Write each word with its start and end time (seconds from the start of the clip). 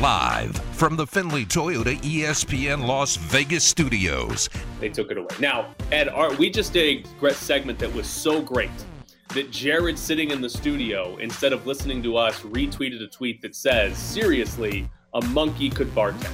Live 0.00 0.54
from 0.76 0.94
the 0.94 1.04
Findlay 1.04 1.44
Toyota 1.44 2.00
ESPN 2.02 2.86
Las 2.86 3.16
Vegas 3.16 3.64
studios. 3.64 4.48
They 4.78 4.90
took 4.90 5.10
it 5.10 5.18
away. 5.18 5.26
Now, 5.40 5.74
Ed, 5.90 6.08
our, 6.08 6.32
we 6.34 6.50
just 6.50 6.72
did 6.72 7.04
a 7.20 7.30
segment 7.34 7.80
that 7.80 7.92
was 7.92 8.06
so 8.06 8.40
great 8.40 8.70
that 9.34 9.50
Jared 9.50 9.98
sitting 9.98 10.30
in 10.30 10.40
the 10.40 10.48
studio, 10.48 11.16
instead 11.16 11.52
of 11.52 11.66
listening 11.66 12.00
to 12.04 12.16
us, 12.16 12.38
retweeted 12.42 13.02
a 13.02 13.08
tweet 13.08 13.42
that 13.42 13.56
says, 13.56 13.98
seriously, 13.98 14.88
a 15.14 15.24
monkey 15.26 15.68
could 15.68 15.92
bartend. 15.96 16.30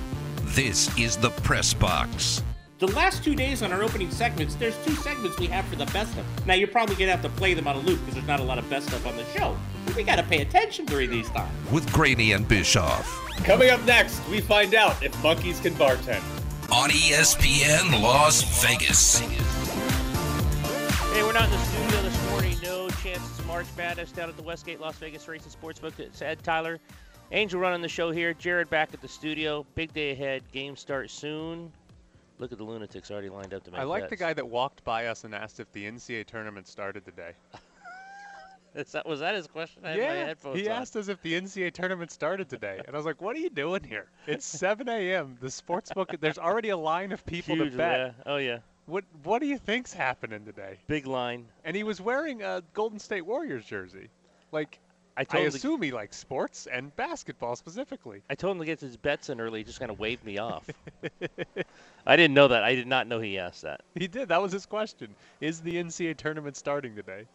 This 0.54 0.94
is 0.98 1.16
the 1.16 1.30
press 1.30 1.72
box. 1.72 2.43
The 2.84 2.94
last 2.94 3.24
two 3.24 3.34
days 3.34 3.62
on 3.62 3.72
our 3.72 3.82
opening 3.82 4.10
segments, 4.10 4.56
there's 4.56 4.76
two 4.84 4.92
segments 4.96 5.38
we 5.38 5.46
have 5.46 5.64
for 5.64 5.76
the 5.76 5.86
best 5.86 6.14
of. 6.18 6.46
Now, 6.46 6.52
you're 6.52 6.68
probably 6.68 6.96
going 6.96 7.06
to 7.06 7.12
have 7.12 7.22
to 7.22 7.30
play 7.30 7.54
them 7.54 7.66
on 7.66 7.76
a 7.76 7.78
loop 7.78 7.98
because 8.00 8.12
there's 8.12 8.26
not 8.26 8.40
a 8.40 8.42
lot 8.42 8.58
of 8.58 8.68
best 8.68 8.88
stuff 8.88 9.06
on 9.06 9.16
the 9.16 9.24
show. 9.32 9.56
But 9.86 9.96
we 9.96 10.02
got 10.02 10.16
to 10.16 10.22
pay 10.22 10.42
attention 10.42 10.84
during 10.84 11.08
these 11.08 11.30
times. 11.30 11.50
With 11.72 11.90
Graney 11.94 12.32
and 12.32 12.46
Bischoff. 12.46 13.08
Coming 13.38 13.70
up 13.70 13.82
next, 13.86 14.20
we 14.28 14.42
find 14.42 14.74
out 14.74 15.02
if 15.02 15.18
monkeys 15.22 15.60
can 15.60 15.72
bartend. 15.76 16.20
On 16.70 16.90
ESPN 16.90 18.02
Las 18.02 18.62
Vegas. 18.62 19.20
Hey, 19.20 21.22
we're 21.22 21.32
not 21.32 21.44
in 21.44 21.52
the 21.52 21.64
studio 21.64 22.02
this 22.02 22.30
morning. 22.30 22.54
No 22.62 22.90
chances 23.02 23.38
of 23.38 23.46
March 23.46 23.66
Madness 23.78 24.12
down 24.12 24.28
at 24.28 24.36
the 24.36 24.42
Westgate 24.42 24.78
Las 24.78 24.98
Vegas 24.98 25.26
Racing 25.26 25.52
Sportsbook. 25.52 25.98
It's 25.98 26.20
Ed 26.20 26.42
Tyler. 26.42 26.78
Angel 27.32 27.58
running 27.58 27.80
the 27.80 27.88
show 27.88 28.10
here. 28.10 28.34
Jared 28.34 28.68
back 28.68 28.92
at 28.92 29.00
the 29.00 29.08
studio. 29.08 29.64
Big 29.74 29.94
day 29.94 30.10
ahead. 30.10 30.42
Game 30.52 30.76
starts 30.76 31.14
soon. 31.14 31.72
Look 32.38 32.52
at 32.52 32.58
the 32.58 32.64
lunatics 32.64 33.10
already 33.10 33.28
lined 33.28 33.54
up 33.54 33.62
to 33.64 33.70
make 33.70 33.80
I 33.80 33.84
like 33.84 34.02
bets. 34.04 34.10
the 34.10 34.16
guy 34.16 34.32
that 34.32 34.48
walked 34.48 34.82
by 34.84 35.06
us 35.06 35.24
and 35.24 35.34
asked 35.34 35.60
if 35.60 35.70
the 35.72 35.84
NCAA 35.84 36.26
tournament 36.26 36.66
started 36.66 37.04
today. 37.04 37.32
Is 38.74 38.90
that, 38.90 39.06
was 39.06 39.20
that 39.20 39.36
his 39.36 39.46
question? 39.46 39.82
I 39.84 39.90
had 39.90 39.98
my 39.98 40.04
yeah, 40.04 40.26
headphones 40.26 40.58
he 40.58 40.68
on. 40.68 40.82
asked 40.82 40.96
us 40.96 41.06
if 41.06 41.22
the 41.22 41.34
NCAA 41.34 41.72
tournament 41.72 42.10
started 42.10 42.48
today, 42.48 42.80
and 42.84 42.96
I 42.96 42.98
was 42.98 43.06
like, 43.06 43.22
"What 43.22 43.36
are 43.36 43.38
you 43.38 43.48
doing 43.50 43.84
here? 43.84 44.08
It's 44.26 44.44
7 44.58 44.88
a.m. 44.88 45.36
The 45.40 45.48
sports 45.48 45.92
book. 45.94 46.10
There's 46.20 46.38
already 46.38 46.70
a 46.70 46.76
line 46.76 47.12
of 47.12 47.24
people 47.24 47.54
Huge, 47.54 47.70
to 47.70 47.76
bet. 47.76 47.98
yeah. 47.98 48.12
Oh 48.26 48.36
yeah, 48.38 48.58
What 48.86 49.04
What 49.22 49.38
do 49.40 49.46
you 49.46 49.58
think's 49.58 49.92
happening 49.92 50.44
today?" 50.44 50.78
big 50.88 51.06
line. 51.06 51.46
And 51.64 51.76
he 51.76 51.84
was 51.84 52.00
wearing 52.00 52.42
a 52.42 52.64
Golden 52.72 52.98
State 52.98 53.24
Warriors 53.24 53.64
jersey. 53.64 54.08
Like, 54.50 54.80
I 55.16 55.20
I 55.20 55.24
told. 55.24 55.50
To, 55.50 55.56
assume 55.56 55.82
he 55.82 55.92
likes 55.92 56.16
sports 56.16 56.66
and 56.66 56.94
basketball 56.96 57.56
specifically. 57.56 58.22
I 58.28 58.34
told 58.34 58.56
him 58.56 58.60
to 58.60 58.66
get 58.66 58.80
his 58.80 58.96
bets 58.96 59.28
in 59.28 59.40
early. 59.40 59.60
He 59.60 59.64
just 59.64 59.78
kind 59.78 59.90
of 59.90 59.98
waved 59.98 60.24
me 60.24 60.38
off. 60.38 60.68
I 62.06 62.16
didn't 62.16 62.34
know 62.34 62.48
that. 62.48 62.64
I 62.64 62.74
did 62.74 62.86
not 62.86 63.06
know 63.06 63.20
he 63.20 63.38
asked 63.38 63.62
that. 63.62 63.82
He 63.94 64.08
did. 64.08 64.28
That 64.28 64.42
was 64.42 64.52
his 64.52 64.66
question. 64.66 65.14
Is 65.40 65.60
the 65.60 65.74
NCAA 65.74 66.16
tournament 66.16 66.56
starting 66.56 66.94
today? 66.96 67.26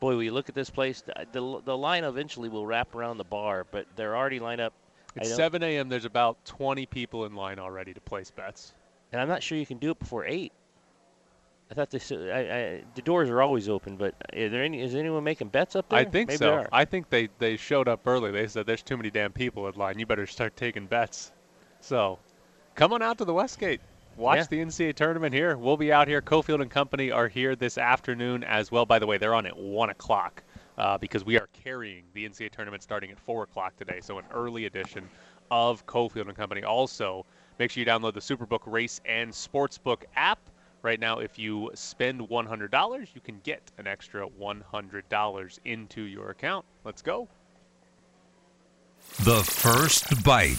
Boy, 0.00 0.16
when 0.16 0.24
you 0.24 0.32
look 0.32 0.48
at 0.48 0.54
this 0.54 0.70
place, 0.70 1.02
the 1.02 1.26
the, 1.32 1.62
the 1.64 1.76
line 1.76 2.04
eventually 2.04 2.48
will 2.48 2.66
wrap 2.66 2.94
around 2.94 3.18
the 3.18 3.24
bar, 3.24 3.66
but 3.70 3.86
they're 3.96 4.16
already 4.16 4.40
lined 4.40 4.60
up. 4.60 4.72
I 5.16 5.20
It's 5.20 5.34
7 5.34 5.62
a.m. 5.62 5.88
There's 5.88 6.04
about 6.04 6.44
20 6.44 6.84
people 6.86 7.24
in 7.24 7.34
line 7.34 7.58
already 7.58 7.94
to 7.94 8.00
place 8.00 8.30
bets. 8.30 8.74
and 9.12 9.20
I'm 9.20 9.28
not 9.28 9.42
sure 9.42 9.56
you 9.56 9.64
can 9.66 9.78
do 9.78 9.90
it 9.90 9.98
before 9.98 10.26
eight. 10.26 10.52
I 11.70 11.74
thought 11.74 11.90
they 11.90 11.98
I, 12.32 12.38
I, 12.38 12.84
the 12.94 13.02
doors 13.02 13.28
are 13.28 13.42
always 13.42 13.68
open, 13.68 13.96
but 13.96 14.14
is 14.32 14.52
there 14.52 14.62
any 14.62 14.80
is 14.80 14.94
anyone 14.94 15.24
making 15.24 15.48
bets 15.48 15.74
up 15.74 15.88
there? 15.88 15.98
I 15.98 16.04
think 16.04 16.28
Maybe 16.28 16.38
so. 16.38 16.64
I 16.72 16.84
think 16.84 17.10
they, 17.10 17.28
they 17.38 17.56
showed 17.56 17.88
up 17.88 18.06
early. 18.06 18.30
They 18.30 18.46
said 18.46 18.66
there's 18.66 18.82
too 18.82 18.96
many 18.96 19.10
damn 19.10 19.32
people 19.32 19.66
in 19.66 19.74
line. 19.74 19.98
You 19.98 20.06
better 20.06 20.26
start 20.26 20.56
taking 20.56 20.86
bets. 20.86 21.32
So, 21.80 22.18
come 22.76 22.92
on 22.92 23.02
out 23.02 23.18
to 23.18 23.24
the 23.24 23.34
Westgate. 23.34 23.80
Watch 24.16 24.38
Yeah. 24.38 24.44
the 24.48 24.60
NCAA 24.60 24.94
tournament 24.94 25.34
here. 25.34 25.56
We'll 25.56 25.76
be 25.76 25.92
out 25.92 26.08
here. 26.08 26.22
Cofield 26.22 26.62
and 26.62 26.70
Company 26.70 27.10
are 27.10 27.28
here 27.28 27.54
this 27.56 27.78
afternoon 27.78 28.44
as 28.44 28.70
well. 28.70 28.86
By 28.86 28.98
the 28.98 29.06
way, 29.06 29.18
they're 29.18 29.34
on 29.34 29.44
at 29.44 29.56
one 29.56 29.90
o'clock 29.90 30.42
uh, 30.78 30.96
because 30.98 31.24
we 31.24 31.38
are 31.38 31.48
carrying 31.52 32.04
the 32.14 32.28
NCAA 32.28 32.50
tournament 32.52 32.82
starting 32.82 33.10
at 33.10 33.18
four 33.18 33.42
o'clock 33.42 33.76
today. 33.76 33.98
So 34.00 34.18
an 34.18 34.24
early 34.32 34.66
edition 34.66 35.08
of 35.50 35.84
Cofield 35.86 36.28
and 36.28 36.36
Company. 36.36 36.62
Also, 36.62 37.26
make 37.58 37.70
sure 37.70 37.80
you 37.80 37.86
download 37.86 38.14
the 38.14 38.20
Superbook 38.20 38.62
Race 38.66 39.00
and 39.04 39.30
Sportsbook 39.30 40.04
app. 40.14 40.38
Right 40.82 41.00
now, 41.00 41.18
if 41.18 41.38
you 41.38 41.70
spend 41.74 42.20
$100, 42.20 43.06
you 43.14 43.20
can 43.20 43.40
get 43.42 43.72
an 43.78 43.86
extra 43.86 44.28
$100 44.28 45.58
into 45.64 46.02
your 46.02 46.30
account. 46.30 46.64
Let's 46.84 47.02
go. 47.02 47.28
The 49.24 49.42
first 49.42 50.22
bite. 50.24 50.58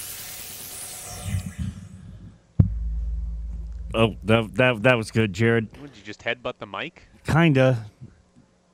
Oh, 3.93 4.15
that, 4.25 4.53
that 4.55 4.83
that 4.83 4.97
was 4.97 5.11
good, 5.11 5.33
Jared. 5.33 5.69
Would 5.81 5.95
you 5.95 6.03
just 6.03 6.21
headbutt 6.21 6.59
the 6.59 6.67
mic? 6.67 7.03
Kinda. 7.25 7.85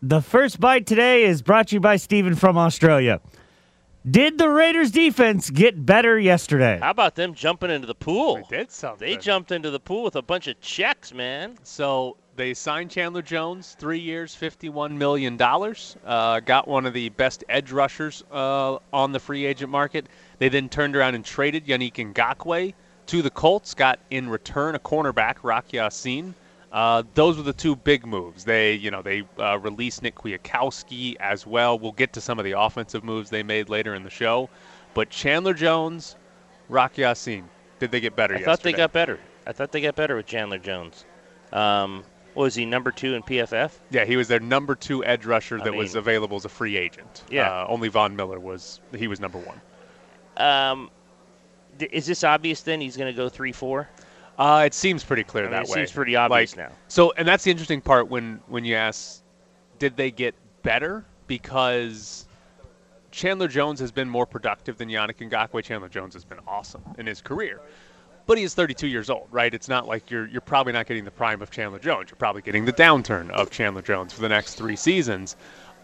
The 0.02 0.22
first 0.22 0.60
bite 0.60 0.86
today 0.86 1.24
is 1.24 1.42
brought 1.42 1.70
to 1.70 1.76
you 1.76 1.80
by 1.80 1.96
Steven 1.96 2.36
from 2.36 2.58
Australia. 2.58 3.22
Did 4.10 4.38
the 4.38 4.50
Raiders 4.50 4.92
defense 4.92 5.50
get 5.50 5.86
better 5.86 6.20
yesterday? 6.20 6.78
How 6.82 6.92
about 6.92 7.16
them 7.16 7.34
jumping 7.34 7.72
into 7.72 7.88
the 7.88 7.96
pool? 7.96 8.36
They 8.50 8.58
did 8.58 8.72
something. 8.72 9.08
They 9.08 9.16
jumped 9.16 9.54
into 9.54 9.72
the 9.72 9.80
pool 9.80 10.04
with 10.04 10.18
a 10.18 10.22
bunch 10.22 10.50
of 10.50 10.60
checks, 10.60 11.14
man. 11.14 11.58
So 11.64 12.18
they 12.36 12.54
signed 12.54 12.92
Chandler 12.92 13.22
Jones, 13.22 13.78
three 13.80 14.00
years, 14.00 14.36
$51 14.36 14.92
million. 14.92 15.42
Uh, 15.42 16.42
got 16.42 16.68
one 16.68 16.86
of 16.86 16.94
the 16.94 17.10
best 17.10 17.46
edge 17.48 17.72
rushers 17.72 18.26
uh, 18.30 18.78
on 18.92 19.14
the 19.14 19.20
free 19.22 19.46
agent 19.46 19.72
market. 19.72 20.08
They 20.38 20.50
then 20.50 20.68
turned 20.68 20.98
around 20.98 21.16
and 21.16 21.24
traded 21.24 21.66
Yannick 21.66 21.94
Ngakoue 21.94 22.74
to 23.06 23.22
the 23.22 23.30
Colts. 23.30 23.74
Got 23.74 24.00
in 24.10 24.28
return 24.28 24.76
a 24.76 24.80
cornerback, 24.80 25.36
Rock 25.44 25.72
Ya-Sin. 25.72 26.36
Uh, 26.74 27.04
those 27.14 27.38
were 27.38 27.44
the 27.44 27.54
two 27.54 27.76
big 27.76 28.04
moves. 28.04 28.44
They, 28.44 28.74
you 28.74 28.90
know, 28.90 29.04
they 29.04 29.24
uh, 29.38 29.60
released 29.60 30.02
Nick 30.02 30.16
Kwiatkoski 30.16 31.16
as 31.20 31.46
well. 31.46 31.78
We'll 31.78 31.92
get 31.92 32.14
to 32.14 32.22
some 32.22 32.40
of 32.40 32.46
the 32.46 32.54
offensive 32.54 33.04
moves 33.04 33.30
they 33.30 33.44
made 33.44 33.70
later 33.70 33.94
in 33.94 34.04
the 34.04 34.10
show. 34.10 34.50
But 34.96 35.12
Chandler 35.12 35.54
Jones, 35.54 36.16
Rock 36.70 36.98
Ya-Sin, 36.98 37.48
did 37.78 37.92
they 37.92 38.00
get 38.00 38.16
better 38.16 38.34
I 38.34 38.38
yesterday? 38.38 38.52
thought 38.52 38.64
they 38.64 38.74
got 38.74 38.92
better. 38.92 39.20
I 39.46 39.52
thought 39.52 39.72
they 39.72 39.82
got 39.82 39.96
better 39.96 40.16
with 40.16 40.26
Chandler 40.26 40.58
Jones. 40.58 41.06
Um, 41.52 42.04
was 42.34 42.56
he 42.56 42.66
number 42.66 42.90
two 42.90 43.14
in 43.14 43.22
PFF? 43.22 43.72
Yeah, 43.92 44.06
he 44.06 44.18
was 44.18 44.28
their 44.28 44.40
number 44.40 44.74
two 44.74 45.06
edge 45.06 45.26
rusher 45.26 45.60
I 45.62 45.66
that 45.66 45.76
was 45.76 45.94
available 45.94 46.38
as 46.38 46.46
a 46.46 46.50
free 46.50 46.76
agent. 46.76 47.24
Yeah. 47.30 47.52
Uh, 47.52 47.68
only 47.70 47.90
Von 47.90 48.16
Miller 48.16 48.40
was 48.40 48.80
he 48.96 49.08
was 49.08 49.20
number 49.20 49.38
one. 49.38 49.62
Um, 50.38 50.90
is 51.80 52.08
this 52.08 52.24
obvious 52.24 52.62
then? 52.62 52.82
He's 52.82 52.98
going 52.98 53.14
to 53.14 53.16
go 53.16 53.30
three 53.30 53.52
four. 53.52 53.90
Uh, 54.38 54.64
it 54.66 54.74
seems 54.74 55.04
pretty 55.04 55.24
clear 55.24 55.44
I 55.44 55.48
mean, 55.48 55.52
that 55.52 55.64
it 55.64 55.70
way. 55.70 55.82
It 55.82 55.88
seems 55.88 55.92
pretty 55.92 56.16
obvious 56.16 56.56
Like, 56.58 56.70
now. 56.70 56.76
So, 56.88 57.12
and 57.18 57.28
that's 57.28 57.44
the 57.44 57.52
interesting 57.52 57.82
part 57.82 58.08
when 58.08 58.40
when 58.48 58.66
you 58.66 58.76
ask, 58.76 59.22
did 59.80 59.96
they 59.96 60.12
get 60.12 60.36
better? 60.64 61.06
Because 61.28 62.26
Chandler 63.12 63.48
Jones 63.48 63.80
has 63.80 63.92
been 63.92 64.10
more 64.10 64.26
productive 64.26 64.78
than 64.78 64.90
Yannick 64.90 65.18
Ngakoue. 65.30 65.64
Chandler 65.64 65.90
Jones 65.90 66.16
has 66.16 66.26
been 66.26 66.40
awesome 66.48 66.84
in 66.98 67.06
his 67.06 67.22
career. 67.22 67.62
But 68.26 68.38
he 68.38 68.44
is 68.44 68.54
32 68.54 68.88
years 68.88 69.10
old, 69.10 69.28
right? 69.32 69.54
It's 69.54 69.68
not 69.68 69.86
like 69.86 70.10
you're 70.10 70.28
you're 70.28 70.42
probably 70.42 70.74
not 70.74 70.88
getting 70.88 71.06
the 71.06 71.12
prime 71.12 71.42
of 71.42 71.52
Chandler 71.52 71.80
Jones. 71.80 72.10
You're 72.10 72.18
probably 72.18 72.42
getting 72.42 72.66
the 72.66 72.74
downturn 72.74 73.30
of 73.32 73.52
Chandler 73.52 73.82
Jones 73.82 74.14
for 74.14 74.22
the 74.22 74.30
next 74.30 74.56
three 74.56 74.76
seasons. 74.76 75.36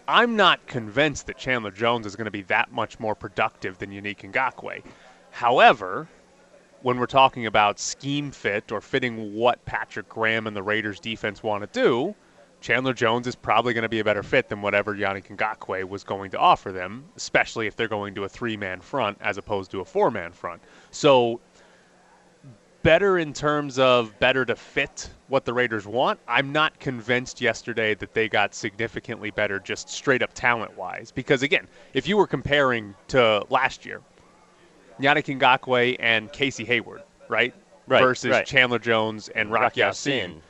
I'm 0.08 0.34
not 0.34 0.66
convinced 0.66 1.26
that 1.28 1.36
Chandler 1.38 1.70
Jones 1.70 2.04
is 2.04 2.16
going 2.16 2.24
to 2.24 2.30
be 2.32 2.42
that 2.42 2.72
much 2.72 2.98
more 2.98 3.14
productive 3.14 3.78
than 3.78 3.90
Yannick 3.90 4.28
Ngakoue. 4.32 4.82
However, 5.30 6.08
when 6.82 6.98
we're 6.98 7.06
talking 7.06 7.46
about 7.46 7.78
scheme 7.78 8.30
fit 8.30 8.72
or 8.72 8.80
fitting 8.80 9.34
what 9.34 9.64
Patrick 9.64 10.08
Graham 10.08 10.46
and 10.46 10.56
the 10.56 10.62
Raiders 10.62 11.00
defense 11.00 11.42
want 11.42 11.62
to 11.62 11.80
do, 11.80 12.14
Chandler 12.60 12.92
Jones 12.92 13.26
is 13.26 13.34
probably 13.34 13.72
going 13.72 13.82
to 13.82 13.88
be 13.88 14.00
a 14.00 14.04
better 14.04 14.22
fit 14.22 14.48
than 14.48 14.60
whatever 14.60 14.94
Yannick 14.94 15.34
Ngakoue 15.34 15.88
was 15.88 16.04
going 16.04 16.30
to 16.30 16.38
offer 16.38 16.72
them, 16.72 17.04
especially 17.16 17.66
if 17.66 17.76
they're 17.76 17.88
going 17.88 18.14
to 18.14 18.24
a 18.24 18.28
three-man 18.28 18.80
front 18.80 19.16
as 19.20 19.38
opposed 19.38 19.70
to 19.70 19.80
a 19.80 19.84
four-man 19.84 20.32
front. 20.32 20.60
So 20.90 21.40
better 22.82 23.18
in 23.18 23.32
terms 23.32 23.78
of 23.78 24.18
better 24.20 24.44
to 24.44 24.56
fit 24.56 25.10
what 25.28 25.44
the 25.44 25.52
Raiders 25.52 25.86
want. 25.86 26.18
I'm 26.26 26.52
not 26.52 26.78
convinced 26.80 27.40
yesterday 27.40 27.94
that 27.94 28.14
they 28.14 28.28
got 28.28 28.54
significantly 28.54 29.30
better 29.30 29.58
just 29.58 29.88
straight 29.88 30.22
up 30.22 30.32
talent 30.32 30.76
wise. 30.76 31.10
Because 31.10 31.42
again, 31.42 31.66
if 31.92 32.08
you 32.08 32.16
were 32.16 32.26
comparing 32.26 32.94
to 33.08 33.44
last 33.50 33.84
year, 33.84 34.00
Yannick 35.02 35.38
Ngakoue 35.38 35.96
and 35.98 36.32
Casey 36.32 36.64
Hayward, 36.64 37.02
right? 37.28 37.54
Right, 37.86 38.02
Versus 38.02 38.30
right. 38.30 38.46
Chandler 38.46 38.78
Jones 38.78 39.28
and 39.30 39.50
Rocky. 39.50 39.80
Ya-Sin. 39.80 40.40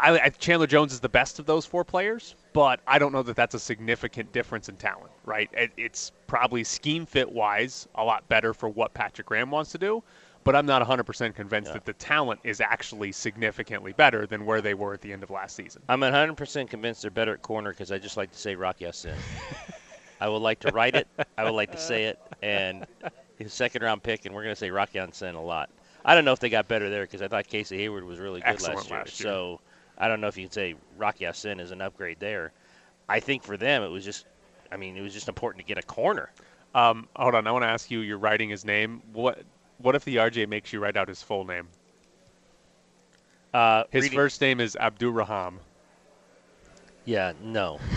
I, 0.00 0.18
I, 0.18 0.28
Chandler 0.28 0.66
Jones 0.66 0.92
is 0.92 1.00
the 1.00 1.08
best 1.08 1.38
of 1.38 1.46
those 1.46 1.66
four 1.66 1.84
players, 1.84 2.36
but 2.52 2.80
I 2.86 2.98
don't 2.98 3.12
know 3.12 3.22
that 3.22 3.34
that's 3.34 3.54
a 3.54 3.58
significant 3.58 4.32
difference 4.32 4.68
in 4.68 4.76
talent, 4.76 5.10
right? 5.24 5.50
It, 5.52 5.72
it's 5.76 6.12
probably 6.26 6.62
scheme 6.62 7.04
fit 7.04 7.30
wise 7.30 7.88
a 7.96 8.04
lot 8.04 8.28
better 8.28 8.54
for 8.54 8.68
what 8.68 8.94
Patrick 8.94 9.26
Graham 9.26 9.50
wants 9.50 9.72
to 9.72 9.78
do, 9.78 10.02
but 10.44 10.54
I'm 10.54 10.66
not 10.66 10.86
100% 10.86 11.34
convinced 11.34 11.72
that 11.72 11.84
the 11.84 11.94
talent 11.94 12.40
is 12.44 12.60
actually 12.60 13.12
significantly 13.12 13.92
better 13.92 14.26
than 14.26 14.46
where 14.46 14.60
they 14.60 14.74
were 14.74 14.94
at 14.94 15.00
the 15.00 15.12
end 15.12 15.22
of 15.22 15.30
last 15.30 15.56
season. 15.56 15.82
I'm 15.88 16.00
100% 16.00 16.70
convinced 16.70 17.02
they're 17.02 17.10
better 17.10 17.34
at 17.34 17.42
corner 17.42 17.70
because 17.70 17.90
I 17.90 17.98
just 17.98 18.16
like 18.16 18.30
to 18.32 18.38
say 18.38 18.54
Rocky 18.54 18.84
Ya-Sin. 18.84 19.16
I 20.20 20.28
would 20.28 20.38
like 20.42 20.60
to 20.60 20.72
write 20.72 20.94
it. 20.94 21.06
I 21.36 21.44
would 21.44 21.54
like 21.54 21.72
to 21.72 21.78
say 21.78 22.04
it. 22.04 22.18
And 22.40 22.86
his 23.36 23.52
second 23.52 23.82
round 23.82 24.00
pick, 24.04 24.24
and 24.24 24.32
we're 24.34 24.44
going 24.44 24.54
to 24.54 24.58
say 24.58 24.70
Rock 24.70 24.90
Ya-Sin 24.94 25.34
a 25.34 25.42
lot. 25.42 25.70
I 26.04 26.14
don't 26.14 26.24
know 26.24 26.30
if 26.32 26.38
they 26.38 26.48
got 26.50 26.68
better 26.68 26.88
there 26.88 27.02
because 27.02 27.20
I 27.20 27.26
thought 27.26 27.48
Casey 27.48 27.76
Hayward 27.78 28.04
was 28.04 28.20
really 28.20 28.40
good 28.40 28.48
Excellent 28.48 28.76
last 28.76 28.88
year. 28.90 28.98
last 29.00 29.20
year. 29.20 29.24
So 29.26 29.60
I 29.98 30.06
don't 30.06 30.20
know 30.20 30.28
if 30.28 30.36
you 30.36 30.44
can 30.44 30.52
say 30.52 30.76
Rock 30.96 31.20
Ya-Sin 31.20 31.58
is 31.58 31.72
an 31.72 31.80
upgrade 31.82 32.20
there. 32.20 32.52
I 33.08 33.18
think 33.18 33.42
for 33.42 33.56
them 33.56 33.82
it 33.82 33.88
was 33.88 34.04
just, 34.04 34.26
I 34.70 34.76
mean, 34.76 34.96
it 34.96 35.00
was 35.00 35.12
just 35.12 35.28
important 35.28 35.64
to 35.64 35.66
get 35.66 35.78
a 35.78 35.86
corner. 35.86 36.30
Um, 36.76 37.08
hold 37.16 37.34
on, 37.34 37.46
I 37.48 37.50
want 37.50 37.64
to 37.64 37.68
ask 37.68 37.90
you. 37.90 38.00
You're 38.00 38.18
writing 38.18 38.48
his 38.48 38.64
name. 38.64 39.02
What 39.12 39.42
What 39.78 39.96
if 39.96 40.04
the 40.04 40.16
RJ 40.16 40.48
makes 40.48 40.72
you 40.72 40.78
write 40.78 40.96
out 40.96 41.08
his 41.08 41.20
full 41.22 41.44
name? 41.44 41.66
Uh, 43.52 43.82
His 43.90 44.04
reading- 44.04 44.16
first 44.16 44.40
name 44.40 44.60
is 44.60 44.76
Abdurrahman. 44.76 45.58
Yeah, 47.04 47.32
no. 47.42 47.80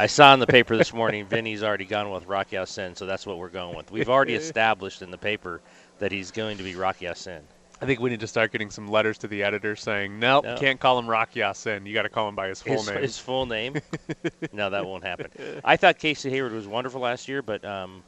I 0.00 0.06
saw 0.06 0.32
in 0.32 0.40
the 0.40 0.46
paper 0.46 0.78
this 0.78 0.94
morning 0.94 1.26
Vinny's 1.26 1.62
already 1.62 1.84
gone 1.84 2.10
with 2.10 2.24
Rocky 2.26 2.56
Sin, 2.64 2.96
so 2.96 3.04
that's 3.04 3.26
what 3.26 3.36
we're 3.36 3.50
going 3.50 3.76
with. 3.76 3.90
We've 3.90 4.08
already 4.08 4.34
established 4.34 5.02
in 5.02 5.10
the 5.10 5.18
paper 5.18 5.60
that 5.98 6.10
he's 6.10 6.30
going 6.30 6.56
to 6.56 6.62
be 6.62 6.74
Rocky 6.74 7.06
Sin. 7.14 7.42
I 7.82 7.84
think 7.84 8.00
we 8.00 8.08
need 8.08 8.20
to 8.20 8.26
start 8.26 8.50
getting 8.50 8.70
some 8.70 8.88
letters 8.88 9.18
to 9.18 9.28
the 9.28 9.42
editor 9.42 9.76
saying, 9.76 10.18
nope, 10.18 10.44
No. 10.44 10.56
can't 10.56 10.80
call 10.80 10.98
him 10.98 11.06
Rocky 11.06 11.40
Ya-Sin. 11.40 11.84
You 11.84 11.92
got 11.92 12.02
to 12.02 12.08
call 12.08 12.30
him 12.30 12.34
by 12.34 12.48
his 12.48 12.62
full 12.62 12.78
his, 12.78 12.88
name. 12.88 13.02
his 13.02 13.18
full 13.18 13.44
name. 13.44 13.74
no, 14.54 14.70
that 14.70 14.86
won't 14.86 15.04
happen. 15.04 15.30
I 15.62 15.76
thought 15.76 15.98
Casey 15.98 16.30
Hayward 16.30 16.52
was 16.52 16.66
wonderful 16.66 17.02
last 17.02 17.28
year, 17.28 17.42
but 17.42 17.62
um, 17.66 18.02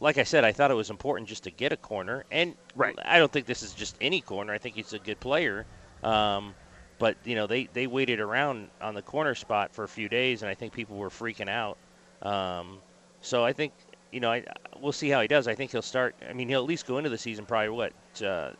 like 0.00 0.18
I 0.18 0.24
said, 0.24 0.44
I 0.44 0.52
thought 0.52 0.70
it 0.70 0.74
was 0.74 0.90
important 0.90 1.30
just 1.30 1.44
to 1.44 1.50
get 1.50 1.72
a 1.72 1.78
corner. 1.78 2.26
And 2.30 2.54
Right. 2.74 2.94
I 3.02 3.18
don't 3.18 3.32
think 3.32 3.46
this 3.46 3.62
is 3.62 3.72
just 3.72 3.96
any 4.02 4.20
corner. 4.20 4.52
I 4.52 4.58
think 4.58 4.74
he's 4.74 4.92
a 4.92 4.98
good 4.98 5.18
player. 5.20 5.64
Um, 6.02 6.54
but 6.98 7.16
you 7.24 7.34
know, 7.34 7.46
they 7.46 7.68
they 7.72 7.86
waited 7.86 8.20
around 8.20 8.68
on 8.80 8.94
the 8.94 9.02
corner 9.02 9.34
spot 9.34 9.72
for 9.72 9.84
a 9.84 9.88
few 9.88 10.08
days, 10.08 10.42
and 10.42 10.50
I 10.50 10.54
think 10.54 10.72
people 10.72 10.96
were 10.96 11.10
freaking 11.10 11.48
out. 11.48 11.76
Um, 12.22 12.78
so 13.20 13.44
I 13.44 13.52
think 13.52 13.72
you 14.12 14.20
know, 14.20 14.30
I, 14.30 14.44
we'll 14.80 14.92
see 14.92 15.08
how 15.08 15.20
he 15.20 15.28
does. 15.28 15.48
I 15.48 15.54
think 15.54 15.72
he'll 15.72 15.82
start. 15.82 16.14
I 16.28 16.32
mean, 16.32 16.48
he'll 16.48 16.60
at 16.60 16.66
least 16.66 16.86
go 16.86 16.98
into 16.98 17.10
the 17.10 17.18
season 17.18 17.44
probably 17.44 17.70
what 17.70 17.92
uh, 18.24 18.52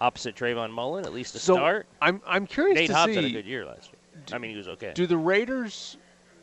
opposite 0.00 0.34
Trayvon 0.34 0.70
Mullen, 0.70 1.04
at 1.04 1.12
least 1.12 1.34
to 1.34 1.38
so 1.38 1.56
start. 1.56 1.86
I'm 2.00 2.20
I'm 2.26 2.46
curious 2.46 2.76
Nate 2.76 2.88
to 2.88 2.94
Hobbs 2.94 3.12
see. 3.12 3.16
had 3.16 3.24
a 3.24 3.30
good 3.30 3.46
year 3.46 3.64
last 3.64 3.90
year. 3.90 4.24
I 4.32 4.38
mean, 4.38 4.52
he 4.52 4.56
was 4.56 4.68
okay. 4.68 4.92
Do 4.94 5.06
the 5.06 5.18
Raiders 5.18 5.96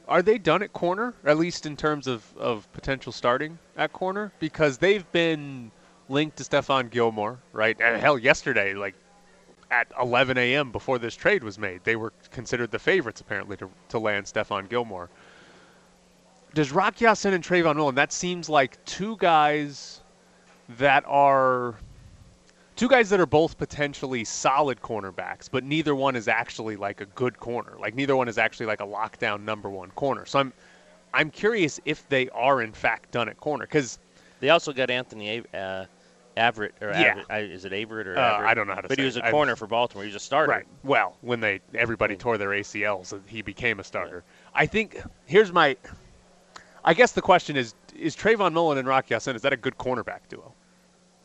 are 0.08 0.22
they 0.22 0.38
done 0.38 0.62
at 0.62 0.74
corner, 0.74 1.14
at 1.24 1.38
least 1.38 1.66
in 1.66 1.78
terms 1.78 2.06
of, 2.06 2.26
of 2.38 2.72
potential 2.74 3.12
starting 3.12 3.58
at 3.78 3.94
corner? 3.94 4.32
Because 4.40 4.78
they've 4.78 5.10
been 5.12 5.72
linked 6.10 6.38
to 6.38 6.44
Stephon 6.44 6.90
Gilmore, 6.90 7.40
right? 7.54 7.80
And 7.80 8.02
hell, 8.02 8.18
yesterday, 8.18 8.74
like 8.74 8.96
at 9.72 9.88
11 10.00 10.38
a.m. 10.38 10.72
before 10.72 11.00
this 11.00 11.16
trade 11.16 11.44
was 11.44 11.58
made, 11.58 11.82
they 11.84 11.96
were 11.96 12.14
considered 12.32 12.72
the 12.72 12.80
favorites 12.80 13.22
apparently 13.22 13.58
to, 13.58 13.70
to 13.90 14.00
land 14.00 14.26
Stephon 14.26 14.70
Gilmore. 14.70 15.10
Does 16.54 16.72
Rock 16.72 17.00
Ya-Sin 17.02 17.34
and 17.34 17.44
Trayvon 17.44 17.78
Mullen? 17.78 17.96
That 17.96 18.12
seems 18.14 18.50
like 18.50 18.84
two 18.86 19.16
guys 19.18 20.02
that 20.78 21.04
are 21.08 21.76
two 22.76 22.90
guys 22.90 23.10
that 23.10 23.20
are 23.20 23.26
both 23.26 23.58
potentially 23.58 24.26
solid 24.26 24.82
cornerbacks, 24.82 25.50
but 25.50 25.64
neither 25.64 25.96
one 25.96 26.16
is 26.16 26.28
actually 26.28 26.76
like 26.76 27.02
a 27.02 27.06
good 27.06 27.40
corner. 27.40 27.74
Like 27.80 27.96
neither 27.96 28.16
one 28.16 28.28
is 28.28 28.38
actually 28.38 28.66
like 28.66 28.82
a 28.82 28.86
lockdown 28.86 29.44
number 29.44 29.70
one 29.70 29.92
corner. 29.92 30.26
So 30.26 30.40
I'm 30.40 30.54
I'm 31.14 31.30
curious 31.30 31.80
if 31.86 32.08
they 32.10 32.30
are 32.30 32.62
in 32.62 32.74
fact 32.74 33.12
done 33.12 33.30
at 33.30 33.38
corner 33.38 33.66
because 33.66 34.00
They 34.42 34.50
also 34.50 34.74
got 34.74 34.90
Anthony 34.90 35.44
uh, 35.54 35.86
Averett, 36.38 36.72
or 36.82 36.90
Yeah. 36.90 37.16
Averett, 37.16 37.26
I- 37.30 37.40
is 37.40 37.66
it 37.66 37.72
Averett 37.74 38.06
or 38.08 38.18
Uh, 38.18 38.22
Averett? 38.40 38.46
I 38.46 38.54
don't 38.54 38.68
know 38.68 38.76
how 38.76 38.82
to 38.82 38.88
But 38.88 38.98
say 38.98 39.04
he 39.04 39.06
was 39.06 39.18
a 39.18 39.30
corner 39.32 39.56
for 39.56 39.68
Baltimore. 39.68 40.04
He 40.04 40.08
was 40.08 40.16
a 40.16 40.20
starter. 40.20 40.52
right. 40.52 40.66
Well, 40.84 41.18
when 41.22 41.40
they 41.40 41.60
everybody 41.74 42.16
tore 42.16 42.38
their 42.38 42.50
ACLs, 42.50 43.14
he 43.28 43.42
became 43.42 43.80
a 43.80 43.84
starter. 43.84 44.24
I 44.54 44.66
think 44.66 45.02
here's 45.26 45.52
my. 45.52 45.76
I 46.84 46.94
guess 46.94 47.12
the 47.12 47.22
question 47.22 47.56
is: 47.58 47.76
Is 47.96 48.16
Trayvon 48.16 48.54
Mullen 48.54 48.78
and 48.78 48.88
Rocky 48.88 49.14
Ya-Sin 49.14 49.36
is 49.36 49.42
that 49.44 49.54
a 49.54 49.58
good 49.58 49.78
cornerback 49.78 50.22
duo? 50.30 50.54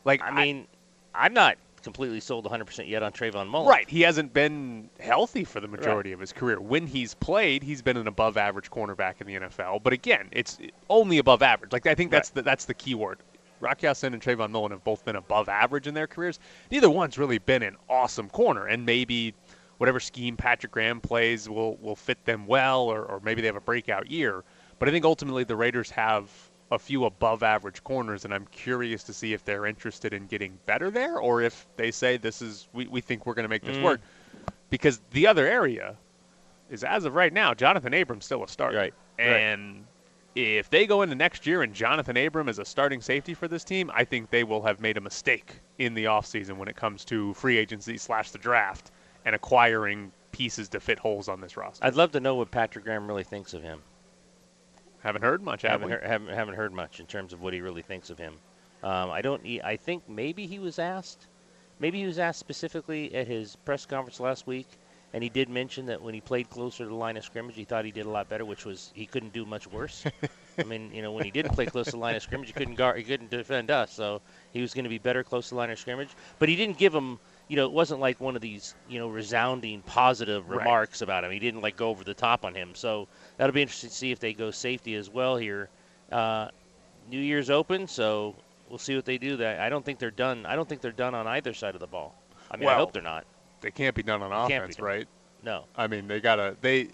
Like 0.05 0.23
I 0.23 0.31
mean, 0.31 0.67
I'm 1.15 1.33
not 1.33 1.57
completely 1.83 2.19
sold 2.19 2.45
100% 2.45 2.89
yet 2.89 3.03
on 3.05 3.13
Trayvon 3.13 3.47
Mullen. 3.47 3.69
Right. 3.69 3.89
He 3.89 4.01
hasn't 4.01 4.33
been 4.33 4.91
healthy 4.99 5.45
for 5.45 5.61
the 5.61 5.69
majority 5.69 6.11
of 6.11 6.19
his 6.19 6.33
career. 6.33 6.61
When 6.61 6.85
he's 6.85 7.15
played, 7.15 7.63
he's 7.63 7.81
been 7.81 7.97
an 7.97 8.09
above 8.09 8.37
average 8.37 8.71
cornerback 8.73 9.21
in 9.21 9.27
the 9.29 9.35
NFL. 9.37 9.83
But 9.85 9.93
again, 9.93 10.29
it's 10.33 10.59
only 10.91 11.19
above 11.19 11.43
average. 11.43 11.73
Like 11.73 11.87
I 11.87 11.95
think 11.95 12.11
that's 12.11 12.31
the 12.31 12.43
that's 12.43 12.65
the 12.65 12.75
key 12.75 12.95
word. 12.97 13.21
Rock 13.61 13.83
Ya-Sin 13.83 14.13
and 14.13 14.23
Trayvon 14.23 14.51
Mullen 14.51 14.73
have 14.73 14.85
both 14.85 15.05
been 15.05 15.17
above 15.17 15.49
average 15.49 15.87
in 15.87 15.95
their 15.95 16.07
careers. 16.07 16.39
Neither 16.71 16.91
one's 16.91 17.19
really 17.19 17.39
been 17.39 17.63
an 17.63 17.77
awesome 17.89 18.29
corner, 18.29 18.67
and 18.67 18.85
maybe 18.85 19.35
whatever 19.79 20.01
scheme 20.01 20.37
Patrick 20.37 20.73
Graham 20.73 21.01
plays 21.01 21.49
will 21.49 21.77
will 21.77 21.97
fit 21.97 22.25
them 22.25 22.47
well, 22.47 22.83
or, 22.83 23.05
or 23.05 23.21
maybe 23.21 23.41
they 23.41 23.47
have 23.47 23.57
a 23.57 23.61
breakout 23.61 24.11
year. 24.11 24.45
But 24.79 24.89
I 24.89 24.93
think 24.93 25.05
ultimately 25.05 25.45
the 25.45 25.57
Raiders 25.57 25.91
have 25.91 26.31
a 26.71 26.79
few 26.79 27.05
above 27.05 27.43
average 27.43 27.83
corners, 27.85 28.25
and 28.25 28.35
I'm 28.35 28.47
curious 28.51 29.05
to 29.05 29.13
see 29.13 29.33
if 29.33 29.45
they're 29.45 29.67
interested 29.67 30.13
in 30.13 30.27
getting 30.27 30.59
better 30.67 30.91
there, 30.91 31.19
or 31.19 31.41
if 31.41 31.67
they 31.77 31.91
say 31.91 32.17
this 32.17 32.43
is 32.43 32.69
we, 32.73 32.87
we 32.89 33.01
think 33.01 33.25
we're 33.25 33.35
going 33.35 33.45
to 33.45 33.49
make 33.49 33.63
this 33.63 33.77
Mm. 33.77 33.83
work. 33.83 34.01
Because 34.69 35.01
the 35.13 35.29
other 35.29 35.47
area 35.47 35.97
is 36.71 36.83
as 36.83 37.05
of 37.05 37.15
right 37.15 37.33
now, 37.33 37.55
Jonathan 37.55 37.95
Abrams 37.95 38.25
still 38.25 38.43
a 38.43 38.49
starter. 38.49 38.77
Right, 38.77 38.95
right. 39.19 39.86
If 40.37 40.69
they 40.69 40.87
go 40.87 41.01
into 41.01 41.15
next 41.15 41.47
year 41.47 41.63
and 41.63 41.73
Jonathan 41.73 42.15
Abram 42.19 42.51
is 42.51 42.59
a 42.59 42.65
starting 42.65 43.01
safety 43.01 43.33
for 43.33 43.49
this 43.49 43.65
team, 43.65 43.91
I 43.95 44.05
think 44.05 44.29
they 44.29 44.45
will 44.45 44.61
have 44.63 44.81
made 44.81 44.99
a 44.99 45.01
mistake 45.01 45.61
in 45.79 45.95
the 45.95 46.05
offseason 46.05 46.59
when 46.59 46.69
it 46.69 46.77
comes 46.77 47.07
to 47.07 47.33
free 47.33 47.57
agency 47.57 47.97
slash 47.97 48.31
the 48.31 48.39
draft 48.39 48.91
and 49.25 49.35
acquiring 49.35 50.13
pieces 50.33 50.69
to 50.69 50.79
fit 50.81 50.99
holes 50.99 51.29
on 51.29 51.41
this 51.41 51.57
roster. 51.57 51.83
I'd 51.83 51.95
love 51.95 52.13
to 52.13 52.21
know 52.21 52.35
what 52.35 52.51
Patrick 52.51 52.85
Graham 52.85 53.09
really 53.09 53.25
thinks 53.25 53.55
of 53.55 53.63
him. 53.63 53.81
haven't 55.01 55.23
heard 55.23 55.43
much, 55.43 55.63
have 55.63 55.71
haven't 55.71 55.91
heard, 55.91 56.03
haven't, 56.03 56.35
haven't 56.35 56.55
heard 56.55 56.75
much 56.75 57.01
in 57.01 57.07
terms 57.07 57.33
of 57.33 57.41
what 57.41 57.55
he 57.55 57.63
really 57.63 57.81
thinks 57.81 58.11
of 58.11 58.19
him. 58.19 58.35
Um, 58.83 59.11
I 59.11 59.23
don't. 59.23 59.43
I 59.65 59.77
think 59.77 60.07
maybe 60.07 60.47
he 60.47 60.59
was 60.59 60.79
asked. 60.79 61.29
Maybe 61.79 62.01
he 62.01 62.07
was 62.07 62.19
asked 62.19 62.41
specifically 62.41 63.15
at 63.15 63.27
his 63.27 63.57
press 63.57 63.87
conference 63.87 64.21
last 64.21 64.47
week, 64.47 64.69
and 65.13 65.23
he 65.23 65.29
did 65.29 65.49
mention 65.49 65.87
that 65.87 66.03
when 66.03 66.15
he 66.15 66.21
played 66.21 66.51
closer 66.51 66.85
to 66.85 66.89
the 66.89 66.95
line 66.95 67.17
of 67.17 67.25
scrimmage, 67.25 67.55
he 67.57 67.65
thought 67.65 67.85
he 67.85 67.91
did 67.91 68.07
a 68.07 68.11
lot 68.11 68.29
better, 68.29 68.45
which 68.45 68.65
was 68.65 68.91
he 68.95 69.07
couldn't 69.07 69.33
do 69.33 69.47
much 69.47 69.67
worse. 69.67 70.05
I 70.59 70.65
mean, 70.65 70.91
you 70.93 71.03
know, 71.03 71.13
when 71.13 71.25
he 71.25 71.31
didn't 71.31 71.53
play 71.53 71.67
close 71.67 71.87
to 71.87 71.93
the 71.93 71.99
line 71.99 72.15
of 72.17 72.23
scrimmage, 72.23 72.49
he 72.49 72.53
couldn't 72.53 72.75
guard, 72.75 72.99
he 72.99 73.05
couldn't 73.05 73.31
defend 73.31 73.71
us, 73.71 73.93
so 73.93 74.21
he 74.53 74.61
was 74.61 74.75
going 74.75 74.85
to 74.85 74.91
be 74.91 74.99
better 74.99 75.23
close 75.23 75.49
to 75.49 75.55
the 75.55 75.59
line 75.59 75.71
of 75.71 75.79
scrimmage. 75.79 76.11
But 76.39 76.49
he 76.49 76.57
didn't 76.57 76.79
give 76.79 76.95
him. 76.95 77.19
You 77.49 77.55
know, 77.55 77.67
it 77.67 77.73
wasn't 77.73 78.01
like 78.01 78.21
one 78.21 78.35
of 78.35 78.43
these, 78.43 78.75
you 78.89 78.99
know, 78.99 79.09
resounding 79.09 79.81
positive 79.83 80.49
Right. 80.51 80.59
remarks 80.59 81.01
about 81.01 81.23
him. 81.23 81.31
He 81.31 81.39
didn't 81.39 81.61
like 81.61 81.77
go 81.77 81.91
over 81.91 82.03
the 82.03 82.13
top 82.15 82.45
on 82.45 82.57
him. 82.57 82.75
So 82.75 83.07
that'll 83.37 83.55
be 83.55 83.63
interesting 83.63 83.89
to 83.91 83.95
see 83.95 84.11
if 84.11 84.19
they 84.19 84.33
go 84.33 84.51
safety 84.51 84.97
as 84.97 85.09
well 85.09 85.37
here. 85.37 85.69
Uh, 86.11 86.49
New 87.09 87.21
Year's 87.21 87.49
open, 87.49 87.87
so 87.87 88.35
we'll 88.69 88.79
see 88.79 88.97
what 88.97 89.05
they 89.05 89.17
do. 89.17 89.37
That 89.37 89.61
I 89.61 89.69
don't 89.69 89.85
think 89.85 90.01
they're 90.01 90.11
done. 90.11 90.45
I 90.45 90.57
don't 90.57 90.69
think 90.69 90.81
they're 90.81 90.91
done 90.91 91.15
on 91.15 91.29
either 91.29 91.55
side 91.55 91.75
of 91.75 91.81
the 91.81 91.87
ball. 91.87 92.17
I 92.51 92.57
mean, 92.57 92.69
I 92.69 92.75
hope 92.75 92.93
they're 92.93 93.01
not. 93.03 93.25
They 93.61 93.71
can't 93.71 93.95
be 93.95 94.03
done 94.03 94.23
on 94.23 94.33
offense, 94.33 94.77
done. 94.77 94.85
right? 94.87 95.09
No. 95.43 95.65
I 95.77 95.87
mean, 95.87 96.07
they 96.09 96.21
gotta 96.21 96.57
they. 96.61 96.89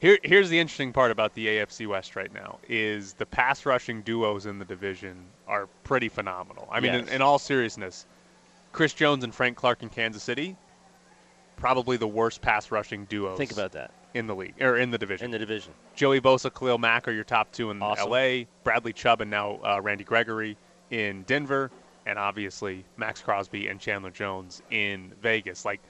Here, 0.00 0.18
here's 0.24 0.48
the 0.50 0.58
interesting 0.58 0.92
part 0.92 1.12
about 1.12 1.32
the 1.34 1.46
AFC 1.46 1.86
West 1.86 2.16
right 2.16 2.32
now 2.34 2.58
is 2.68 3.12
the 3.12 3.26
pass 3.26 3.64
rushing 3.64 4.02
duos 4.02 4.46
in 4.46 4.58
the 4.58 4.64
division 4.64 5.16
are 5.46 5.68
pretty 5.84 6.08
phenomenal. 6.08 6.68
I 6.72 6.80
mean, 6.80 6.92
Yes. 6.92 7.08
in, 7.08 7.14
in 7.16 7.22
all 7.22 7.38
seriousness, 7.38 8.06
Chris 8.72 8.94
Jones 8.94 9.22
and 9.22 9.32
Frank 9.32 9.56
Clark 9.56 9.82
in 9.84 9.88
Kansas 9.90 10.22
City, 10.24 10.56
probably 11.56 11.96
the 11.96 12.06
worst 12.08 12.40
pass 12.42 12.70
rushing 12.70 13.04
duos. 13.04 13.38
Think 13.38 13.52
about 13.52 13.72
that 13.72 13.92
in 14.14 14.26
the 14.26 14.34
league 14.34 14.60
or 14.60 14.76
in 14.76 14.90
the 14.90 14.98
division. 14.98 15.26
in 15.26 15.30
the 15.30 15.38
division. 15.38 15.72
Joey 15.94 16.20
Bosa, 16.20 16.52
Khalil 16.52 16.78
Mack 16.78 17.06
are 17.08 17.12
your 17.12 17.24
top 17.24 17.52
two 17.52 17.70
in 17.70 17.80
Awesome. 17.80 18.10
LA. 18.10 18.44
Bradley 18.64 18.92
Chubb 18.92 19.20
and 19.20 19.30
now 19.30 19.60
uh, 19.64 19.80
Randy 19.80 20.04
Gregory 20.04 20.56
in 20.90 21.22
Denver, 21.22 21.70
and 22.06 22.18
obviously 22.18 22.84
Maxx 22.96 23.20
Crosby 23.20 23.68
and 23.68 23.80
Chandler 23.80 24.10
Jones 24.10 24.62
in 24.70 25.12
Vegas. 25.20 25.64
Like 25.64 25.80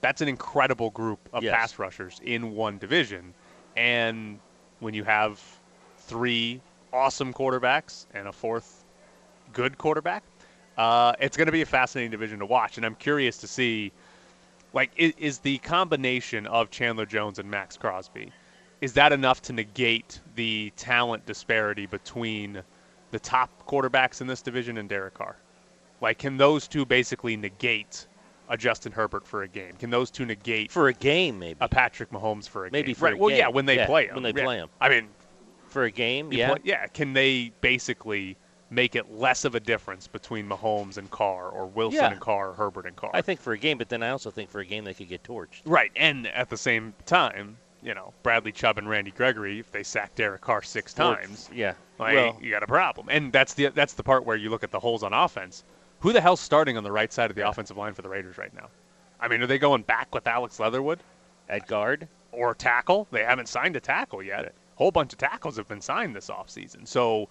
that's 0.00 0.20
an 0.20 0.28
incredible 0.28 0.90
group 0.90 1.20
of 1.32 1.42
Yes. 1.42 1.54
pass 1.54 1.78
rushers 1.78 2.20
in 2.24 2.54
one 2.54 2.78
division. 2.78 3.34
And 3.76 4.38
when 4.80 4.94
you 4.94 5.04
have 5.04 5.40
three 5.98 6.60
awesome 6.92 7.32
quarterbacks 7.32 8.06
and 8.12 8.28
a 8.28 8.32
fourth 8.32 8.84
good 9.52 9.78
quarterback, 9.78 10.24
uh, 10.76 11.12
it's 11.20 11.36
going 11.36 11.46
to 11.46 11.52
be 11.52 11.62
a 11.62 11.66
fascinating 11.66 12.10
division 12.10 12.40
to 12.40 12.46
watch. 12.46 12.76
And 12.76 12.84
I'm 12.84 12.96
curious 12.96 13.38
to 13.38 13.46
see, 13.46 13.92
like, 14.72 14.90
is, 14.96 15.12
is 15.16 15.38
the 15.38 15.58
combination 15.58 16.46
of 16.46 16.70
Chandler 16.70 17.06
Jones 17.06 17.38
and 17.38 17.50
Maxx 17.50 17.76
Crosby, 17.76 18.32
is 18.80 18.94
that 18.94 19.12
enough 19.12 19.40
to 19.42 19.52
negate 19.52 20.18
the 20.34 20.72
talent 20.76 21.24
disparity 21.26 21.86
between 21.86 22.62
the 23.12 23.20
top 23.20 23.50
quarterbacks 23.68 24.20
in 24.20 24.26
this 24.26 24.42
division 24.42 24.78
and 24.78 24.88
Derek 24.88 25.14
Carr? 25.14 25.36
Like, 26.02 26.18
can 26.18 26.36
those 26.36 26.66
two 26.68 26.84
basically 26.84 27.36
negate 27.36 28.06
a 28.48 28.56
Justin 28.56 28.92
Herbert 28.92 29.24
for 29.26 29.44
a 29.44 29.48
game? 29.48 29.72
Can 29.78 29.88
those 29.90 30.10
two 30.10 30.26
negate 30.26 30.70
For 30.72 30.88
a 30.88 30.92
game, 30.92 31.38
maybe. 31.38 31.58
a 31.60 31.68
Patrick 31.68 32.10
Mahomes 32.10 32.48
for 32.48 32.66
a 32.66 32.70
Maybe 32.70 32.88
game? 32.88 32.94
for 32.96 33.04
right. 33.06 33.18
well, 33.18 33.30
yeah, 33.34 33.48
when 33.48 33.64
they 33.66 33.76
Yeah, 33.76 33.86
play 33.86 34.08
him. 34.08 34.14
when 34.14 34.24
they 34.24 34.32
play 34.32 34.58
'em. 34.60 34.68
I 34.80 34.88
mean, 34.88 35.08
For 35.68 35.84
a 35.84 35.90
game, 35.90 36.32
yeah. 36.32 36.48
play- 36.50 36.60
yeah. 36.64 36.86
Can 36.88 37.14
they 37.14 37.52
basically 37.62 38.36
make 38.68 38.94
it 38.96 39.10
less 39.12 39.44
of 39.44 39.54
a 39.54 39.60
difference 39.60 40.06
between 40.08 40.48
Mahomes 40.48 40.98
and 40.98 41.10
Carr, 41.10 41.48
or 41.48 41.66
Wilson 41.66 42.00
Yeah. 42.00 42.10
and 42.10 42.20
Carr, 42.20 42.50
or 42.50 42.54
Herbert 42.54 42.84
and 42.86 42.96
Carr? 42.96 43.10
I 43.14 43.22
think 43.22 43.40
for 43.40 43.52
a 43.52 43.58
game, 43.58 43.78
but 43.78 43.88
then 43.88 44.02
I 44.02 44.10
also 44.10 44.30
think 44.30 44.50
for 44.50 44.60
a 44.60 44.66
game 44.66 44.84
they 44.84 44.92
could 44.94 45.08
get 45.08 45.22
torched. 45.22 45.62
Right, 45.64 45.92
and 45.94 46.26
at 46.26 46.50
the 46.50 46.56
same 46.58 46.94
time, 47.06 47.58
you 47.82 47.94
know, 47.94 48.12
Bradley 48.22 48.52
Chubb 48.52 48.76
and 48.78 48.88
Randy 48.88 49.10
Gregory, 49.12 49.60
if 49.60 49.70
they 49.70 49.82
sack 49.82 50.14
Derek 50.14 50.40
Carr 50.42 50.62
six 50.62 50.92
times, 50.92 51.48
Yeah. 51.52 51.74
like, 51.98 52.14
well, 52.14 52.38
you 52.40 52.50
got 52.50 52.62
a 52.62 52.66
problem. 52.66 53.08
And 53.08 53.32
that's 53.32 53.54
the 53.54 53.68
that's 53.68 53.94
the 53.94 54.02
part 54.02 54.24
where 54.26 54.36
you 54.36 54.50
look 54.50 54.62
at 54.64 54.70
the 54.72 54.80
holes 54.80 55.02
on 55.02 55.12
offense. 55.12 55.64
Who 56.02 56.12
the 56.12 56.20
hell's 56.20 56.40
starting 56.40 56.76
on 56.76 56.82
the 56.82 56.90
right 56.90 57.12
side 57.12 57.30
of 57.30 57.36
the 57.36 57.48
offensive 57.48 57.76
line 57.76 57.94
for 57.94 58.02
the 58.02 58.08
Raiders 58.08 58.36
right 58.36 58.52
now? 58.54 58.68
I 59.20 59.28
mean, 59.28 59.40
are 59.40 59.46
they 59.46 59.58
going 59.58 59.82
back 59.82 60.12
with 60.12 60.26
Alex 60.26 60.58
Leatherwood 60.58 60.98
at 61.48 61.68
guard, 61.68 62.08
or 62.32 62.56
tackle? 62.56 63.06
They 63.12 63.22
haven't 63.22 63.48
signed 63.48 63.76
a 63.76 63.80
tackle 63.80 64.20
yet. 64.20 64.46
A 64.46 64.52
whole 64.74 64.90
bunch 64.90 65.12
of 65.12 65.20
tackles 65.20 65.56
have 65.58 65.68
been 65.68 65.80
signed 65.80 66.16
this 66.16 66.28
offseason. 66.28 66.88
So 66.88 67.28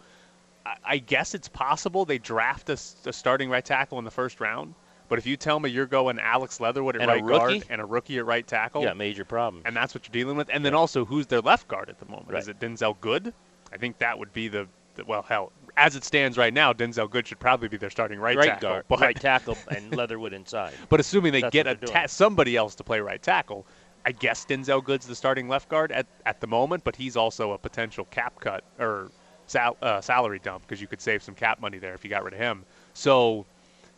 I, 0.85 0.99
guess 0.99 1.35
it's 1.35 1.49
possible 1.49 2.05
they 2.05 2.17
draft 2.17 2.69
a 2.69 2.77
starting 2.77 3.49
right 3.49 3.65
tackle 3.65 3.99
in 3.99 4.05
the 4.05 4.11
first 4.11 4.39
round. 4.39 4.73
But 5.09 5.19
if 5.19 5.25
you 5.25 5.35
tell 5.35 5.59
me 5.59 5.69
you're 5.69 5.85
going 5.85 6.17
Alex 6.19 6.61
Leatherwood 6.61 6.95
at 6.95 7.01
And 7.01 7.11
right 7.11 7.25
guard 7.25 7.63
and 7.69 7.81
a 7.81 7.85
rookie 7.85 8.19
at 8.19 8.25
right 8.25 8.47
tackle, 8.47 8.83
yeah, 8.83 8.93
major 8.93 9.25
problem. 9.25 9.63
and 9.65 9.75
that's 9.75 9.93
what 9.93 10.07
you're 10.07 10.13
dealing 10.13 10.37
with. 10.37 10.49
And 10.49 10.63
then 10.63 10.73
also, 10.73 11.03
who's 11.03 11.27
their 11.27 11.41
left 11.41 11.67
guard 11.67 11.89
at 11.89 11.99
the 11.99 12.05
moment? 12.05 12.37
Is 12.37 12.47
it 12.47 12.61
Denzelle 12.61 12.95
Good? 13.01 13.33
I 13.73 13.77
think 13.77 13.97
that 13.97 14.17
would 14.17 14.31
be 14.31 14.47
the, 14.47 14.67
the 14.95 15.03
well, 15.03 15.23
hell, 15.23 15.51
as 15.81 15.95
it 15.95 16.03
stands 16.03 16.37
right 16.37 16.53
now, 16.53 16.71
Denzelle 16.71 17.09
Good 17.09 17.25
should 17.25 17.39
probably 17.39 17.67
be 17.67 17.75
their 17.75 17.89
starting 17.89 18.19
right, 18.19 18.37
right 18.37 18.49
tackle. 18.49 18.69
guard, 18.69 18.85
but, 18.87 18.99
right 18.99 19.19
tackle, 19.19 19.57
and 19.75 19.95
Leatherwood 19.95 20.31
inside. 20.31 20.73
but 20.89 20.99
assuming 20.99 21.33
they 21.33 21.41
That's 21.41 21.51
get 21.51 21.65
a 21.65 21.75
ta- 21.75 22.05
somebody 22.05 22.55
else 22.55 22.75
to 22.75 22.83
play 22.83 22.99
right 22.99 23.21
tackle, 23.21 23.65
I 24.05 24.11
guess 24.11 24.45
Denzelle 24.45 24.83
Good's 24.83 25.07
the 25.07 25.15
starting 25.15 25.49
left 25.49 25.69
guard 25.69 25.91
at, 25.91 26.05
at 26.27 26.39
the 26.39 26.45
moment. 26.45 26.83
But 26.83 26.95
he's 26.95 27.17
also 27.17 27.53
a 27.53 27.57
potential 27.57 28.05
cap 28.11 28.39
cut 28.39 28.63
or 28.79 29.09
sal- 29.47 29.77
uh, 29.81 30.01
salary 30.01 30.39
dump 30.39 30.61
because 30.61 30.79
you 30.79 30.87
could 30.87 31.01
save 31.01 31.23
some 31.23 31.33
cap 31.33 31.59
money 31.59 31.79
there 31.79 31.95
if 31.95 32.03
you 32.03 32.11
got 32.11 32.23
rid 32.23 32.33
of 32.33 32.39
him. 32.39 32.63
So 32.93 33.47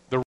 the 0.09 0.23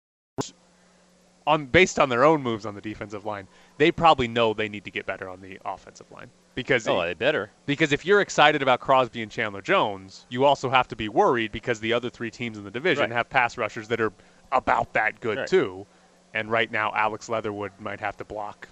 on 1.47 1.65
based 1.65 1.99
on 1.99 2.11
their 2.11 2.25
own 2.25 2.43
moves 2.43 2.67
on 2.67 2.75
the 2.75 2.83
defensive 2.83 3.25
line, 3.25 3.49
they 3.79 3.91
probably 3.91 4.29
know 4.29 4.53
they 4.53 4.69
need 4.69 4.85
to 4.85 4.91
get 4.91 5.07
better 5.07 5.27
on 5.27 5.41
the 5.41 5.59
offensive 5.65 6.11
line 6.13 6.29
because 6.57 6.89
Oh, 6.89 7.01
they 7.03 7.15
better. 7.15 7.51
because 7.67 7.93
if 7.93 8.05
you're 8.05 8.21
excited 8.21 8.63
about 8.63 8.81
Crosby 8.81 9.23
and 9.23 9.31
Chandler 9.31 9.63
Jones, 9.63 10.27
you 10.29 10.45
also 10.45 10.69
have 10.71 10.89
to 10.89 10.97
be 10.97 11.09
worried 11.09 11.53
because 11.53 11.79
the 11.79 11.93
other 11.93 12.11
three 12.11 12.31
teams 12.33 12.59
in 12.59 12.65
the 12.65 12.71
division 12.73 13.03
Right. 13.11 13.13
have 13.13 13.31
pass 13.31 13.57
rushers 13.57 13.87
that 13.89 14.01
are 14.01 14.13
about 14.51 14.93
that 14.95 15.21
good 15.21 15.39
Right. 15.39 15.47
too. 15.47 15.87
And 16.35 16.51
right 16.51 16.71
now, 16.73 16.93
Alex 16.95 17.29
Leatherwood 17.29 17.73
might 17.79 18.01
have 18.01 18.17
to 18.17 18.25
block 18.25 18.69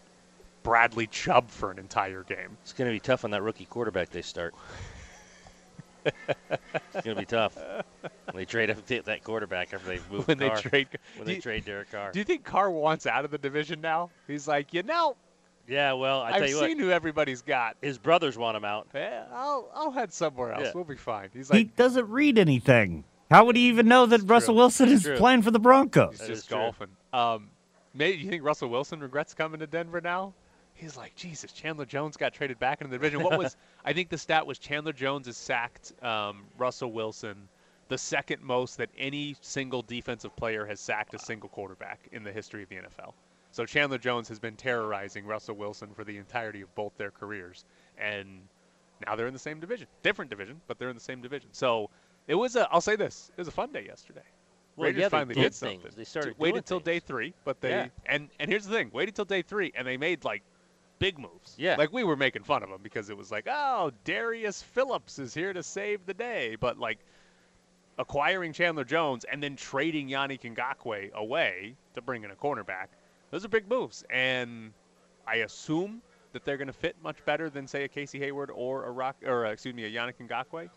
Bradley 0.64 1.06
Chubb 1.06 1.50
for 1.50 1.70
an 1.70 1.78
entire 1.78 2.22
game. 2.24 2.56
It's 2.62 2.72
going 2.72 2.90
to 2.90 2.92
be 2.94 3.00
tough 3.00 3.24
on 3.24 3.30
that 3.32 3.42
rookie 3.42 3.66
quarterback 3.66 4.10
they 4.10 4.22
start. 4.22 4.54
it's 6.04 7.04
going 7.04 7.14
to 7.16 7.20
be 7.22 7.24
tough. 7.26 7.56
When 7.56 8.34
they 8.34 8.44
trade 8.44 8.70
up 8.70 8.84
that 8.86 9.24
quarterback 9.24 9.72
after 9.72 9.86
they 9.88 10.00
move 10.10 10.26
when 10.28 10.38
they 10.38 10.50
trade. 10.50 10.88
when 11.16 11.26
they 11.26 11.36
you, 11.36 11.40
trade 11.40 11.64
Derek 11.64 11.90
Carr. 11.90 12.12
do 12.12 12.18
you 12.18 12.24
think 12.24 12.44
Carr 12.44 12.70
wants 12.70 13.06
out 13.06 13.24
of 13.24 13.30
the 13.30 13.38
division 13.38 13.80
now? 13.80 14.10
He's 14.26 14.46
like, 14.48 14.72
you 14.74 14.82
know, 14.82 15.16
yeah, 15.68 15.92
well, 15.92 16.22
I 16.22 16.32
tell 16.32 16.42
I've 16.42 16.48
you 16.48 16.54
seen 16.56 16.76
what, 16.76 16.84
who 16.86 16.90
everybody's 16.90 17.42
got. 17.42 17.76
his 17.80 17.98
brothers 17.98 18.36
want 18.36 18.56
him 18.56 18.64
out. 18.64 18.88
Yeah, 18.94 19.24
I'll 19.32 19.70
I'll 19.74 19.90
head 19.90 20.12
somewhere 20.12 20.52
else. 20.52 20.64
Yeah. 20.64 20.72
We'll 20.74 20.84
be 20.84 20.96
fine. 20.96 21.30
He's 21.32 21.48
he 21.48 21.58
like, 21.58 21.76
doesn't 21.76 22.08
read 22.08 22.38
anything. 22.38 23.04
How 23.30 23.44
would 23.46 23.56
he 23.56 23.68
even 23.68 23.88
know 23.88 24.06
that 24.06 24.20
Russell 24.24 24.54
Wilson 24.54 24.88
is 24.90 25.02
True. 25.02 25.16
playing 25.16 25.42
for 25.42 25.50
the 25.50 25.58
Broncos? 25.58 26.10
He's 26.12 26.20
That 26.20 26.28
just 26.28 26.50
golfing. 26.50 26.88
Um, 27.12 27.48
maybe 27.94 28.18
you 28.18 28.28
think 28.28 28.44
Russell 28.44 28.68
Wilson 28.68 29.00
regrets 29.00 29.34
coming 29.34 29.60
to 29.60 29.66
Denver 29.66 30.00
now? 30.00 30.34
He's 30.74 30.96
like, 30.96 31.14
Jesus, 31.14 31.52
Chandler 31.52 31.86
Jones 31.86 32.16
got 32.16 32.34
traded 32.34 32.58
back 32.58 32.80
into 32.80 32.90
the 32.90 32.98
division. 32.98 33.22
What 33.22 33.38
was? 33.38 33.56
I 33.84 33.92
think 33.92 34.08
the 34.08 34.18
stat 34.18 34.46
was 34.46 34.58
Chandler 34.58 34.92
Jones 34.92 35.26
has 35.26 35.36
sacked 35.36 35.92
um, 36.02 36.44
Russell 36.58 36.92
Wilson 36.92 37.48
the 37.88 37.98
second 37.98 38.42
most 38.42 38.76
that 38.78 38.90
any 38.98 39.36
single 39.40 39.82
defensive 39.82 40.34
player 40.36 40.64
has 40.66 40.80
sacked 40.80 41.14
a 41.14 41.18
single 41.18 41.48
quarterback 41.48 42.00
in 42.12 42.24
the 42.24 42.32
history 42.32 42.62
of 42.62 42.68
the 42.68 42.76
NFL. 42.76 43.12
So 43.54 43.64
Chandler 43.64 43.98
Jones 43.98 44.26
has 44.30 44.40
been 44.40 44.56
terrorizing 44.56 45.26
Russell 45.26 45.54
Wilson 45.54 45.94
for 45.94 46.02
the 46.02 46.16
entirety 46.16 46.60
of 46.62 46.74
both 46.74 46.96
their 46.96 47.12
careers, 47.12 47.64
and 47.96 48.40
now 49.06 49.14
they're 49.14 49.28
in 49.28 49.32
the 49.32 49.38
same 49.38 49.60
division, 49.60 49.86
different 50.02 50.28
division, 50.28 50.60
but 50.66 50.76
they're 50.76 50.88
in 50.88 50.96
the 50.96 51.00
same 51.00 51.22
division. 51.22 51.50
So 51.52 51.88
it 52.26 52.34
was 52.34 52.56
a. 52.56 52.68
I'll 52.72 52.80
say 52.80 52.96
this: 52.96 53.30
it 53.36 53.38
was 53.40 53.46
a 53.46 53.52
fun 53.52 53.70
day 53.70 53.84
yesterday. 53.86 54.24
Well, 54.74 54.86
Raiders 54.86 55.02
yeah, 55.02 55.08
finally 55.08 55.36
did 55.36 55.42
did 55.42 55.54
things. 55.54 55.82
something. 55.82 55.92
They 55.96 56.02
started 56.02 56.34
waited 56.36 56.66
till 56.66 56.80
day 56.80 56.98
three, 56.98 57.32
but 57.44 57.60
they 57.60 57.70
Yeah. 57.70 57.86
and 58.06 58.28
and 58.40 58.50
here's 58.50 58.66
the 58.66 58.74
thing: 58.74 58.90
waited 58.92 59.14
till 59.14 59.24
day 59.24 59.42
three, 59.42 59.70
and 59.76 59.86
they 59.86 59.98
made 59.98 60.24
like 60.24 60.42
big 60.98 61.20
moves. 61.20 61.54
Yeah. 61.56 61.76
like 61.76 61.92
we 61.92 62.02
were 62.02 62.16
making 62.16 62.42
fun 62.42 62.64
of 62.64 62.70
them 62.70 62.80
because 62.82 63.08
it 63.08 63.16
was 63.16 63.30
like, 63.30 63.46
oh, 63.48 63.92
Darius 64.02 64.62
Phillips 64.62 65.20
is 65.20 65.32
here 65.32 65.52
to 65.52 65.62
save 65.62 66.06
the 66.06 66.14
day, 66.14 66.56
but 66.58 66.76
like 66.76 66.98
acquiring 67.98 68.52
Chandler 68.52 68.84
Jones 68.84 69.22
and 69.30 69.40
then 69.40 69.54
trading 69.54 70.08
Yannick 70.08 70.40
Ngakoue 70.40 71.12
away 71.12 71.76
to 71.94 72.02
bring 72.02 72.24
in 72.24 72.32
a 72.32 72.34
cornerback, 72.34 72.88
those 73.30 73.44
are 73.44 73.48
big 73.48 73.68
moves, 73.68 74.04
and 74.10 74.72
I 75.26 75.36
assume 75.36 76.02
that 76.32 76.44
they're 76.44 76.56
going 76.56 76.66
to 76.66 76.72
fit 76.72 76.96
much 77.02 77.24
better 77.24 77.48
than 77.48 77.66
say 77.66 77.84
a 77.84 77.88
Casey 77.88 78.18
Hayward 78.18 78.50
or 78.50 78.84
a 78.84 78.90
Rock 78.90 79.16
or 79.24 79.46
uh, 79.46 79.50
excuse 79.50 79.74
me 79.74 79.84
a 79.84 79.90
Yannick 79.90 80.14
Ngakoue. 80.20 80.68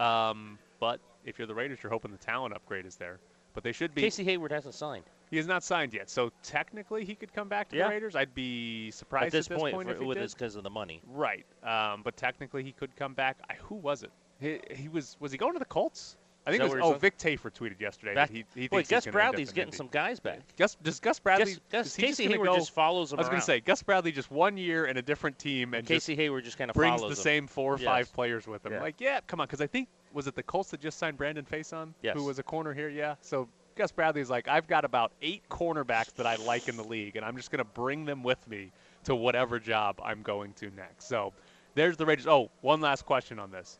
Um, 0.00 0.58
but 0.80 1.00
if 1.24 1.38
you're 1.38 1.46
the 1.46 1.54
Raiders, 1.54 1.78
you're 1.82 1.92
hoping 1.92 2.10
the 2.10 2.18
talent 2.18 2.54
upgrade 2.54 2.84
is 2.86 2.96
there. 2.96 3.20
But 3.54 3.62
they 3.62 3.72
should 3.72 3.94
be. 3.94 4.02
Casey 4.02 4.24
Hayward 4.24 4.50
hasn't 4.50 4.74
signed 4.74 5.04
He 5.30 5.36
has 5.36 5.46
not 5.46 5.62
signed 5.62 5.94
yet, 5.94 6.10
so 6.10 6.32
technically 6.42 7.04
he 7.04 7.14
could 7.14 7.32
come 7.32 7.48
back 7.48 7.68
to 7.68 7.76
Yeah. 7.76 7.84
the 7.84 7.90
Raiders. 7.90 8.16
I'd 8.16 8.34
be 8.34 8.90
surprised 8.90 9.26
at 9.26 9.32
this, 9.32 9.48
point, 9.48 9.74
point, 9.74 9.90
if 9.90 10.00
with 10.00 10.18
did. 10.18 10.28
because 10.32 10.56
of 10.56 10.64
the 10.64 10.70
money. 10.70 11.00
Right, 11.06 11.46
um, 11.62 12.02
but 12.02 12.16
technically 12.16 12.64
he 12.64 12.72
could 12.72 12.96
come 12.96 13.14
back. 13.14 13.38
I, 13.48 13.54
who 13.54 13.76
was 13.76 14.02
it? 14.02 14.10
He, 14.40 14.58
he 14.70 14.88
was 14.88 15.16
was 15.20 15.30
he 15.30 15.38
going 15.38 15.52
to 15.52 15.60
the 15.60 15.64
Colts? 15.64 16.16
I 16.46 16.50
think 16.50 16.62
it 16.62 16.70
was. 16.70 16.78
Oh, 16.82 16.92
Vic 16.92 17.16
Tafur 17.16 17.50
tweeted 17.50 17.80
yesterday 17.80 18.14
Back, 18.14 18.28
that 18.28 18.36
he, 18.36 18.44
he 18.54 18.68
boy, 18.68 18.76
thinks 18.78 18.90
Gus 18.90 19.04
he's 19.04 19.12
gonna 19.12 19.22
end 19.22 19.28
up 19.28 19.32
Bradley's 19.32 19.52
getting 19.52 19.72
some 19.72 19.88
guys 19.88 20.20
back. 20.20 20.40
Gus 20.58 20.76
does 20.82 21.00
Gus 21.00 21.18
Bradley? 21.18 21.52
Gus, 21.52 21.60
Gus, 21.72 21.86
is 21.86 21.96
he 21.96 22.02
just 22.08 22.18
Casey 22.18 22.28
Hayward 22.32 22.48
go- 22.48 22.56
just 22.56 22.72
follows 22.74 23.12
him 23.12 23.18
I 23.18 23.22
was 23.22 23.28
gonna 23.30 23.40
say 23.40 23.60
Gus 23.60 23.82
Bradley 23.82 24.12
just 24.12 24.30
one 24.30 24.56
year 24.58 24.84
in 24.86 24.96
a 24.98 25.02
different 25.02 25.38
team 25.38 25.72
and 25.74 25.86
just 25.86 26.06
Casey 26.06 26.16
Hayward 26.16 26.44
just 26.44 26.58
kind 26.58 26.70
of 26.70 26.74
brings 26.74 27.00
follows 27.00 27.16
the 27.16 27.20
him. 27.20 27.24
same 27.24 27.46
four 27.46 27.74
or 27.74 27.78
Yes. 27.78 27.84
five 27.86 28.12
players 28.12 28.46
with 28.46 28.64
him. 28.66 28.72
Yeah. 28.72 28.82
Like, 28.82 29.00
yeah, 29.00 29.20
come 29.26 29.40
on, 29.40 29.46
because 29.46 29.60
I 29.62 29.66
think 29.66 29.88
was 30.12 30.26
it 30.26 30.34
the 30.34 30.42
Colts 30.42 30.70
that 30.72 30.80
just 30.80 30.98
signed 30.98 31.16
Brandon 31.16 31.44
Facyson, 31.50 31.94
Yes. 32.02 32.14
who 32.16 32.24
was 32.24 32.38
a 32.38 32.42
corner 32.42 32.74
here. 32.74 32.88
Yeah, 32.90 33.14
so 33.22 33.48
Gus 33.74 33.90
Bradley's 33.90 34.28
like, 34.30 34.46
I've 34.46 34.68
got 34.68 34.84
about 34.84 35.12
eight 35.22 35.42
cornerbacks 35.48 36.14
that 36.16 36.26
I 36.26 36.36
like 36.36 36.68
in 36.68 36.76
the 36.76 36.84
league, 36.84 37.16
and 37.16 37.24
I'm 37.24 37.36
just 37.36 37.50
gonna 37.50 37.64
bring 37.64 38.04
them 38.04 38.22
with 38.22 38.46
me 38.48 38.70
to 39.04 39.14
whatever 39.14 39.58
job 39.58 39.98
I'm 40.04 40.22
going 40.22 40.52
to 40.54 40.70
next. 40.76 41.06
So 41.08 41.32
there's 41.74 41.96
the 41.96 42.06
Raiders. 42.06 42.26
Oh, 42.26 42.50
one 42.60 42.80
last 42.80 43.04
question 43.06 43.38
on 43.38 43.50
this. 43.50 43.78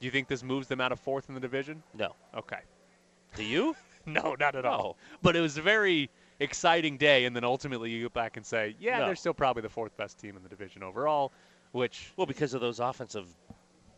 Do 0.00 0.06
you 0.06 0.10
think 0.10 0.28
this 0.28 0.42
moves 0.42 0.66
them 0.66 0.80
out 0.80 0.92
of 0.92 0.98
fourth 1.00 1.28
in 1.28 1.34
the 1.34 1.40
division? 1.40 1.82
No. 1.94 2.14
Okay. 2.36 2.60
Do 3.36 3.44
you? 3.44 3.76
No, 4.06 4.34
not 4.40 4.56
at 4.56 4.64
all. 4.64 4.96
But 5.20 5.36
it 5.36 5.40
was 5.40 5.58
a 5.58 5.62
very 5.62 6.08
exciting 6.40 6.96
day, 6.96 7.26
and 7.26 7.36
then 7.36 7.44
ultimately 7.44 7.90
you 7.90 8.04
go 8.04 8.08
back 8.08 8.38
and 8.38 8.46
say, 8.46 8.74
yeah, 8.80 8.98
No. 8.98 9.06
they're 9.06 9.14
still 9.14 9.34
probably 9.34 9.60
the 9.60 9.68
fourth 9.68 9.94
best 9.98 10.18
team 10.18 10.38
in 10.38 10.42
the 10.42 10.48
division 10.48 10.82
overall, 10.82 11.32
which 11.72 12.10
Well, 12.16 12.26
because 12.26 12.54
of 12.54 12.62
those 12.62 12.80
offensive 12.80 13.26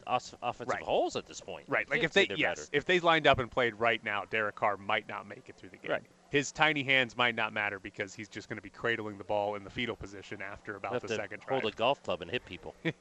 offensive 0.08 0.66
Right. 0.68 0.82
holes 0.82 1.14
at 1.14 1.26
this 1.26 1.40
point. 1.40 1.66
Right. 1.68 1.88
Like 1.88 2.02
if 2.02 2.12
they 2.12 2.26
yes, 2.34 2.58
better. 2.58 2.68
if 2.72 2.84
they 2.84 2.98
lined 2.98 3.28
up 3.28 3.38
and 3.38 3.48
played 3.48 3.74
right 3.76 4.02
now, 4.04 4.24
Derek 4.28 4.56
Carr 4.56 4.76
might 4.76 5.08
not 5.08 5.28
make 5.28 5.48
it 5.48 5.54
through 5.56 5.68
the 5.70 5.76
game. 5.76 5.92
Right. 5.92 6.02
His 6.32 6.50
tiny 6.50 6.82
hands 6.82 7.14
might 7.14 7.34
not 7.34 7.52
matter 7.52 7.78
because 7.78 8.14
he's 8.14 8.26
just 8.26 8.48
going 8.48 8.56
to 8.56 8.62
be 8.62 8.70
cradling 8.70 9.18
the 9.18 9.24
ball 9.24 9.54
in 9.54 9.64
the 9.64 9.70
fetal 9.70 9.94
position 9.94 10.40
after 10.40 10.76
about 10.76 10.94
have 10.94 11.02
the 11.02 11.08
to 11.08 11.14
second 11.14 11.42
hold 11.46 11.66
a 11.66 11.70
golf 11.72 12.02
club 12.02 12.22
and 12.22 12.30
hit 12.30 12.42
people. 12.46 12.74
All 12.86 12.92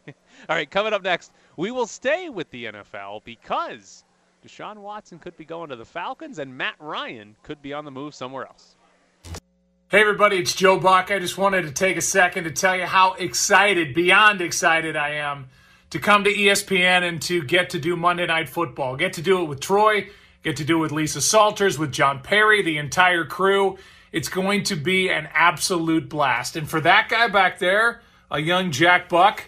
right, 0.49 0.69
coming 0.69 0.91
up 0.91 1.01
next, 1.01 1.31
we 1.55 1.71
will 1.71 1.87
stay 1.87 2.27
with 2.27 2.51
the 2.51 2.65
NFL 2.65 3.23
because 3.23 4.03
Deshaun 4.45 4.79
Watson 4.79 5.17
could 5.17 5.37
be 5.37 5.45
going 5.45 5.69
to 5.69 5.77
the 5.77 5.85
Falcons 5.85 6.39
and 6.39 6.57
Matt 6.57 6.75
Ryan 6.77 7.37
could 7.41 7.61
be 7.61 7.71
on 7.71 7.85
the 7.85 7.91
move 7.91 8.13
somewhere 8.13 8.45
else. 8.47 8.75
Hey, 9.87 10.01
everybody, 10.01 10.35
it's 10.35 10.53
Joe 10.53 10.77
Buck. 10.77 11.09
I 11.09 11.17
just 11.19 11.37
wanted 11.37 11.61
to 11.61 11.71
take 11.71 11.95
a 11.95 12.01
second 12.01 12.43
to 12.43 12.51
tell 12.51 12.75
you 12.75 12.85
how 12.85 13.13
excited, 13.13 13.93
beyond 13.93 14.41
excited, 14.41 14.97
I 14.97 15.11
am 15.11 15.47
to 15.91 15.99
come 15.99 16.25
to 16.25 16.33
ESPN 16.33 17.07
and 17.07 17.21
to 17.21 17.41
get 17.43 17.69
to 17.69 17.79
do 17.79 17.95
Monday 17.95 18.25
Night 18.25 18.49
Football. 18.49 18.97
Get 18.97 19.13
to 19.13 19.21
do 19.21 19.41
it 19.41 19.45
with 19.45 19.61
Troy, 19.61 20.09
get 20.43 20.57
to 20.57 20.63
do 20.63 20.77
it 20.77 20.81
with 20.81 20.91
Lisa 20.91 21.21
Salters, 21.21 21.77
with 21.77 21.91
John 21.91 22.21
Parry, 22.21 22.61
the 22.61 22.77
entire 22.77 23.25
crew. 23.25 23.77
It's 24.11 24.29
going 24.29 24.63
to 24.63 24.75
be 24.75 25.09
an 25.09 25.29
absolute 25.33 26.09
blast. 26.09 26.55
And 26.55 26.69
for 26.69 26.81
that 26.81 27.09
guy 27.09 27.27
back 27.27 27.59
there, 27.59 28.01
a 28.29 28.39
young 28.39 28.71
Jack 28.71 29.07
Buck, 29.09 29.45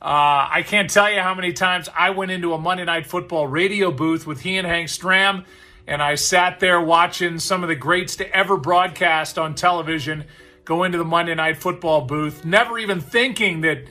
uh, 0.00 0.48
I 0.50 0.62
can't 0.66 0.90
tell 0.90 1.10
you 1.10 1.20
how 1.20 1.34
many 1.34 1.52
times 1.52 1.88
I 1.96 2.10
went 2.10 2.30
into 2.30 2.52
a 2.52 2.58
Monday 2.58 2.84
Night 2.84 3.06
Football 3.06 3.46
radio 3.46 3.90
booth 3.90 4.26
with 4.26 4.40
he 4.40 4.56
and 4.56 4.66
Hank 4.66 4.88
Stram, 4.88 5.44
and 5.86 6.02
I 6.02 6.16
sat 6.16 6.60
there 6.60 6.80
watching 6.80 7.38
some 7.38 7.62
of 7.62 7.68
the 7.68 7.74
greats 7.74 8.16
to 8.16 8.36
ever 8.36 8.56
broadcast 8.56 9.38
on 9.38 9.54
television 9.54 10.24
go 10.64 10.84
into 10.84 10.98
the 10.98 11.04
Monday 11.04 11.34
Night 11.34 11.56
Football 11.56 12.02
booth, 12.02 12.44
never 12.44 12.78
even 12.78 13.00
thinking 13.00 13.62
that 13.62 13.84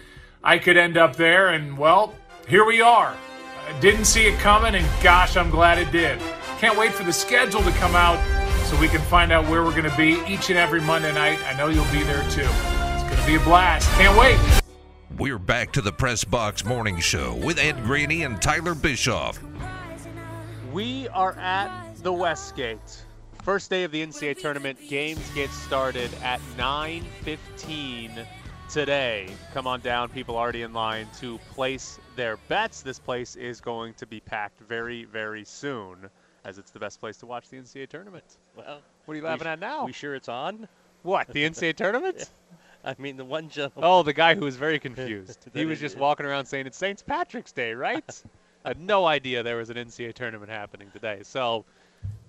I 0.43 0.59
could 0.59 0.77
end 0.77 0.97
up 0.97 1.15
there. 1.15 1.49
And 1.49 1.77
well, 1.77 2.13
here 2.47 2.65
we 2.65 2.81
are. 2.81 3.15
I 3.67 3.79
didn't 3.79 4.05
see 4.05 4.27
it 4.27 4.37
coming, 4.39 4.75
and 4.75 4.87
gosh, 5.01 5.37
I'm 5.37 5.49
glad 5.49 5.79
it 5.79 5.91
did. 5.91 6.21
Can't 6.59 6.77
wait 6.77 6.93
for 6.93 7.03
the 7.03 7.11
schedule 7.11 7.61
to 7.63 7.71
come 7.71 7.95
out 7.95 8.17
so 8.65 8.79
we 8.79 8.87
can 8.87 9.01
find 9.01 9.33
out 9.33 9.45
where 9.49 9.63
we're 9.63 9.71
going 9.71 9.89
to 9.89 9.97
be 9.97 10.21
each 10.25 10.49
and 10.49 10.57
every 10.57 10.79
Monday 10.79 11.13
night. 11.13 11.37
I 11.45 11.55
know 11.57 11.67
you'll 11.67 11.83
be 11.91 12.01
there 12.03 12.23
too. 12.29 12.47
It's 12.47 13.03
going 13.03 13.17
to 13.17 13.27
be 13.27 13.35
a 13.35 13.39
blast. 13.41 13.89
Can't 13.97 14.17
wait. 14.17 14.39
We're 15.17 15.37
back 15.37 15.73
to 15.73 15.81
the 15.81 15.91
Press 15.91 16.23
Box 16.23 16.63
Morning 16.63 16.99
Show 16.99 17.35
with 17.35 17.59
Ed 17.59 17.83
Graney 17.83 18.23
and 18.23 18.41
Tyler 18.41 18.73
Bischoff. 18.73 19.37
We 20.71 21.09
are 21.09 21.33
at 21.33 21.95
the 21.97 22.13
Westgate. 22.13 23.05
First 23.43 23.69
day 23.69 23.83
of 23.83 23.91
the 23.91 24.05
NCAA 24.05 24.39
tournament. 24.39 24.79
Games 24.89 25.29
get 25.35 25.49
started 25.51 26.09
at 26.23 26.39
9:15 26.57 28.25
today. 28.69 29.27
Come 29.53 29.67
on 29.67 29.81
down, 29.81 30.09
people 30.09 30.35
already 30.37 30.63
in 30.63 30.73
line 30.73 31.07
to 31.19 31.37
place 31.53 31.99
their 32.15 32.37
bets. 32.47 32.81
This 32.81 32.97
place 32.97 33.35
is 33.35 33.61
going 33.61 33.93
to 33.95 34.05
be 34.05 34.19
packed 34.19 34.61
very, 34.61 35.03
very 35.03 35.45
soon, 35.45 36.09
as 36.45 36.57
it's 36.57 36.71
the 36.71 36.79
best 36.79 36.99
place 36.99 37.17
to 37.17 37.25
watch 37.25 37.49
the 37.49 37.57
NCAA 37.57 37.89
tournament. 37.89 38.23
well, 38.55 38.79
What 39.05 39.13
are 39.13 39.17
you 39.17 39.23
laughing 39.23 39.45
sh- 39.45 39.47
at 39.49 39.59
now? 39.59 39.85
We 39.85 39.91
sure 39.91 40.15
it's 40.15 40.29
on? 40.29 40.67
What 41.03 41.27
the 41.27 41.43
NCAA 41.43 41.75
tournament? 41.77 42.29
I 42.83 42.95
mean, 42.99 43.17
the 43.17 43.25
one 43.25 43.49
gentleman. 43.49 43.89
Oh, 43.89 44.03
the 44.03 44.13
guy 44.13 44.35
who 44.35 44.45
was 44.45 44.55
very 44.55 44.79
confused. 44.79 45.47
he 45.53 45.65
was 45.65 45.79
just 45.79 45.95
it. 45.95 46.01
walking 46.01 46.25
around 46.25 46.45
saying 46.45 46.67
it's 46.67 46.77
St. 46.77 47.03
Patrick's 47.05 47.51
Day, 47.51 47.73
right? 47.73 48.23
I 48.63 48.67
had 48.69 48.79
no 48.79 49.05
idea 49.05 49.41
there 49.43 49.57
was 49.57 49.69
an 49.71 49.77
NCAA 49.77 50.13
tournament 50.13 50.51
happening 50.51 50.89
today. 50.93 51.21
So 51.23 51.65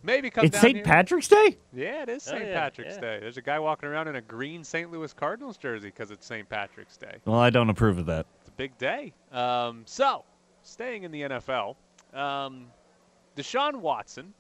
maybe 0.03 0.31
come 0.31 0.47
It's 0.47 0.59
St. 0.59 0.83
Patrick's 0.83 1.29
Day? 1.29 1.59
Yeah, 1.75 2.05
it 2.05 2.09
is 2.09 2.27
Oh, 2.29 2.33
St. 2.33 2.47
yeah, 2.49 2.59
Patrick's 2.61 2.95
yeah. 2.95 3.01
Day. 3.01 3.19
There's 3.21 3.37
a 3.37 3.43
guy 3.43 3.59
walking 3.59 3.89
around 3.91 4.09
in 4.09 4.17
a 4.17 4.23
green 4.23 4.65
St. 4.65 4.91
Louis 4.91 5.13
Cardinals 5.13 5.59
jersey 5.59 5.89
because 5.89 6.11
it's 6.11 6.25
St. 6.25 6.49
Patrick's 6.49 6.97
Day. 6.97 7.17
Well, 7.27 7.39
I 7.39 7.51
don't 7.51 7.69
approve 7.69 7.99
of 7.99 8.07
that. 8.07 8.25
It's 8.41 8.49
a 8.49 8.53
big 8.53 8.79
day. 8.79 9.13
Um, 9.33 9.83
so, 9.85 10.25
staying 10.63 11.03
in 11.03 11.11
the 11.11 11.23
NFL, 11.23 11.77
um, 12.15 12.67
Deshaun 13.37 13.77
Watson 13.77 14.33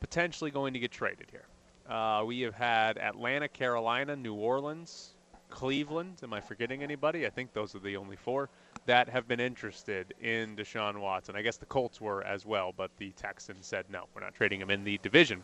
potentially 0.00 0.50
going 0.50 0.72
to 0.72 0.80
get 0.80 0.90
traded 0.90 1.26
here. 1.30 1.46
Uh, 1.88 2.24
we 2.24 2.40
have 2.40 2.54
had 2.54 2.98
Atlanta, 2.98 3.48
Carolina, 3.48 4.16
New 4.16 4.34
Orleans, 4.34 5.10
Cleveland. 5.50 6.18
Am 6.22 6.32
I 6.32 6.40
forgetting 6.40 6.82
anybody? 6.82 7.26
I 7.26 7.30
think 7.30 7.52
those 7.52 7.74
are 7.74 7.78
the 7.78 7.96
only 7.96 8.16
four 8.16 8.48
that 8.86 9.08
have 9.08 9.28
been 9.28 9.38
interested 9.38 10.12
in 10.20 10.56
Deshaun 10.56 10.98
Watson. 10.98 11.36
I 11.36 11.42
guess 11.42 11.56
the 11.56 11.66
Colts 11.66 12.00
were 12.00 12.24
as 12.24 12.44
well, 12.44 12.72
but 12.76 12.90
the 12.98 13.10
Texans 13.12 13.66
said 13.66 13.84
no, 13.88 14.04
we're 14.14 14.22
not 14.22 14.34
trading 14.34 14.60
him 14.60 14.70
in 14.70 14.82
the 14.82 14.98
division. 14.98 15.42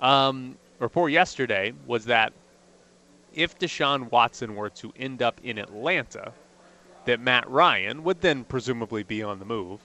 Um, 0.00 0.56
report 0.78 1.12
yesterday 1.12 1.74
was 1.86 2.06
that 2.06 2.32
if 3.34 3.58
Deshaun 3.58 4.10
Watson 4.10 4.54
were 4.54 4.70
to 4.70 4.92
end 4.96 5.20
up 5.20 5.40
in 5.42 5.58
Atlanta, 5.58 6.32
that 7.04 7.20
Matt 7.20 7.48
Ryan 7.50 8.04
would 8.04 8.20
then 8.20 8.44
presumably 8.44 9.02
be 9.02 9.22
on 9.22 9.38
the 9.38 9.44
move. 9.44 9.80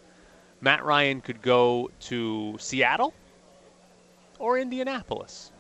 Matt 0.64 0.86
Ryan 0.86 1.20
could 1.20 1.42
go 1.42 1.92
to 2.00 2.56
Seattle 2.58 3.14
or 4.40 4.58
Indianapolis. 4.58 5.52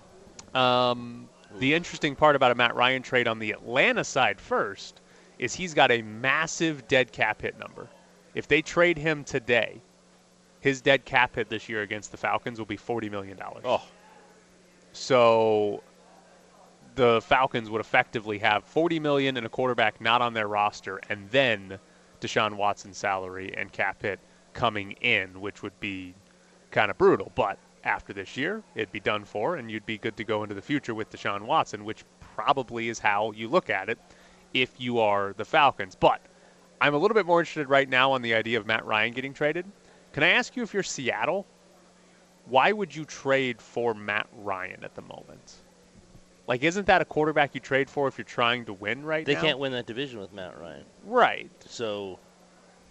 Um, 0.55 1.27
the 1.59 1.73
interesting 1.73 2.15
part 2.15 2.37
about 2.37 2.51
a 2.51 2.55
Matt 2.55 2.73
Ryan 2.73 3.03
trade 3.03 3.27
on 3.27 3.37
the 3.37 3.51
Atlanta 3.51 4.05
side 4.05 4.39
first 4.39 5.01
is 5.39 5.53
he's 5.53 5.73
got 5.73 5.91
a 5.91 6.01
massive 6.01 6.87
dead 6.87 7.11
cap 7.11 7.41
hit 7.41 7.59
number. 7.59 7.89
If 8.33 8.47
they 8.47 8.61
trade 8.61 8.97
him 8.97 9.25
today, 9.25 9.81
his 10.61 10.79
dead 10.79 11.03
cap 11.03 11.35
hit 11.35 11.49
this 11.49 11.67
year 11.67 11.81
against 11.81 12.11
the 12.11 12.17
Falcons 12.17 12.57
will 12.57 12.65
be 12.65 12.77
$40 12.77 13.11
million. 13.11 13.37
Oh. 13.65 13.83
So 14.93 15.83
the 16.95 17.19
Falcons 17.21 17.69
would 17.69 17.81
effectively 17.81 18.37
have 18.39 18.63
40 18.63 19.01
million 19.01 19.35
and 19.35 19.45
a 19.45 19.49
quarterback 19.49 19.99
not 19.99 20.21
on 20.21 20.33
their 20.33 20.47
roster, 20.47 21.01
and 21.09 21.29
then 21.29 21.77
Deshaun 22.21 22.53
Watson's 22.53 22.97
salary 22.97 23.53
and 23.57 23.69
cap 23.69 24.01
hit 24.01 24.21
coming 24.53 24.91
in, 25.01 25.41
which 25.41 25.61
would 25.63 25.77
be 25.79 26.13
kind 26.71 26.89
of 26.91 26.97
brutal. 26.97 27.31
But 27.35 27.57
after 27.83 28.13
this 28.13 28.37
year, 28.37 28.63
it'd 28.75 28.91
be 28.91 28.99
done 28.99 29.25
for, 29.25 29.57
and 29.57 29.69
you'd 29.69 29.85
be 29.85 29.97
good 29.97 30.15
to 30.17 30.23
go 30.23 30.43
into 30.43 30.55
the 30.55 30.61
future 30.61 30.93
with 30.95 31.11
Deshaun 31.11 31.41
Watson, 31.41 31.83
which 31.85 32.03
probably 32.35 32.89
is 32.89 32.99
how 32.99 33.31
you 33.31 33.47
look 33.47 33.69
at 33.69 33.89
it 33.89 33.99
if 34.53 34.79
you 34.79 34.99
are 34.99 35.33
the 35.37 35.45
Falcons. 35.45 35.95
But 35.95 36.21
I'm 36.81 36.93
a 36.93 36.97
little 36.97 37.15
bit 37.15 37.25
more 37.25 37.39
interested 37.39 37.69
right 37.69 37.89
now 37.89 38.11
on 38.11 38.21
the 38.21 38.33
idea 38.33 38.57
of 38.59 38.65
Matt 38.65 38.85
Ryan 38.85 39.13
getting 39.13 39.33
traded. 39.33 39.65
Can 40.13 40.23
I 40.23 40.29
ask 40.29 40.55
you 40.55 40.63
if 40.63 40.73
you're 40.73 40.83
Seattle? 40.83 41.45
Why 42.45 42.71
would 42.71 42.95
you 42.95 43.05
trade 43.05 43.61
for 43.61 43.93
Matt 43.93 44.27
Ryan 44.37 44.83
at 44.83 44.95
the 44.95 45.01
moment? 45.01 45.55
Like, 46.45 46.61
isn't 46.63 46.85
that 46.87 47.01
a 47.01 47.05
quarterback 47.05 47.55
you 47.55 47.61
trade 47.61 47.89
for 47.89 48.07
if 48.09 48.17
you're 48.17 48.25
trying 48.25 48.65
to 48.65 48.73
win 48.73 49.03
right 49.05 49.25
They 49.25 49.33
now? 49.35 49.41
can't 49.41 49.59
win 49.59 49.71
that 49.71 49.85
division 49.85 50.19
with 50.19 50.33
Matt 50.33 50.59
Ryan. 50.59 50.83
Right. 51.05 51.49
So 51.65 52.19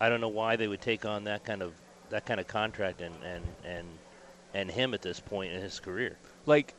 I 0.03 0.09
don't 0.09 0.21
know 0.21 0.29
why 0.29 0.57
they 0.57 0.67
would 0.69 0.81
take 0.81 1.05
on 1.07 1.25
that 1.25 1.45
kind 1.45 1.63
of 1.63 1.73
that 2.11 2.27
kind 2.27 2.41
of 2.41 2.47
contract 2.49 3.01
and 3.01 3.15
and 3.25 3.45
and 3.65 3.87
and 4.55 4.71
him 4.71 4.93
at 4.95 5.01
this 5.03 5.21
point 5.21 5.53
in 5.53 5.63
his 5.63 5.79
career. 5.81 6.19
Like, 6.45 6.75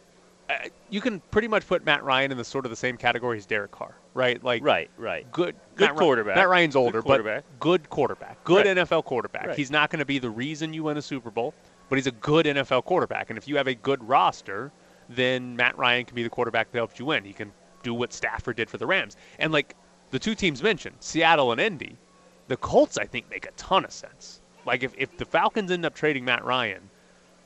uh, 0.49 0.55
you 0.89 1.01
can 1.01 1.21
pretty 1.31 1.47
much 1.47 1.65
put 1.65 1.83
Matt 1.85 2.03
Ryan 2.03 2.31
in 2.31 2.37
the 2.37 2.43
sort 2.43 2.65
of 2.65 2.69
the 2.69 2.75
same 2.75 2.97
category 2.97 3.37
as 3.37 3.45
Derek 3.45 3.71
Carr, 3.71 3.95
right? 4.13 4.43
Like, 4.43 4.63
Right, 4.63 4.91
right. 4.97 5.25
good, 5.31 5.55
Good 5.75 5.89
Matt 5.89 5.95
quarterback. 5.97 6.35
Matt 6.35 6.49
Ryan's 6.49 6.75
older, 6.75 7.01
quarterback. 7.01 7.43
but 7.49 7.59
good 7.59 7.89
quarterback, 7.89 8.43
good 8.43 8.67
Right. 8.67 8.77
NFL 8.77 9.05
quarterback. 9.05 9.47
Right. 9.47 9.57
He's 9.57 9.71
not 9.71 9.89
going 9.89 9.99
to 10.01 10.05
be 10.05 10.19
the 10.19 10.29
reason 10.29 10.73
you 10.73 10.83
win 10.83 10.97
a 10.97 11.01
Super 11.01 11.31
Bowl, 11.31 11.53
but 11.89 11.95
he's 11.97 12.05
a 12.07 12.11
good 12.11 12.45
NFL 12.45 12.83
quarterback. 12.83 13.29
And 13.29 13.37
if 13.37 13.47
you 13.47 13.55
have 13.57 13.67
a 13.67 13.73
good 13.73 14.03
roster, 14.07 14.71
then 15.09 15.55
Matt 15.55 15.75
Ryan 15.77 16.05
can 16.05 16.15
be 16.15 16.23
the 16.23 16.29
quarterback 16.29 16.71
that 16.71 16.77
helps 16.77 16.99
you 16.99 17.05
win. 17.05 17.23
He 17.23 17.33
can 17.33 17.51
do 17.81 17.93
what 17.95 18.13
Stafford 18.13 18.57
did 18.57 18.69
for 18.69 18.77
the 18.77 18.85
Rams. 18.85 19.15
And 19.39 19.51
like 19.51 19.75
the 20.11 20.19
two 20.19 20.35
teams 20.35 20.61
mentioned, 20.61 20.97
Seattle 20.99 21.51
and 21.53 21.59
Indy, 21.61 21.97
the 22.47 22.57
Colts 22.57 22.97
I 22.97 23.05
think 23.05 23.29
make 23.29 23.45
a 23.45 23.51
ton 23.51 23.85
of 23.85 23.91
sense. 23.91 24.41
Like 24.65 24.83
if, 24.83 24.93
if 24.97 25.17
the 25.17 25.25
Falcons 25.25 25.71
end 25.71 25.85
up 25.85 25.93
trading 25.95 26.23
Matt 26.25 26.43
Ryan, 26.45 26.89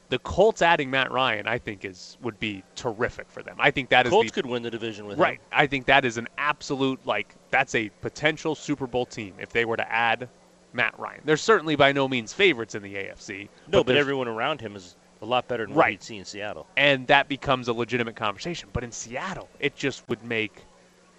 the 0.10 0.20
Colts 0.20 0.62
adding 0.62 0.90
Matt 0.90 1.12
Ryan, 1.12 1.48
I 1.48 1.58
think 1.58 1.84
is 1.84 2.18
would 2.22 2.40
be 2.40 2.64
terrific 2.76 3.30
for 3.30 3.44
them. 3.44 3.58
I 3.60 3.72
think 3.72 3.90
that 3.90 4.06
is 4.06 4.12
Colts 4.12 4.32
the, 4.32 4.34
could 4.42 4.46
win 4.50 4.64
the 4.64 4.72
division 4.72 5.06
with 5.06 5.18
him. 5.18 5.24
Right. 5.24 5.34
him. 5.40 5.46
I 5.52 5.68
think 5.68 5.86
that 5.88 6.06
is 6.06 6.18
an 6.18 6.28
absolute 6.38 7.06
like 7.06 7.36
that's 7.52 7.76
a 7.76 7.90
potential 8.02 8.56
Super 8.56 8.88
Bowl 8.88 9.06
team 9.06 9.34
if 9.40 9.50
they 9.50 9.66
were 9.66 9.78
to 9.78 9.92
add 9.92 10.30
Matt 10.74 10.98
Ryan. 11.00 11.22
They're 11.26 11.38
certainly 11.38 11.76
by 11.76 11.92
no 11.92 12.08
means 12.08 12.34
favorites 12.34 12.76
in 12.76 12.84
the 12.84 12.96
AFC. 12.96 13.50
No, 13.68 13.80
but 13.84 13.88
there's- 13.88 14.00
everyone 14.02 14.28
around 14.28 14.62
him 14.62 14.76
is 14.76 14.96
a 15.22 15.26
lot 15.26 15.48
better 15.48 15.66
than 15.66 15.74
what 15.74 15.82
Right. 15.84 15.92
he'd 15.94 16.04
see 16.04 16.18
in 16.18 16.26
Seattle. 16.26 16.68
and 16.78 17.08
that 17.08 17.28
becomes 17.28 17.68
a 17.68 17.74
legitimate 17.74 18.16
conversation. 18.16 18.70
But 18.72 18.84
in 18.84 18.92
Seattle, 18.92 19.50
it 19.60 19.76
just 19.76 20.08
would 20.10 20.24
make 20.24 20.64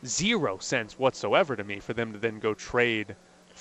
zero 0.07 0.59
sense 0.59 0.99
whatsoever 0.99 1.57
to 1.57 1.65
me 1.65 1.81
for 1.81 1.93
them 1.95 2.13
to 2.13 2.19
then 2.19 2.39
go 2.39 2.55
trade 2.55 3.17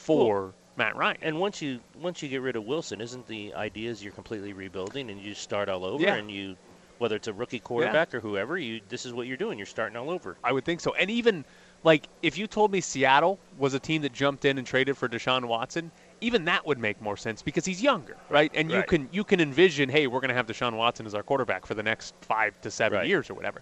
for 0.08 0.54
Matt 0.76 0.96
Ryan. 0.96 1.18
And 1.22 1.40
once 1.40 1.62
you 1.62 1.80
once 2.02 2.22
you 2.24 2.30
get 2.30 2.42
rid 2.42 2.56
of 2.56 2.66
Wilson, 2.66 3.02
isn't 3.02 3.28
the 3.28 3.54
idea 3.54 3.90
is 3.92 4.04
you're 4.04 4.14
completely 4.14 4.54
rebuilding 4.54 5.10
and 5.10 5.20
you 5.22 5.34
start 5.34 5.70
all 5.70 5.86
over 5.86 6.04
Yeah. 6.04 6.16
and 6.16 6.32
you 6.32 6.56
whether 7.00 7.16
it's 7.16 7.28
a 7.28 7.34
rookie 7.34 7.60
quarterback 7.60 8.12
or 8.16 8.20
whoever, 8.20 8.58
you 8.58 8.82
this 8.90 9.06
is 9.06 9.14
what 9.14 9.28
you're 9.28 9.38
doing. 9.38 9.60
You're 9.60 9.68
starting 9.68 9.96
all 9.96 10.10
over. 10.10 10.36
I 10.44 10.52
would 10.52 10.66
think 10.66 10.80
so. 10.82 10.94
And 10.96 11.12
even 11.12 11.46
like 11.84 12.08
if 12.24 12.38
you 12.40 12.48
told 12.48 12.72
me 12.72 12.82
Seattle 12.82 13.38
was 13.60 13.76
a 13.76 13.80
team 13.80 14.02
that 14.02 14.14
jumped 14.14 14.46
in 14.46 14.58
and 14.58 14.66
traded 14.66 14.98
for 14.98 15.08
Deshaun 15.08 15.46
Watson, 15.46 15.92
even 16.22 16.46
that 16.46 16.66
would 16.66 16.80
make 16.80 17.00
more 17.00 17.16
sense 17.16 17.44
because 17.44 17.66
he's 17.66 17.84
younger, 17.84 18.18
right? 18.30 18.52
And 18.56 18.72
you 18.72 18.82
can 18.82 19.10
you 19.12 19.24
can 19.24 19.40
envision, 19.40 19.90
hey, 19.90 20.08
we're 20.08 20.22
going 20.22 20.30
to 20.30 20.36
have 20.36 20.48
Deshaun 20.48 20.76
Watson 20.76 21.06
as 21.06 21.14
our 21.14 21.22
quarterback 21.22 21.68
for 21.68 21.76
the 21.76 21.84
next 21.84 22.16
five 22.22 22.60
to 22.62 22.72
seven 22.72 22.98
Right. 23.00 23.08
years 23.08 23.30
or 23.30 23.36
whatever. 23.36 23.62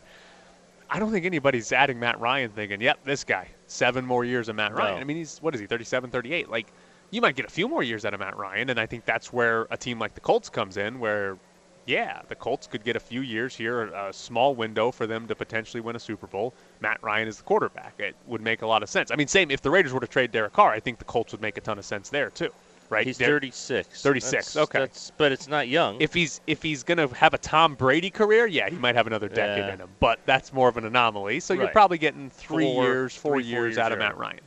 I 0.89 0.99
don't 0.99 1.11
think 1.11 1.25
anybody's 1.25 1.71
adding 1.71 1.99
Matt 1.99 2.19
Ryan 2.19 2.51
thinking, 2.51 2.81
yep, 2.81 2.99
this 3.03 3.23
guy, 3.23 3.47
seven 3.67 4.05
more 4.05 4.23
years 4.23 4.49
of 4.49 4.55
Matt 4.55 4.71
No. 4.71 4.77
Ryan. 4.77 4.99
I 4.99 5.03
mean, 5.03 5.17
he's 5.17 5.39
what 5.39 5.53
is 5.55 5.61
he, 5.61 5.67
37, 5.67 6.09
38? 6.09 6.49
Like, 6.49 6.67
you 7.11 7.21
might 7.21 7.35
get 7.35 7.45
a 7.45 7.49
few 7.49 7.67
more 7.67 7.83
years 7.83 8.05
out 8.05 8.13
of 8.13 8.19
Matt 8.19 8.35
Ryan, 8.37 8.69
and 8.69 8.79
I 8.79 8.85
think 8.85 9.05
that's 9.05 9.31
where 9.31 9.67
a 9.71 9.77
team 9.77 9.99
like 9.99 10.13
the 10.13 10.21
Colts 10.21 10.49
comes 10.49 10.77
in, 10.77 10.99
where 10.99 11.37
yeah, 11.85 12.21
the 12.27 12.35
Colts 12.35 12.65
could 12.65 12.83
get 12.83 12.95
a 12.95 12.99
few 12.99 13.21
years 13.21 13.55
here, 13.55 13.83
a 13.83 14.11
small 14.11 14.55
window 14.55 14.91
for 14.91 15.05
them 15.05 15.27
to 15.27 15.35
potentially 15.35 15.81
win 15.81 15.95
a 15.95 15.99
Super 15.99 16.25
Bowl. 16.25 16.53
Matt 16.79 17.01
Ryan 17.03 17.27
is 17.27 17.37
the 17.37 17.43
quarterback. 17.43 17.93
It 17.99 18.15
would 18.25 18.41
make 18.41 18.63
a 18.63 18.67
lot 18.67 18.81
of 18.81 18.89
sense. 18.89 19.11
I 19.11 19.15
mean, 19.15 19.27
same 19.27 19.51
if 19.51 19.61
the 19.61 19.69
Raiders 19.69 19.93
were 19.93 19.99
to 19.99 20.07
trade 20.07 20.31
Derek 20.31 20.53
Carr, 20.53 20.71
I 20.71 20.79
think 20.79 20.97
the 20.97 21.05
Colts 21.05 21.31
would 21.31 21.41
make 21.41 21.57
a 21.57 21.61
ton 21.61 21.77
of 21.77 21.85
sense 21.85 22.09
there 22.09 22.31
too, 22.31 22.49
right? 22.95 23.05
He's 23.05 23.17
36. 23.17 24.01
36, 24.01 24.31
That's- 24.31 24.57
okay. 24.57 24.79
That's, 24.79 25.11
but 25.17 25.31
it's 25.31 25.47
not 25.47 25.67
young. 25.67 25.99
If 26.01 26.13
he's 26.13 26.41
if 26.47 26.63
he's 26.63 26.83
gonna 26.83 27.07
have 27.15 27.33
a 27.33 27.37
Tom 27.37 27.75
Brady 27.75 28.09
career, 28.09 28.47
yeah, 28.47 28.69
he 28.69 28.75
might 28.77 28.95
have 28.95 29.07
another 29.07 29.27
decade 29.29 29.65
Yeah. 29.65 29.73
in 29.73 29.79
him, 29.79 29.89
but 29.99 30.19
that's 30.25 30.51
more 30.53 30.67
of 30.69 30.77
an 30.77 30.85
anomaly. 30.85 31.39
So 31.41 31.53
you're 31.53 31.67
probably 31.67 31.97
getting 31.97 32.29
three 32.29 32.65
Four- 32.65 32.83
years, 32.85 33.15
four 33.15 33.33
three, 33.35 33.43
four 33.43 33.49
years 33.49 33.75
years, 33.75 33.77
out 33.77 33.91
of. 33.91 33.99
Matt 33.99 34.17
Ryan. 34.17 34.39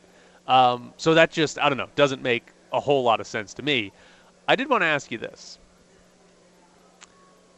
Um, 0.46 0.92
so 0.96 1.14
that 1.14 1.30
just 1.30 1.58
I 1.58 1.68
don't 1.68 1.78
know 1.78 1.88
doesn't 1.94 2.22
make 2.22 2.46
a 2.72 2.80
whole 2.80 3.02
lot 3.02 3.20
of 3.20 3.26
sense 3.26 3.54
to 3.54 3.62
me. 3.62 3.92
I 4.48 4.56
did 4.56 4.68
want 4.68 4.82
to 4.82 4.86
ask 4.86 5.10
you 5.12 5.18
this: 5.18 5.58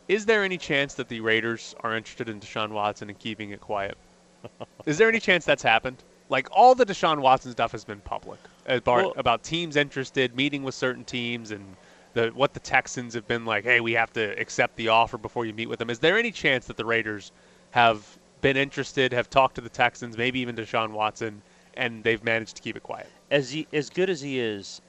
Is 0.09 0.27
there 0.27 0.43
any 0.43 0.59
chance 0.59 0.95
that 0.95 1.09
the 1.09 1.21
Raiders 1.21 1.75
are 1.81 1.97
interested 1.97 2.29
in 2.29 2.41
Deshaun 2.41 2.71
Watson 2.71 3.09
and 3.09 3.19
keeping 3.19 3.51
it 3.51 3.61
quiet? 3.61 3.97
Is 4.87 4.99
there 4.99 5.09
any 5.09 5.21
chance 5.21 5.45
that's 5.45 5.63
happened? 5.63 5.99
Like 6.31 6.49
all 6.53 6.75
the 6.75 6.87
Deshaun 6.87 7.21
Watson 7.21 7.53
stuff 7.53 7.73
has 7.73 7.85
been 7.85 8.01
public 8.01 8.39
Uh, 8.71 8.77
about, 8.77 8.97
Well- 8.97 9.13
about 9.17 9.43
teams 9.43 9.77
interested, 9.77 10.35
meeting 10.37 10.63
with 10.63 10.75
certain 10.75 11.05
teams, 11.05 11.51
and 11.51 11.77
the 12.15 12.29
what 12.29 12.55
the 12.55 12.61
Texans 12.61 13.15
have 13.15 13.27
been 13.27 13.45
like. 13.45 13.65
Hey, 13.65 13.81
we 13.81 13.93
have 13.93 14.13
to 14.15 14.39
accept 14.39 14.77
the 14.77 14.89
offer 14.89 15.19
before 15.19 15.45
you 15.47 15.53
meet 15.53 15.67
with 15.69 15.79
them. 15.79 15.91
Is 15.91 15.99
there 15.99 16.19
any 16.19 16.31
chance 16.31 16.67
that 16.67 16.77
the 16.77 16.85
Raiders 16.85 17.33
have 17.73 18.07
been 18.41 18.57
interested, 18.57 19.13
have 19.13 19.29
talked 19.31 19.55
to 19.57 19.61
the 19.61 19.69
Texans, 19.69 20.17
maybe 20.17 20.41
even 20.41 20.57
Deshaun 20.57 20.91
Watson, 20.93 21.43
and 21.75 22.03
they've 22.03 22.23
managed 22.25 22.57
to 22.57 22.63
keep 22.63 22.77
it 22.77 22.83
quiet? 22.83 23.09
as 23.31 23.53
he, 23.53 23.65
as 23.73 23.91
good 23.91 24.11
as 24.11 24.21
he 24.21 24.41
is, 24.41 24.81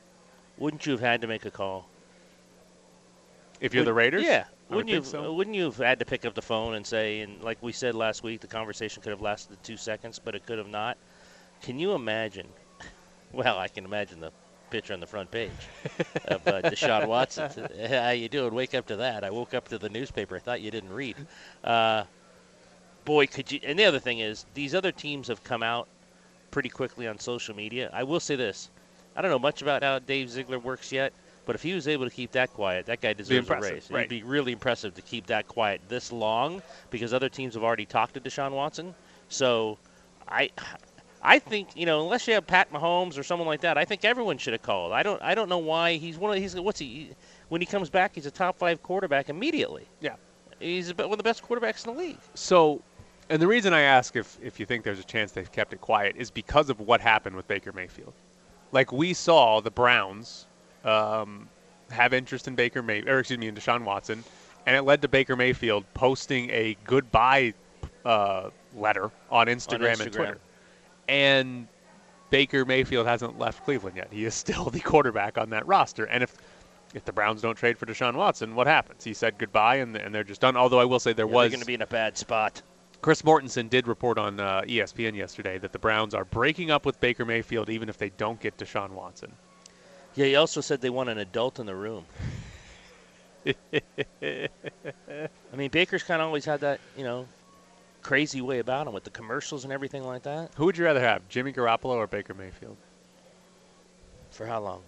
wouldn't 0.58 0.84
you 0.88 0.94
have 0.94 1.02
had 1.02 1.22
to 1.22 1.28
make 1.28 1.46
a 1.46 1.52
call? 1.52 1.88
If 3.60 3.72
you're 3.74 3.82
Would- 3.82 3.88
the 3.88 3.94
Raiders, 3.94 4.24
Yeah. 4.24 4.46
I 4.72 4.76
would 4.76 4.86
Wouldn't 4.88 4.90
you? 4.90 5.04
so. 5.04 5.22
have- 5.24 5.34
Wouldn't 5.34 5.56
you 5.56 5.66
have 5.66 5.78
had 5.78 6.00
to 6.00 6.06
pick 6.06 6.26
up 6.26 6.34
the 6.34 6.42
phone 6.42 6.74
and 6.76 6.88
say, 6.88 7.20
and 7.20 7.40
like 7.44 7.62
we 7.62 7.72
said 7.72 7.94
last 7.94 8.24
week, 8.24 8.42
the 8.42 8.48
conversation 8.48 9.04
could 9.04 9.12
have 9.12 9.22
lasted 9.22 9.62
two 9.64 9.78
seconds, 9.78 10.18
but 10.18 10.34
it 10.34 10.46
could 10.48 10.58
have 10.58 10.70
not. 10.70 10.98
Can 11.62 11.78
you 11.78 11.94
imagine? 11.94 12.48
Well, 13.34 13.58
I 13.58 13.68
can 13.68 13.86
imagine 13.86 14.20
the 14.20 14.32
picture 14.70 14.94
on 14.94 15.00
the 15.00 15.08
front 15.08 15.32
page 15.32 15.52
of 16.26 16.48
uh, 16.48 16.62
Deshaun 16.62 17.08
Watson. 17.08 17.50
How 17.90 18.10
you 18.10 18.30
doing? 18.30 18.54
Wake 18.54 18.74
up 18.74 18.88
to 18.88 18.98
that. 18.98 19.24
I 19.24 19.30
woke 19.30 19.54
up 19.54 19.68
to 19.70 19.78
the 19.78 19.90
newspaper. 19.90 20.36
I 20.36 20.40
thought 20.40 20.62
you 20.62 20.72
didn't 20.72 20.94
read. 20.94 21.16
Uh, 21.64 22.04
boy, 23.06 23.28
could 23.28 23.52
you? 23.52 23.60
And 23.64 23.78
the 23.78 23.86
other 23.86 24.00
thing 24.00 24.20
is, 24.20 24.46
these 24.54 24.76
other 24.76 24.92
teams 24.92 25.28
have 25.28 25.44
come 25.44 25.64
out 25.64 25.88
pretty 26.52 26.70
quickly 26.70 27.08
on 27.08 27.20
social 27.20 27.56
media. 27.56 27.90
I 27.94 28.04
will 28.04 28.20
say 28.20 28.36
this: 28.36 28.70
I 29.16 29.22
don't 29.22 29.32
know 29.32 29.40
much 29.40 29.62
about 29.62 29.84
how 29.84 30.00
Dave 30.00 30.30
Ziegler 30.30 30.60
works 30.60 30.92
yet, 30.92 31.14
but 31.46 31.56
if 31.56 31.64
he 31.64 31.74
was 31.74 31.88
able 31.88 32.06
to 32.06 32.12
keep 32.16 32.32
that 32.32 32.54
quiet, 32.54 32.86
that 32.86 33.02
guy 33.02 33.14
deserves 33.14 33.50
a 33.50 33.56
raise. 33.58 33.92
right. 33.92 34.00
It'd 34.02 34.10
be 34.10 34.24
really 34.24 34.54
impressive 34.54 34.96
to 34.96 35.02
keep 35.02 35.28
that 35.28 35.48
quiet 35.48 35.82
this 35.88 36.12
long 36.12 36.62
because 36.90 37.14
other 37.14 37.30
teams 37.30 37.54
have 37.56 37.64
already 37.64 37.86
talked 37.86 38.14
to 38.14 38.22
Deshaun 38.22 38.52
Watson. 38.52 38.94
So, 39.30 39.78
I, 40.28 40.50
I 41.24 41.40
think 41.40 41.70
you 41.76 41.86
know, 41.86 42.02
unless 42.02 42.28
you 42.28 42.34
have 42.34 42.48
Pat 42.48 42.72
Mahomes 42.72 43.18
or 43.18 43.24
someone 43.24 43.48
like 43.48 43.62
that, 43.62 43.78
I 43.78 43.86
think 43.86 44.04
everyone 44.04 44.38
should 44.38 44.54
have 44.54 44.64
called. 44.64 44.92
I 44.92 45.04
don't. 45.04 45.22
I 45.22 45.36
don't 45.36 45.50
know 45.50 45.60
why 45.60 45.98
he's 45.98 46.18
one 46.18 46.32
of 46.32 46.38
he's 46.38 46.56
what's 46.56 46.80
he 46.80 47.12
when 47.50 47.60
he 47.60 47.68
comes 47.68 47.90
back, 47.90 48.16
he's 48.16 48.26
a 48.26 48.32
top 48.32 48.58
five 48.58 48.82
quarterback 48.82 49.30
immediately. 49.30 49.86
Yeah. 50.00 50.16
He's 50.60 50.96
one 50.96 51.12
of 51.12 51.18
the 51.18 51.24
best 51.24 51.44
quarterbacks 51.44 51.86
in 51.86 51.94
the 51.94 52.00
league. 52.00 52.18
So, 52.34 52.82
and 53.30 53.42
the 53.42 53.48
reason 53.48 53.74
I 53.74 53.82
ask 53.82 54.16
if 54.16 54.38
if 54.42 54.60
you 54.60 54.66
think 54.66 54.84
there's 54.84 55.00
a 55.00 55.04
chance 55.04 55.32
they've 55.34 55.52
kept 55.52 55.74
it 55.74 55.82
quiet 55.82 56.16
is 56.18 56.32
because 56.32 56.70
of 56.70 56.80
what 56.80 57.02
happened 57.02 57.36
with 57.36 57.48
Baker 57.48 57.74
Mayfield. 57.74 58.14
Like 58.72 58.94
we 58.94 59.14
saw 59.14 59.60
the 59.60 59.72
Browns 59.72 60.48
um, 60.86 61.50
have 61.90 62.14
interest 62.14 62.48
in 62.48 62.56
Baker 62.56 62.82
May, 62.82 63.04
or 63.04 63.20
excuse 63.20 63.38
me, 63.38 63.50
in 63.50 63.56
Deshaun 63.56 63.84
Watson, 63.84 64.24
and 64.66 64.78
it 64.78 64.84
led 64.84 65.02
to 65.02 65.10
Baker 65.10 65.36
Mayfield 65.36 65.84
posting 65.94 66.50
a 66.52 66.78
goodbye 66.86 67.54
uh, 68.06 68.50
letter 68.76 69.12
on 69.30 69.48
Instagram, 69.48 69.96
Instagram. 69.96 70.02
and 70.02 70.14
Twitter. 70.14 70.38
And 71.12 71.68
Baker 72.30 72.64
Mayfield 72.64 73.06
hasn't 73.06 73.38
left 73.38 73.66
Cleveland 73.66 73.98
yet. 73.98 74.08
He 74.12 74.24
is 74.24 74.34
still 74.34 74.70
the 74.70 74.80
quarterback 74.80 75.38
on 75.38 75.50
that 75.50 75.68
roster. 75.68 76.06
And 76.06 76.24
if 76.24 76.36
if 76.94 77.06
the 77.06 77.12
Browns 77.14 77.42
don't 77.42 77.56
trade 77.56 77.78
for 77.78 77.86
Deshaun 77.86 78.16
Watson, 78.16 78.56
what 78.56 78.68
happens? 78.68 79.04
He 79.04 79.14
said 79.14 79.38
goodbye, 79.38 79.76
and, 79.78 79.96
and 79.96 80.14
they're 80.16 80.24
just 80.24 80.42
done. 80.42 80.58
Although 80.58 80.80
I 80.80 80.86
will 80.86 81.00
say 81.00 81.14
there 81.14 81.26
Yeah, 81.26 81.34
was 81.34 81.50
going 81.52 81.60
to 81.62 81.66
be 81.66 81.74
in 81.74 81.82
a 81.82 81.88
bad 81.88 82.18
spot. 82.18 82.62
Chris 83.02 83.22
Mortensen 83.24 83.70
did 83.70 83.88
report 83.88 84.18
on 84.18 84.40
uh, 84.40 84.62
ESPN 84.62 85.16
yesterday 85.16 85.58
that 85.58 85.72
the 85.74 85.80
Browns 85.80 86.14
are 86.14 86.26
breaking 86.26 86.70
up 86.70 86.86
with 86.86 87.00
Baker 87.02 87.26
Mayfield 87.26 87.70
even 87.70 87.90
if 87.90 87.98
they 87.98 88.10
don't 88.10 88.40
get 88.40 88.58
Deshaun 88.58 88.92
Watson. 88.92 89.32
Yeah, 90.16 90.26
he 90.26 90.36
also 90.36 90.62
said 90.62 90.82
they 90.82 90.90
want 90.90 91.10
an 91.10 91.18
adult 91.18 91.60
in 91.60 91.66
the 91.66 91.76
room. 91.76 92.06
I 93.46 94.50
mean, 95.56 95.72
Baker's 95.72 96.04
kind 96.04 96.22
of 96.22 96.28
always 96.28 96.46
had 96.46 96.60
that, 96.62 96.80
you 96.98 97.04
know, 97.04 97.26
crazy 98.02 98.42
way 98.42 98.60
about 98.60 98.88
him 98.88 98.94
with 98.94 99.04
the 99.04 99.10
commercials 99.10 99.64
and 99.64 99.72
everything 99.74 100.04
like 100.04 100.24
that. 100.24 100.52
Who 100.56 100.66
would 100.66 100.78
you 100.78 100.86
rather 100.86 101.00
have, 101.00 101.28
Jimmy 101.30 101.54
Garoppolo 101.54 101.96
or 101.96 102.08
Baker 102.08 102.34
Mayfield? 102.34 102.78
For 104.32 104.46
how 104.46 104.60
long? 104.62 104.82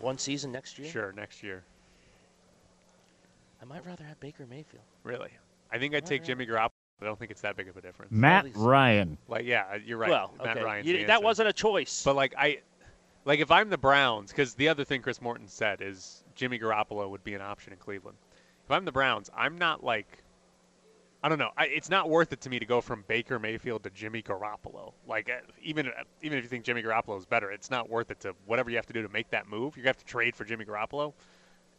One 0.00 0.18
season 0.18 0.52
next 0.52 0.78
year? 0.78 0.90
Sure, 0.90 1.12
next 1.12 1.42
year. 1.42 1.62
I 3.62 3.64
might 3.66 3.84
rather 3.86 4.04
have 4.04 4.18
Baker 4.20 4.46
Mayfield. 4.48 4.82
Really? 5.04 5.30
I 5.70 5.78
think 5.78 5.94
I'd 5.94 6.06
take 6.06 6.24
Jimmy 6.24 6.46
Garoppolo. 6.46 6.70
I 7.02 7.04
don't 7.04 7.18
think 7.18 7.30
it's 7.30 7.40
that 7.42 7.56
big 7.56 7.68
of 7.68 7.76
a 7.76 7.80
difference. 7.80 8.12
Matt 8.12 8.46
Ryan. 8.54 9.16
Like, 9.28 9.46
yeah, 9.46 9.76
you're 9.84 9.96
right. 9.98 10.10
Well, 10.10 10.32
Matt 10.38 10.56
okay. 10.56 10.64
Ryan's 10.64 10.86
You- 10.88 11.06
that 11.06 11.10
answer. 11.10 11.24
wasn't 11.24 11.48
a 11.48 11.52
choice. 11.52 12.02
But 12.04 12.14
like 12.16 12.34
I, 12.36 12.60
like 13.24 13.40
if 13.40 13.50
I'm 13.50 13.70
the 13.70 13.78
Browns, 13.78 14.30
because 14.30 14.54
the 14.54 14.68
other 14.68 14.84
thing 14.84 15.00
Chris 15.00 15.20
Morton 15.20 15.48
said 15.48 15.80
is 15.80 16.24
Jimmy 16.34 16.58
Garoppolo 16.58 17.08
would 17.08 17.24
be 17.24 17.34
an 17.34 17.40
option 17.40 17.72
in 17.72 17.78
Cleveland. 17.78 18.18
If 18.66 18.70
I'm 18.70 18.84
the 18.84 18.92
Browns, 18.92 19.30
I'm 19.34 19.56
not 19.56 19.82
like, 19.82 20.22
I 21.22 21.28
don't 21.28 21.38
know. 21.38 21.50
I, 21.56 21.66
it's 21.66 21.90
not 21.90 22.08
worth 22.08 22.32
it 22.32 22.40
to 22.42 22.50
me 22.50 22.58
to 22.58 22.64
go 22.64 22.80
from 22.80 23.04
Baker 23.06 23.38
Mayfield 23.38 23.82
to 23.82 23.90
Jimmy 23.90 24.22
Garoppolo. 24.22 24.94
Like 25.06 25.28
uh, 25.28 25.40
even 25.62 25.88
uh, 25.88 26.04
even 26.22 26.38
if 26.38 26.44
you 26.44 26.48
think 26.48 26.64
Jimmy 26.64 26.82
Garoppolo 26.82 27.18
is 27.18 27.26
better, 27.26 27.50
it's 27.50 27.70
not 27.70 27.90
worth 27.90 28.10
it 28.10 28.20
to 28.20 28.34
whatever 28.46 28.70
you 28.70 28.76
have 28.76 28.86
to 28.86 28.92
do 28.92 29.02
to 29.02 29.08
make 29.10 29.30
that 29.30 29.48
move. 29.48 29.76
You 29.76 29.82
have 29.84 29.98
to 29.98 30.04
trade 30.04 30.34
for 30.34 30.44
Jimmy 30.44 30.64
Garoppolo. 30.64 31.12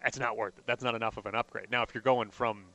That's 0.04 0.20
not 0.20 0.38
worth 0.38 0.58
it. 0.58 0.66
That's 0.68 0.84
not 0.84 0.96
enough 0.96 1.18
of 1.18 1.26
an 1.26 1.36
upgrade. 1.36 1.72
Now, 1.72 1.82
if 1.84 1.94
you're 1.94 2.04
going 2.04 2.30
from 2.30 2.66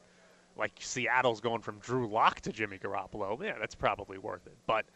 like 0.57 0.73
Seattle's 0.81 1.41
going 1.41 1.61
from 1.63 1.79
Drew 1.79 2.09
Lock 2.09 2.41
to 2.43 2.53
Jimmy 2.53 2.79
Garoppolo, 2.79 3.41
yeah, 3.43 3.59
that's 3.61 3.75
probably 3.75 4.19
worth 4.19 4.47
it. 4.47 4.57
But 4.67 4.87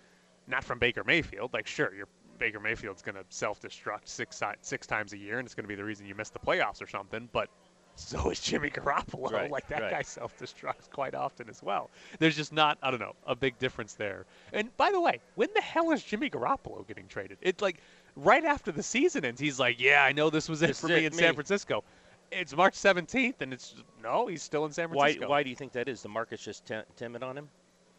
not 0.49 0.65
from 0.65 0.79
Baker 0.81 1.05
Mayfield. 1.05 1.53
Like, 1.53 1.67
sure, 1.67 1.95
your 1.95 2.09
Baker 2.39 2.59
Mayfield's 2.59 3.03
going 3.03 3.15
to 3.15 3.25
self-destruct 3.29 4.07
six 4.09 4.43
six 4.63 4.87
times 4.87 5.13
a 5.13 5.19
year, 5.19 5.39
and 5.39 5.47
it's 5.47 5.55
going 5.55 5.65
to 5.65 5.69
be 5.69 5.75
the 5.77 5.85
reason 5.85 6.07
you 6.07 6.15
miss 6.15 6.31
the 6.31 6.39
playoffs 6.39 6.83
or 6.83 6.89
something. 6.89 7.29
But 7.33 7.49
so 7.95 8.31
is 8.31 8.41
Jimmy 8.41 8.71
Garoppolo. 8.71 9.31
Right, 9.31 9.51
like 9.51 9.69
that 9.69 9.83
right. 9.83 9.91
guy 9.91 10.03
self-destructs 10.03 10.91
quite 10.91 11.15
often 11.15 11.49
as 11.49 11.63
well. 11.63 11.91
There's 12.19 12.37
just 12.37 12.53
not, 12.53 12.79
I 12.83 12.91
don't 12.91 13.01
know, 13.01 13.15
a 13.27 13.35
big 13.35 13.59
difference 13.59 13.95
there. 13.95 14.27
And 14.53 14.75
by 14.77 14.91
the 14.91 15.01
way, 15.01 15.21
when 15.35 15.49
the 15.55 15.61
hell 15.61 15.91
is 15.93 16.03
Jimmy 16.03 16.31
Garoppolo 16.31 16.87
getting 16.87 17.07
traded? 17.07 17.39
It's 17.41 17.63
like 17.63 17.79
right 18.17 18.45
after 18.45 18.73
the 18.73 18.83
season 18.83 19.25
ends, 19.25 19.41
he's 19.41 19.59
like, 19.59 19.81
"Yeah, 19.81 20.05
I 20.05 20.13
know 20.13 20.31
this 20.31 20.49
was 20.49 20.63
it 20.63 20.69
This 20.69 20.81
for 20.81 20.89
me 20.89 21.05
it, 21.05 21.05
in 21.07 21.13
San. 21.13 21.35
Francisco." 21.35 21.85
It's 22.33 22.55
March 22.55 22.75
17th, 22.75 23.41
and 23.41 23.53
it's 23.53 23.75
no, 24.03 24.29
he's 24.29 24.43
still 24.43 24.65
in 24.65 24.73
San 24.73 24.89
Francisco. 24.89 25.27
why 25.27 25.29
why 25.29 25.43
do 25.43 25.51
you 25.51 25.57
think 25.57 25.73
that 25.73 25.89
is? 25.89 26.03
The 26.03 26.09
market's 26.09 26.45
just 26.45 26.65
ti- 26.67 26.83
timid 26.97 27.23
on 27.23 27.37
him? 27.37 27.49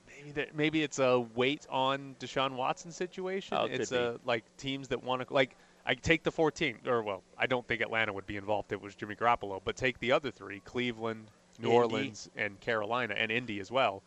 Maybe 0.08 0.32
that 0.32 0.56
maybe 0.56 0.84
it's 0.84 0.99
a 0.99 1.19
wait 1.36 1.67
on 1.69 2.15
Deshaun 2.19 2.56
Watson 2.56 2.91
situation. 2.91 3.58
Oh, 3.60 3.65
it 3.65 3.82
it's 3.82 3.91
a 3.91 4.19
like 4.25 4.45
teams 4.58 4.88
that 4.89 5.04
want 5.04 5.27
to 5.27 5.34
like 5.34 5.58
I 5.86 5.96
take 5.96 6.24
the 6.24 6.32
14 6.32 6.80
or 6.86 7.02
well, 7.04 7.24
I 7.38 7.48
don't 7.48 7.67
think 7.67 7.82
Atlanta 7.82 8.13
would 8.13 8.28
be 8.28 8.38
involved 8.38 8.72
if 8.72 8.78
it 8.78 8.82
was 8.82 8.96
Jimmy 8.96 9.15
Garoppolo, 9.15 9.62
but 9.63 9.76
take 9.76 10.00
the 10.00 10.12
other 10.12 10.32
three, 10.32 10.60
Cleveland, 10.62 11.28
New 11.60 11.67
Indy. 11.70 11.78
Orleans, 11.78 12.30
and 12.36 12.60
Carolina 12.60 13.15
and 13.17 13.32
Indy 13.32 13.60
as 13.60 13.72
well. 13.72 14.04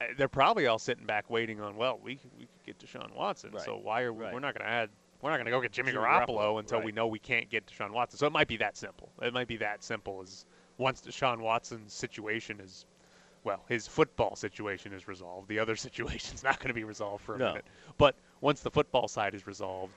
Uh, 0.00 0.06
They're 0.16 0.28
probably 0.28 0.66
all 0.66 0.78
sitting 0.78 1.04
back 1.04 1.28
waiting 1.30 1.60
on, 1.60 1.76
well, 1.76 1.98
we 2.02 2.16
could, 2.16 2.30
we 2.38 2.46
could 2.46 2.66
get 2.66 2.78
Deshaun 2.78 3.14
Watson. 3.14 3.50
Right, 3.52 3.64
So 3.64 3.76
why 3.82 4.02
are 4.02 4.12
we, 4.12 4.24
right. 4.24 4.32
we're 4.34 4.40
not 4.40 4.54
going 4.54 4.64
to 4.66 4.72
add 4.72 4.90
we're 5.20 5.30
not 5.30 5.36
going 5.36 5.44
to 5.46 5.52
go 5.52 5.60
get 5.60 5.70
Jimmy, 5.70 5.92
Jimmy 5.92 6.02
Garoppolo, 6.04 6.26
Garoppolo, 6.38 6.58
until 6.58 6.82
we 6.82 6.90
know 6.90 7.06
we 7.06 7.20
can't 7.20 7.48
get 7.48 7.64
Deshaun 7.66 7.92
Watson. 7.92 8.18
So 8.18 8.26
it 8.26 8.32
might 8.32 8.48
be 8.48 8.56
that 8.56 8.76
simple. 8.76 9.08
It 9.22 9.32
might 9.32 9.46
be 9.46 9.56
that 9.58 9.84
simple 9.84 10.20
as 10.20 10.44
once 10.78 11.00
Deshaun 11.00 11.38
Watson's 11.38 11.92
situation 11.92 12.58
is 12.60 12.86
well, 13.44 13.62
his 13.68 13.86
football 13.88 14.34
situation 14.36 14.92
is 14.92 15.06
resolved. 15.08 15.48
The 15.48 15.58
other 15.60 15.76
situation's 15.88 16.42
not 16.42 16.58
going 16.58 16.68
to 16.68 16.74
be 16.74 16.84
resolved 16.84 17.24
for 17.24 17.36
a 17.36 17.38
No. 17.38 17.48
minute. 17.50 17.64
But 17.98 18.16
once 18.40 18.60
the 18.62 18.70
football 18.70 19.06
side 19.08 19.34
is 19.34 19.46
resolved, 19.46 19.92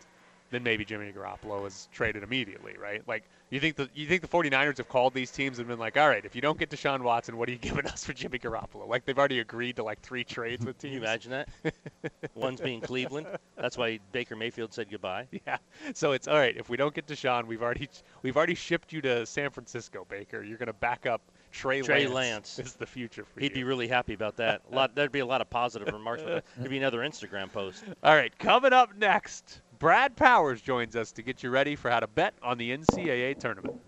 then 0.51 0.63
maybe 0.63 0.86
Jimmy 0.86 1.12
Garoppolo 1.12 1.65
is 1.65 1.89
traded 1.91 2.23
immediately, 2.23 2.75
right? 2.79 3.01
Like 3.08 3.23
you 3.49 3.60
think 3.60 3.75
the 3.75 3.89
you 3.93 4.08
think 4.08 4.21
the 4.21 4.27
49ers 4.27 4.77
have 4.77 4.89
called 4.89 5.13
these 5.13 5.31
teams 5.31 5.60
and 5.60 5.67
been 5.67 5.79
like, 5.79 5.97
"All 5.97 6.08
right, 6.08 6.23
if 6.25 6.36
you 6.36 6.41
don't 6.41 6.58
get 6.58 6.69
Deshaun 6.69 7.01
Watson, 7.01 7.38
what 7.38 7.49
are 7.49 7.51
you 7.51 7.58
giving 7.62 7.86
us 7.86 8.03
for 8.05 8.13
Jimmy 8.13 8.39
Garoppolo?" 8.39 8.88
Like 8.88 9.05
they've 9.05 9.17
already 9.17 9.39
agreed 9.39 9.75
to 9.77 9.84
like 9.84 10.01
three 10.01 10.23
trades 10.23 10.65
with 10.65 10.77
Can 10.79 10.89
teams. 10.89 10.99
you 10.99 11.05
imagine 11.08 11.31
that? 11.31 11.73
One's 12.36 12.62
being 12.62 12.81
Cleveland. 12.81 13.27
That's 13.55 13.77
why 13.77 13.99
Baker 14.12 14.36
Mayfield 14.36 14.73
said 14.73 14.89
goodbye. 14.89 15.27
Yeah. 15.45 15.58
So 15.93 16.13
it's 16.13 16.27
all 16.27 16.38
right. 16.38 16.55
If 16.55 16.69
we 16.69 16.77
don't 16.77 16.93
get 16.95 17.05
Deshaun, 17.08 17.45
we've 17.45 17.62
already 17.62 17.89
we've 18.23 18.38
already 18.38 18.55
shipped 18.55 18.93
you 18.93 19.01
to 19.01 19.25
San 19.25 19.49
Francisco, 19.51 20.05
Baker. 20.10 20.43
You're 20.43 20.58
going 20.58 20.67
to 20.67 20.73
back 20.73 21.05
up 21.05 21.21
Trey, 21.51 21.81
Trey 21.81 22.08
Lance. 22.08 22.58
Lance. 22.58 22.60
Is 22.60 22.73
the 22.73 22.86
future 22.86 23.25
for 23.25 23.39
you. 23.39 23.43
He'd 23.43 23.51
you. 23.51 23.55
be 23.55 23.63
really 23.63 23.88
happy 23.88 24.13
about 24.13 24.38
that. 24.38 24.62
A 24.71 24.75
lot, 24.75 24.95
there'd 24.95 25.12
be 25.12 25.19
a 25.19 25.25
lot 25.25 25.41
of 25.41 25.49
positive 25.49 25.93
remarks. 25.93 26.23
There'd 26.23 26.69
be 26.69 26.77
another 26.77 26.99
Instagram 26.99 27.51
post. 27.51 27.84
All 28.03 28.15
right, 28.15 28.38
coming 28.39 28.73
up 28.73 28.97
next, 28.97 29.62
Brad 29.86 30.15
Powers 30.15 30.62
joins 30.63 30.95
us 30.95 31.12
to 31.12 31.21
get 31.21 31.43
you 31.43 31.52
ready 31.52 31.76
for 31.76 31.91
how 31.91 32.00
to 32.00 32.08
bet 32.08 32.34
on 32.41 32.58
the 32.58 32.76
NCAA 32.76 33.38
tournament. 33.38 33.80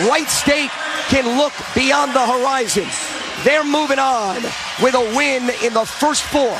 Wright 0.00 0.28
State 0.28 0.68
can 1.08 1.38
look 1.38 1.54
beyond 1.74 2.12
the 2.12 2.26
horizon. 2.26 2.84
They're 3.42 3.64
moving 3.64 3.98
on 3.98 4.42
with 4.82 4.94
a 4.94 5.12
win 5.16 5.44
in 5.64 5.72
the 5.72 5.86
first 5.86 6.24
four, 6.24 6.54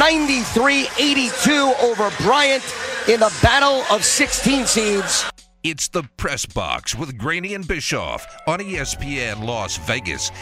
93-82 0.00 1.80
over 1.80 2.10
Bryant 2.20 2.64
in 3.06 3.20
the 3.20 3.32
battle 3.40 3.84
of 3.88 4.04
16 4.04 4.66
seeds. 4.66 5.30
It's 5.62 5.86
the 5.86 6.02
Press 6.16 6.44
Box 6.44 6.96
with 6.96 7.16
Graney 7.16 7.54
and 7.54 7.68
Bischoff 7.68 8.26
on 8.48 8.58
ESPN 8.58 9.44
Las 9.44 9.76
Vegas. 9.76 10.32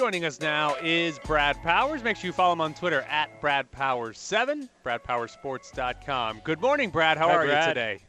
Joining 0.00 0.24
us 0.24 0.40
now 0.40 0.76
is 0.76 1.18
Brad 1.18 1.62
Powers. 1.62 2.02
Make 2.02 2.16
sure 2.16 2.28
you 2.28 2.32
follow 2.32 2.54
him 2.54 2.62
on 2.62 2.72
Twitter 2.72 3.02
at 3.02 3.38
BradPowers7, 3.42 4.66
BradPowersports.com. 4.82 6.40
Good 6.42 6.58
morning, 6.58 6.88
Brad. 6.88 7.18
How 7.18 7.28
Hi, 7.28 7.34
are 7.34 7.44
you 7.44 7.68
today? 7.68 8.00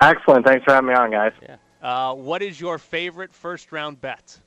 Excellent. 0.00 0.44
Thanks 0.44 0.64
for 0.64 0.74
having 0.74 0.88
me 0.88 0.94
on, 0.94 1.12
guys. 1.12 1.30
Uh, 1.80 2.16
what 2.16 2.42
is 2.42 2.60
your 2.60 2.78
favorite 2.78 3.32
first 3.32 3.70
round 3.70 4.00
bet? 4.00 4.40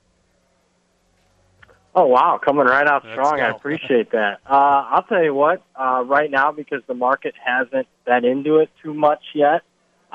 Oh 1.94 2.04
wow, 2.04 2.38
coming 2.44 2.66
right 2.66 2.86
out 2.86 3.02
Let's 3.02 3.14
strong. 3.14 3.40
I 3.40 3.48
appreciate 3.48 4.10
that. 4.10 4.40
Uh, 4.44 4.84
I'll 4.90 5.04
tell 5.04 5.24
you 5.24 5.32
what. 5.32 5.62
Uh, 5.74 6.04
right 6.06 6.30
now, 6.30 6.52
because 6.52 6.82
the 6.86 6.92
market 6.92 7.34
hasn't 7.42 7.88
been 8.04 8.26
into 8.26 8.58
it 8.58 8.68
too 8.82 8.92
much 8.92 9.22
yet, 9.34 9.62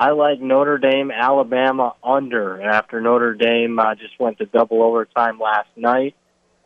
I 0.00 0.12
like 0.12 0.40
Notre 0.40 0.78
Dame, 0.78 1.10
Alabama 1.10 1.94
under. 2.02 2.62
After 2.62 3.02
Notre 3.02 3.34
Dame 3.34 3.78
uh, 3.78 3.94
just 3.96 4.18
went 4.18 4.38
to 4.38 4.46
double 4.46 4.82
overtime 4.82 5.38
last 5.38 5.68
night, 5.76 6.14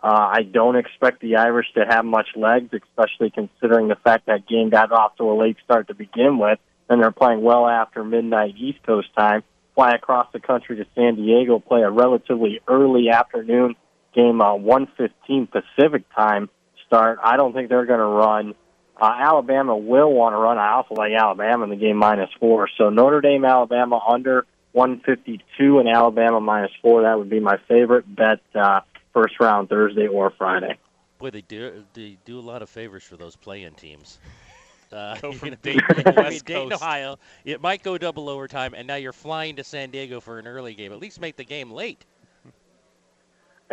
uh, 0.01 0.31
I 0.33 0.42
don't 0.42 0.77
expect 0.77 1.20
the 1.20 1.35
Irish 1.35 1.66
to 1.75 1.85
have 1.85 2.05
much 2.05 2.29
legs, 2.37 2.70
especially 2.73 3.31
considering 3.31 3.88
the 3.88 3.97
fact 3.97 4.27
that 4.27 4.47
game 4.47 4.70
got 4.70 4.92
off 4.92 5.16
to 5.16 5.25
a 5.25 5.35
late 5.35 5.57
start 5.64 5.88
to 5.88 5.94
begin 5.94 6.38
with, 6.38 6.61
and 6.88 7.03
they're 7.03 7.11
playing 7.11 7.42
well 7.42 7.66
after 7.66 8.05
midnight 8.05 8.55
East 8.57 8.85
Coast 8.87 9.09
time. 9.18 9.42
Fly 9.75 9.97
across 9.97 10.29
the 10.33 10.38
country 10.38 10.77
to 10.77 10.87
San 10.94 11.16
Diego, 11.16 11.59
play 11.59 11.83
a 11.83 11.90
relatively 11.90 12.61
early 12.68 13.09
afternoon 13.09 13.75
game, 14.14 14.40
uh, 14.40 14.55
115 14.55 15.49
Pacific 15.49 16.05
time 16.14 16.49
start. 16.87 17.18
I 17.20 17.37
don't 17.37 17.53
think 17.53 17.68
they're 17.68 17.85
going 17.85 17.99
to 17.99 18.05
run. 18.05 18.55
Uh, 19.00 19.12
Alabama 19.18 19.76
will 19.76 20.12
want 20.12 20.35
to 20.35 20.38
run. 20.38 20.59
I 20.59 20.74
also 20.74 20.94
like 20.94 21.12
Alabama 21.12 21.64
in 21.64 21.70
the 21.70 21.76
game 21.76 21.96
minus 21.96 22.30
four. 22.38 22.68
So 22.78 22.90
Notre 22.90 23.20
Dame, 23.20 23.44
Alabama 23.44 24.00
under 24.09 24.46
152 24.72 25.78
and 25.78 25.88
Alabama 25.88 26.40
minus 26.40 26.70
four. 26.80 27.02
That 27.02 27.18
would 27.18 27.30
be 27.30 27.40
my 27.40 27.59
favorite 27.68 28.04
bet 28.14 28.40
uh, 28.54 28.80
first 29.12 29.38
round 29.40 29.68
Thursday 29.68 30.07
or 30.07 30.30
Friday. 30.37 30.78
Boy, 31.18 31.30
they 31.30 31.42
do 31.42 31.85
they 31.94 32.18
do 32.24 32.38
a 32.38 32.42
lot 32.42 32.62
of 32.62 32.68
favors 32.68 33.02
for 33.02 33.16
those 33.16 33.37
play-in 33.37 33.74
teams. 33.74 34.18
Uh, 34.92 35.16
Go 35.22 35.30
you 35.33 35.38
from 35.38 35.50
know, 35.50 35.57
Dayton 35.62 35.83
I 36.07 36.30
mean, 36.30 36.40
Dayton, 36.44 36.72
Ohio. 36.72 37.18
It 37.44 37.61
might 37.61 37.83
go 37.83 37.98
double 37.98 38.28
overtime, 38.28 38.74
and 38.74 38.87
now 38.87 38.96
you're 38.96 39.12
flying 39.12 39.57
to 39.57 39.64
San 39.64 39.90
Diego 39.90 40.20
for 40.20 40.38
an 40.38 40.46
early 40.46 40.74
game. 40.74 40.92
At 40.92 41.00
least 41.00 41.20
make 41.20 41.37
the 41.37 41.44
game 41.44 41.70
late. 41.70 42.04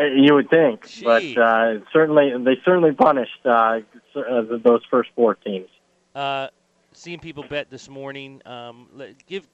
Uh, 0.02 0.06
You 0.06 0.34
would 0.36 0.50
think, 0.50 0.88
Gee. 0.88 1.04
but 1.04 1.24
uh, 1.38 1.80
certainly 1.94 2.32
they 2.44 2.58
certainly 2.66 2.94
punished 2.94 3.46
uh, 3.46 3.80
uh, 4.16 4.42
those 4.64 4.82
first 4.90 5.10
four 5.16 5.36
teams. 5.36 5.70
Uh, 6.16 6.48
seeing 6.94 7.20
people 7.20 7.44
bet 7.48 7.70
this 7.70 7.88
morning. 7.90 8.42
Um, 8.46 8.88
give 9.28 9.48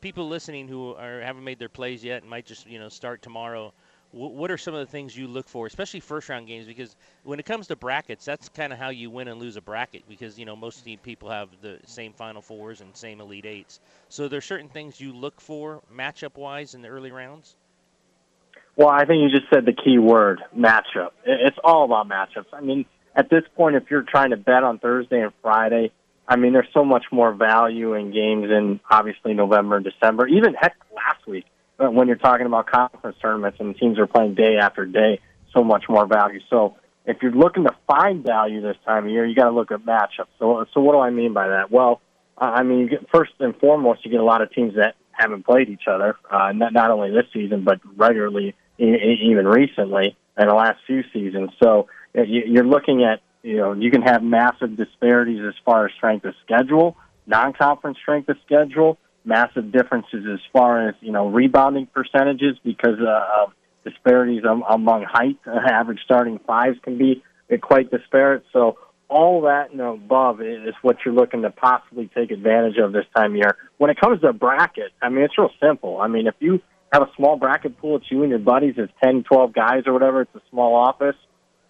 people 0.00 0.28
listening 0.28 0.68
who 0.68 0.94
are 0.94 1.20
haven't 1.20 1.44
made 1.44 1.58
their 1.58 1.68
plays 1.68 2.04
yet 2.04 2.22
and 2.22 2.30
might 2.30 2.46
just 2.46 2.66
you 2.66 2.78
know 2.78 2.88
start 2.88 3.22
tomorrow. 3.22 3.72
wh- 4.12 4.34
What 4.34 4.50
are 4.50 4.58
some 4.58 4.74
of 4.74 4.80
the 4.80 4.90
things 4.90 5.16
you 5.16 5.26
look 5.26 5.48
for, 5.48 5.66
especially 5.66 6.00
first 6.00 6.28
round 6.28 6.46
games? 6.46 6.66
Because 6.66 6.94
when 7.24 7.38
it 7.40 7.46
comes 7.46 7.66
to 7.68 7.76
brackets, 7.76 8.24
that's 8.24 8.48
kind 8.50 8.72
of 8.72 8.78
how 8.78 8.90
you 8.90 9.10
win 9.10 9.28
and 9.28 9.40
lose 9.40 9.56
a 9.56 9.62
bracket. 9.62 10.02
Because 10.08 10.38
you 10.38 10.44
know 10.44 10.54
most 10.56 10.78
of 10.78 10.84
the 10.84 10.96
people 10.98 11.30
have 11.30 11.48
the 11.62 11.78
same 11.86 12.12
Final 12.12 12.42
Fours 12.42 12.80
and 12.80 12.94
same 12.96 13.20
Elite 13.20 13.46
Eights. 13.46 13.80
So 14.08 14.28
there's 14.28 14.44
certain 14.44 14.68
things 14.68 15.00
you 15.00 15.12
look 15.14 15.40
for 15.40 15.80
matchup 15.94 16.36
wise 16.36 16.74
in 16.74 16.82
the 16.82 16.88
early 16.88 17.10
rounds. 17.10 17.56
Well, 18.76 18.88
I 18.88 19.04
think 19.04 19.22
you 19.22 19.30
just 19.30 19.50
said 19.52 19.66
the 19.66 19.72
key 19.72 19.98
word, 19.98 20.40
matchup. 20.56 21.10
It's 21.24 21.56
all 21.62 21.84
about 21.84 22.08
matchups. 22.08 22.52
I 22.52 22.60
mean, 22.60 22.86
at 23.14 23.30
this 23.30 23.44
point, 23.56 23.76
if 23.76 23.84
you're 23.90 24.02
trying 24.02 24.30
to 24.30 24.36
bet 24.36 24.64
on 24.64 24.78
Thursday 24.78 25.20
and 25.20 25.32
Friday, 25.42 25.92
I 26.26 26.36
mean, 26.36 26.52
there's 26.52 26.68
so 26.72 26.84
much 26.84 27.04
more 27.12 27.32
value 27.32 27.94
in 27.94 28.12
games 28.12 28.50
in 28.50 28.80
obviously 28.90 29.34
November 29.34 29.76
and 29.76 29.84
December. 29.84 30.26
Even 30.26 30.54
heck, 30.54 30.76
last 30.94 31.26
week 31.26 31.44
uh, 31.78 31.90
when 31.90 32.08
you're 32.08 32.16
talking 32.16 32.46
about 32.46 32.66
conference 32.66 33.16
tournaments 33.20 33.58
and 33.60 33.76
teams 33.76 33.98
are 33.98 34.06
playing 34.06 34.34
day 34.34 34.56
after 34.60 34.86
day, 34.86 35.20
so 35.52 35.62
much 35.62 35.84
more 35.88 36.06
value. 36.06 36.40
So 36.50 36.76
if 37.04 37.18
you're 37.22 37.32
looking 37.32 37.64
to 37.64 37.76
find 37.86 38.24
value 38.24 38.60
this 38.60 38.76
time 38.84 39.04
of 39.04 39.10
year, 39.10 39.26
you 39.26 39.34
got 39.34 39.44
to 39.44 39.50
look 39.50 39.70
at 39.70 39.80
matchups. 39.80 40.28
So, 40.38 40.64
so 40.72 40.80
what 40.80 40.94
do 40.94 40.98
I 40.98 41.10
mean 41.10 41.32
by 41.32 41.48
that? 41.48 41.70
Well, 41.70 42.00
I 42.36 42.62
mean, 42.62 42.90
first 43.12 43.32
and 43.38 43.54
foremost, 43.56 44.04
you 44.04 44.10
get 44.10 44.20
a 44.20 44.24
lot 44.24 44.42
of 44.42 44.52
teams 44.52 44.74
that 44.74 44.96
haven't 45.12 45.44
played 45.44 45.68
each 45.68 45.86
other, 45.86 46.16
uh, 46.28 46.50
not 46.52 46.72
not 46.72 46.90
only 46.90 47.10
this 47.10 47.26
season 47.32 47.62
but 47.62 47.78
regularly, 47.96 48.56
even 48.78 49.46
recently 49.46 50.16
in 50.38 50.48
the 50.48 50.54
last 50.54 50.78
few 50.86 51.02
seasons. 51.12 51.50
So 51.62 51.88
uh, 52.16 52.22
you- 52.22 52.44
you're 52.46 52.64
looking 52.66 53.04
at 53.04 53.20
you 53.42 53.56
know 53.58 53.72
you 53.72 53.90
can 53.90 54.02
have 54.02 54.22
massive 54.22 54.76
disparities 54.76 55.40
as 55.46 55.54
far 55.64 55.86
as 55.86 55.92
strength 55.96 56.24
of 56.24 56.34
schedule, 56.44 56.96
non-conference 57.26 57.98
strength 57.98 58.28
of 58.28 58.36
schedule, 58.44 58.98
massive 59.24 59.70
differences 59.72 60.24
as 60.32 60.40
far 60.52 60.88
as 60.88 60.94
you 61.00 61.12
know 61.12 61.28
rebounding 61.28 61.86
percentages 61.86 62.56
because 62.64 62.98
uh, 63.00 63.42
of 63.42 63.52
disparities 63.84 64.42
among 64.68 65.04
height. 65.04 65.38
Average 65.46 66.00
starting 66.04 66.38
fives 66.46 66.78
can 66.82 66.98
be 66.98 67.22
uh, 67.52 67.56
quite 67.58 67.90
disparate. 67.90 68.44
So 68.52 68.78
all 69.08 69.42
that 69.42 69.70
and 69.70 69.80
above 69.80 70.40
is 70.40 70.74
what 70.82 70.96
you're 71.04 71.14
looking 71.14 71.42
to 71.42 71.50
possibly 71.50 72.10
take 72.14 72.30
advantage 72.30 72.78
of 72.78 72.92
this 72.92 73.04
time 73.14 73.32
of 73.32 73.36
year. 73.36 73.56
When 73.76 73.90
it 73.90 74.00
comes 74.00 74.22
to 74.22 74.32
bracket, 74.32 74.92
I 75.02 75.10
mean, 75.10 75.24
it's 75.24 75.36
real 75.36 75.50
simple. 75.60 76.00
I 76.00 76.08
mean, 76.08 76.26
if 76.26 76.34
you 76.40 76.60
have 76.94 77.02
a 77.02 77.10
small 77.16 77.36
bracket 77.36 77.76
pool, 77.78 77.96
it's 77.96 78.10
you 78.10 78.22
and 78.22 78.30
your 78.30 78.38
buddies, 78.38 78.74
it's 78.76 78.92
10, 79.02 79.24
12 79.24 79.52
guys 79.52 79.82
or 79.86 79.92
whatever, 79.92 80.22
it's 80.22 80.34
a 80.34 80.42
small 80.50 80.76
office. 80.76 81.16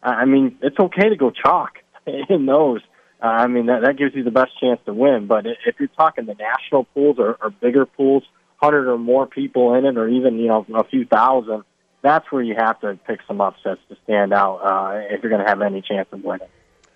I 0.03 0.11
I 0.11 0.25
mean, 0.27 0.59
it's 0.63 0.79
okay 0.79 1.09
to 1.09 1.17
go 1.17 1.31
chalk 1.31 1.79
in 2.29 2.47
those. 2.47 2.83
Uh, 3.23 3.27
I 3.27 3.47
mean, 3.47 3.67
that, 3.67 3.83
that 3.85 3.97
gives 3.97 4.15
you 4.15 4.23
the 4.23 4.31
best 4.31 4.53
chance 4.61 4.81
to 4.85 4.93
win. 4.93 5.27
But 5.27 5.47
if 5.47 5.77
you're 5.79 5.89
talking 5.89 6.27
the 6.27 6.35
national 6.35 6.85
pools 6.85 7.17
or, 7.19 7.39
or 7.41 7.51
bigger 7.51 7.87
pools, 7.87 8.23
100 8.59 8.91
or 8.91 8.99
more 8.99 9.27
people 9.27 9.75
in 9.75 9.87
it, 9.87 9.97
or 9.97 10.09
even, 10.09 10.39
you 10.39 10.49
know, 10.49 10.67
a 10.75 10.85
few 10.85 11.07
thousand, 11.07 11.65
that's 12.03 12.31
where 12.31 12.43
you 12.43 12.55
have 12.57 12.79
to 12.81 12.99
pick 13.07 13.21
some 13.27 13.41
upsets 13.41 13.81
to 13.89 13.97
stand 14.05 14.35
out 14.35 14.59
uh, 14.59 14.99
if 15.11 15.23
you're 15.23 15.31
going 15.31 15.43
to 15.43 15.49
have 15.49 15.63
any 15.63 15.81
chance 15.81 16.07
of 16.13 16.23
winning. 16.23 16.49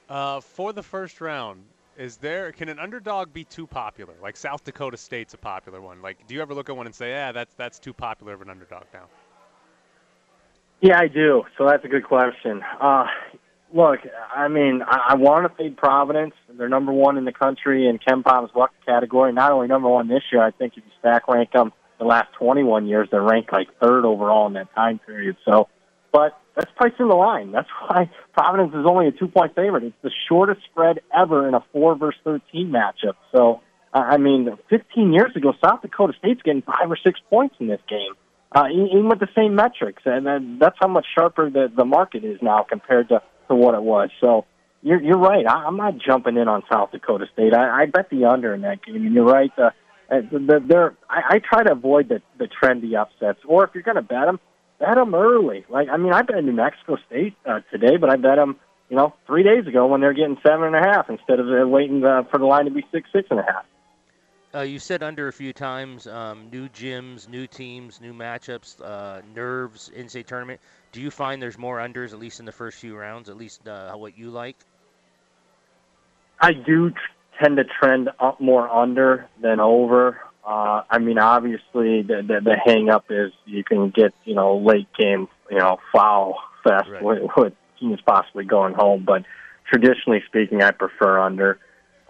Uh, 0.09 0.41
for 0.41 0.75
the 0.75 0.83
first 0.83 1.21
round, 1.21 1.65
is 1.99 2.17
there 2.17 2.53
can 2.53 2.69
an 2.69 2.79
underdog 2.79 3.33
be 3.33 3.45
too 3.45 3.67
popular? 3.67 4.15
Like 4.23 4.37
South 4.37 4.65
Dakota 4.65 4.97
State's 4.97 5.35
a 5.35 5.39
popular 5.39 5.81
one. 5.81 6.01
Like, 6.01 6.27
do 6.27 6.35
you 6.35 6.41
ever 6.41 6.55
look 6.55 6.71
at 6.71 6.77
one 6.77 6.87
and 6.87 6.95
say, 6.95 7.11
"Yeah, 7.11 7.33
that's 7.33 7.55
that's 7.55 7.79
too 7.79 7.93
popular 7.93 8.33
of 8.35 8.41
an 8.43 8.49
underdog 8.49 8.85
now"? 8.95 9.07
Yeah, 10.81 10.99
I 11.01 11.09
do. 11.09 11.45
So 11.59 11.67
that's 11.67 11.85
a 11.85 11.89
good 11.89 12.05
question. 12.05 12.63
Uh, 12.81 13.07
look, 13.75 13.99
I 14.35 14.47
mean, 14.47 14.83
I, 14.87 15.09
I 15.11 15.15
want 15.17 15.51
to 15.51 15.57
fade 15.57 15.77
Providence. 15.77 16.35
They're 16.49 16.69
number 16.69 16.93
one 16.93 17.19
in 17.19 17.25
the 17.25 17.33
country 17.33 17.89
in 17.89 17.99
KenPom's 17.99 18.55
luck 18.55 18.71
category. 18.87 19.33
Not 19.33 19.51
only 19.51 19.67
number 19.67 19.89
one 19.89 20.07
this 20.07 20.23
year, 20.31 20.43
I 20.43 20.53
think 20.53 20.75
if 20.77 20.85
you 20.85 20.93
stack 21.01 21.27
rank 21.27 21.51
them 21.51 21.73
the 21.99 22.05
last 22.05 22.33
21 22.39 22.87
years, 22.87 23.09
they're 23.11 23.21
ranked 23.21 23.53
like 23.53 23.69
third 23.81 24.05
overall 24.05 24.47
in 24.47 24.53
that 24.53 24.73
time 24.73 25.01
period. 25.01 25.37
So, 25.45 25.69
but 26.13 26.39
that's 26.59 26.71
pricing 26.77 27.09
the 27.09 27.15
line. 27.15 27.53
That's 27.53 27.69
why 27.81 28.11
Providence 28.35 28.75
is 28.75 28.85
only 28.87 29.07
a 29.07 29.13
two-point 29.13 29.55
favorite. 29.55 29.85
It's 29.85 29.97
the 30.03 30.11
shortest 30.29 30.61
spread 30.71 31.01
ever 31.17 31.49
in 31.49 31.55
a 31.55 31.65
four 31.73 31.97
versus 31.97 32.21
13 32.25 32.71
matchup. 32.71 33.15
So, 33.33 33.61
I 33.95 34.17
mean, 34.19 34.49
15 34.69 35.13
years 35.13 35.35
ago, 35.37 35.55
South 35.65 35.83
Dakota 35.83 36.13
State's 36.19 36.43
getting 36.43 36.63
five 36.63 36.91
or 36.91 36.99
six 37.03 37.21
points 37.31 37.55
in 37.61 37.69
this 37.69 37.81
game 37.89 38.15
uh, 38.53 38.67
even 38.71 39.09
with 39.09 39.21
the 39.21 39.29
same 39.37 39.55
metrics, 39.55 40.03
and 40.07 40.61
that's 40.61 40.77
how 40.81 40.89
much 40.89 41.07
sharper 41.17 41.51
the 41.51 41.71
the 41.75 41.85
market 41.85 42.25
is 42.25 42.39
now 42.41 42.65
compared 42.69 43.09
to 43.11 43.23
to 43.49 43.55
what 43.55 43.75
it 43.75 43.83
was. 43.83 44.11
So 44.21 44.47
you're 44.83 45.03
you're 45.03 45.19
right. 45.19 45.47
I, 45.47 45.67
I'm 45.67 45.77
not 45.77 45.99
jumping 45.99 46.37
in 46.37 46.49
on 46.49 46.63
South 46.73 46.91
Dakota 46.91 47.27
State. 47.33 47.53
I, 47.53 47.83
I 47.83 47.87
bet 47.87 48.09
the 48.11 48.25
under 48.25 48.55
in 48.55 48.63
that 48.63 48.85
game, 48.85 48.97
and 48.97 49.15
you're 49.15 49.25
right. 49.25 49.53
Uh, 49.59 49.71
uh, 50.11 50.23
the, 50.33 50.65
they're, 50.67 50.97
I, 51.11 51.35
I 51.35 51.39
try 51.41 51.65
to 51.65 51.73
avoid 51.73 52.09
the 52.09 52.23
the 52.39 52.49
trendy 52.49 52.99
upsets, 52.99 53.41
or 53.47 53.65
if 53.65 53.71
you're 53.75 53.83
going 53.83 53.97
to 53.97 54.03
bet 54.03 54.25
them, 54.25 54.41
bet 54.79 54.95
them 54.95 55.15
early. 55.15 55.65
Like 55.69 55.89
I 55.89 55.97
mean, 55.97 56.13
I 56.13 56.23
bet 56.23 56.43
New 56.45 56.53
Mexico 56.53 56.97
State 57.07 57.35
uh, 57.47 57.61
today, 57.71 57.97
but 57.97 58.11
I 58.11 58.17
bet 58.17 58.37
them. 58.37 58.57
You 58.91 58.97
know, 58.97 59.13
three 59.27 59.43
days 59.43 59.67
ago 59.67 59.87
when 59.87 60.01
they're 60.01 60.15
getting 60.15 60.39
seven 60.43 60.65
and 60.65 60.75
a 60.75 60.81
half 60.81 61.11
instead 61.11 61.41
of 61.41 61.47
uh, 61.47 61.69
waiting 61.69 62.03
uh, 62.03 62.23
for 62.31 62.39
the 62.39 62.47
line 62.47 62.65
to 62.65 62.71
be 62.71 62.87
six, 62.91 63.11
six 63.13 63.29
and 63.31 63.39
a 63.39 63.43
half. 63.43 63.67
Uh, 64.55 64.61
you 64.63 64.79
said 64.79 65.03
under 65.03 65.29
a 65.29 65.33
few 65.33 65.53
times. 65.53 66.07
Um, 66.07 66.49
new 66.51 66.71
gyms, 66.71 67.29
new 67.29 67.47
teams, 67.47 68.01
new 68.01 68.15
matchups, 68.15 68.81
uh, 68.83 69.21
nerves, 69.35 69.91
in-state 69.95 70.27
tournament. 70.27 70.59
Do 70.93 71.03
you 71.03 71.11
find 71.11 71.43
there's 71.43 71.59
more 71.59 71.79
unders, 71.79 72.15
at 72.15 72.19
least 72.19 72.41
in 72.41 72.47
the 72.47 72.53
first 72.53 72.79
few 72.79 72.97
rounds, 72.97 73.29
at 73.29 73.37
least 73.37 73.69
uh, 73.69 73.93
what 73.93 74.17
you 74.17 74.31
like? 74.31 74.57
I 76.41 76.53
do 76.55 76.93
tend 77.43 77.59
to 77.59 77.65
trend 77.65 78.09
up 78.21 78.41
more 78.41 78.69
under 78.71 79.29
than 79.41 79.61
over. 79.61 80.19
Uh, 80.47 80.83
I 80.91 80.99
mean, 80.99 81.19
obviously, 81.19 82.03
the, 82.03 82.23
the 82.27 82.41
the 82.43 82.57
hang 82.65 82.89
up 82.89 83.07
is 83.11 83.33
you 83.45 83.65
can 83.65 83.91
get 83.91 84.15
you 84.25 84.35
know 84.35 84.59
late 84.59 84.89
game 84.99 85.29
you 85.51 85.59
know 85.59 85.79
foul 85.93 86.37
fest 86.65 86.89
Right. 86.91 87.03
with, 87.03 87.31
with 87.37 87.53
teams 87.79 88.01
possibly 88.07 88.45
going 88.45 88.75
home, 88.75 89.05
but 89.07 89.25
traditionally 89.71 90.23
speaking, 90.27 90.63
I 90.63 90.71
prefer 90.71 91.19
under. 91.21 91.59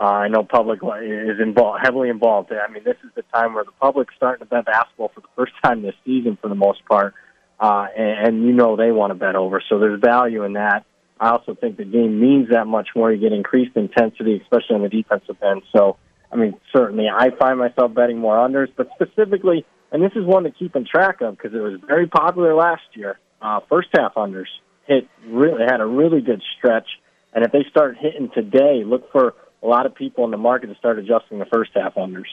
Uh, 0.01 0.05
I 0.05 0.29
know 0.29 0.45
public 0.45 0.79
is 1.03 1.41
involved 1.41 1.81
heavily 1.83 2.09
involved. 2.09 2.53
I 2.53 2.71
mean, 2.73 2.85
this 2.85 2.97
is 3.03 3.11
the 3.17 3.23
time 3.35 3.55
where 3.55 3.65
the 3.65 3.73
public's 3.81 4.15
starting 4.17 4.47
to 4.47 4.49
bet 4.49 4.67
basketball 4.67 5.11
for 5.13 5.21
the 5.21 5.27
first 5.37 5.53
time 5.65 5.83
this 5.83 5.95
season, 6.05 6.39
for 6.41 6.49
the 6.49 6.55
most 6.55 6.85
part, 6.85 7.15
uh, 7.59 7.87
and, 7.97 8.27
and 8.29 8.45
you 8.45 8.53
know 8.53 8.77
they 8.77 8.93
want 8.93 9.11
to 9.11 9.17
bet 9.17 9.35
over. 9.35 9.61
So 9.69 9.79
there's 9.81 10.01
value 10.01 10.45
in 10.45 10.53
that. 10.53 10.85
I 11.21 11.31
also 11.31 11.57
think 11.57 11.77
the 11.77 11.85
game 11.85 12.21
means 12.21 12.51
that 12.51 12.69
much 12.69 12.91
more. 12.95 13.11
You 13.13 13.19
get 13.21 13.33
increased 13.33 13.77
intensity, 13.77 14.41
especially 14.41 14.77
on 14.77 14.83
the 14.83 14.89
defensive 14.89 15.37
end. 15.43 15.63
So, 15.77 15.97
I 16.31 16.37
mean, 16.37 16.55
certainly 16.75 17.07
I 17.09 17.31
find 17.39 17.59
myself 17.59 17.95
betting 17.95 18.19
more 18.19 18.37
unders, 18.37 18.69
but 18.77 18.89
specifically, 18.95 19.65
and 19.91 20.03
this 20.03 20.13
is 20.15 20.25
one 20.25 20.45
to 20.45 20.51
keep 20.51 20.77
in 20.77 20.85
track 20.85 21.21
of 21.21 21.37
because 21.37 21.55
it 21.55 21.61
was 21.61 21.81
very 21.87 22.07
popular 22.07 22.55
last 22.55 22.83
year. 22.95 23.19
Uh, 23.41 23.61
first 23.69 23.89
half 23.97 24.15
unders 24.15 24.49
hit 24.87 25.09
really 25.27 25.65
had 25.65 25.81
a 25.81 25.87
really 25.87 26.21
good 26.21 26.43
stretch, 26.57 26.89
and 27.33 27.45
if 27.45 27.53
they 27.53 27.65
start 27.71 27.97
hitting 27.99 28.31
today, 28.35 28.83
look 28.85 29.11
for 29.13 29.35
a 29.63 29.67
lot 29.67 29.87
of 29.87 29.95
people 29.95 30.25
in 30.25 30.31
the 30.31 30.37
market 30.37 30.69
to 30.69 30.75
start 30.77 30.99
adjusting 30.99 31.39
the 31.39 31.47
first 31.47 31.71
half 31.75 31.95
unders. 31.95 32.27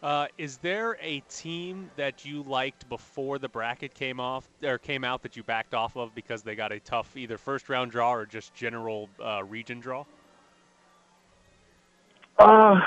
Uh, 0.00 0.26
is 0.36 0.58
there 0.58 0.96
a 1.00 1.20
team 1.28 1.90
that 1.96 2.24
you 2.24 2.42
liked 2.44 2.88
before 2.88 3.38
the 3.38 3.48
bracket 3.48 3.94
came 3.94 4.20
off 4.20 4.48
or 4.62 4.78
came 4.78 5.02
out 5.02 5.22
that 5.22 5.36
you 5.36 5.42
backed 5.42 5.74
off 5.74 5.96
of 5.96 6.14
because 6.14 6.42
they 6.42 6.54
got 6.54 6.70
a 6.70 6.78
tough 6.78 7.16
either 7.16 7.36
first 7.36 7.68
round 7.68 7.90
draw 7.90 8.12
or 8.12 8.24
just 8.24 8.54
general 8.54 9.08
uh, 9.22 9.42
region 9.42 9.80
draw? 9.80 10.04
Uh, 12.38 12.78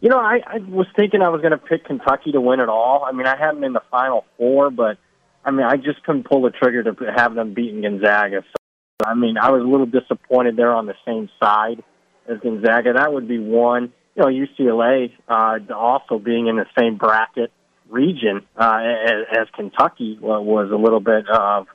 you 0.00 0.08
know, 0.08 0.18
I, 0.18 0.40
I 0.46 0.58
was 0.58 0.86
thinking 0.96 1.22
I 1.22 1.28
was 1.28 1.40
going 1.40 1.52
to 1.52 1.58
pick 1.58 1.84
Kentucky 1.84 2.32
to 2.32 2.40
win 2.40 2.60
it 2.60 2.68
all. 2.68 3.04
I 3.04 3.12
mean, 3.12 3.26
I 3.26 3.36
had 3.36 3.54
them 3.54 3.64
in 3.64 3.74
the 3.74 3.82
final 3.90 4.24
four, 4.38 4.70
but 4.70 4.98
I 5.44 5.50
mean, 5.50 5.66
I 5.66 5.76
just 5.76 6.02
couldn't 6.04 6.24
pull 6.24 6.42
the 6.42 6.50
trigger 6.50 6.82
to 6.82 7.12
have 7.14 7.34
them 7.34 7.54
beating 7.54 7.82
Gonzaga. 7.82 8.42
So, 8.42 9.06
I 9.06 9.14
mean, 9.14 9.36
I 9.36 9.50
was 9.50 9.62
a 9.62 9.66
little 9.66 9.86
disappointed 9.86 10.56
they're 10.56 10.72
on 10.72 10.86
the 10.86 10.94
same 11.06 11.28
side 11.42 11.82
as 12.28 12.38
Gonzaga. 12.40 12.94
That 12.94 13.12
would 13.12 13.28
be 13.28 13.38
one. 13.38 13.92
You 14.16 14.22
know, 14.22 14.28
UCLA 14.28 15.12
uh, 15.28 15.58
also 15.74 16.18
being 16.18 16.46
in 16.48 16.56
the 16.56 16.66
same 16.78 16.96
bracket 16.96 17.52
region 17.88 18.42
uh, 18.56 18.80
as, 19.06 19.38
as 19.38 19.46
Kentucky 19.54 20.18
was 20.20 20.70
a 20.70 20.76
little 20.76 21.00
bit 21.00 21.28
of 21.28 21.66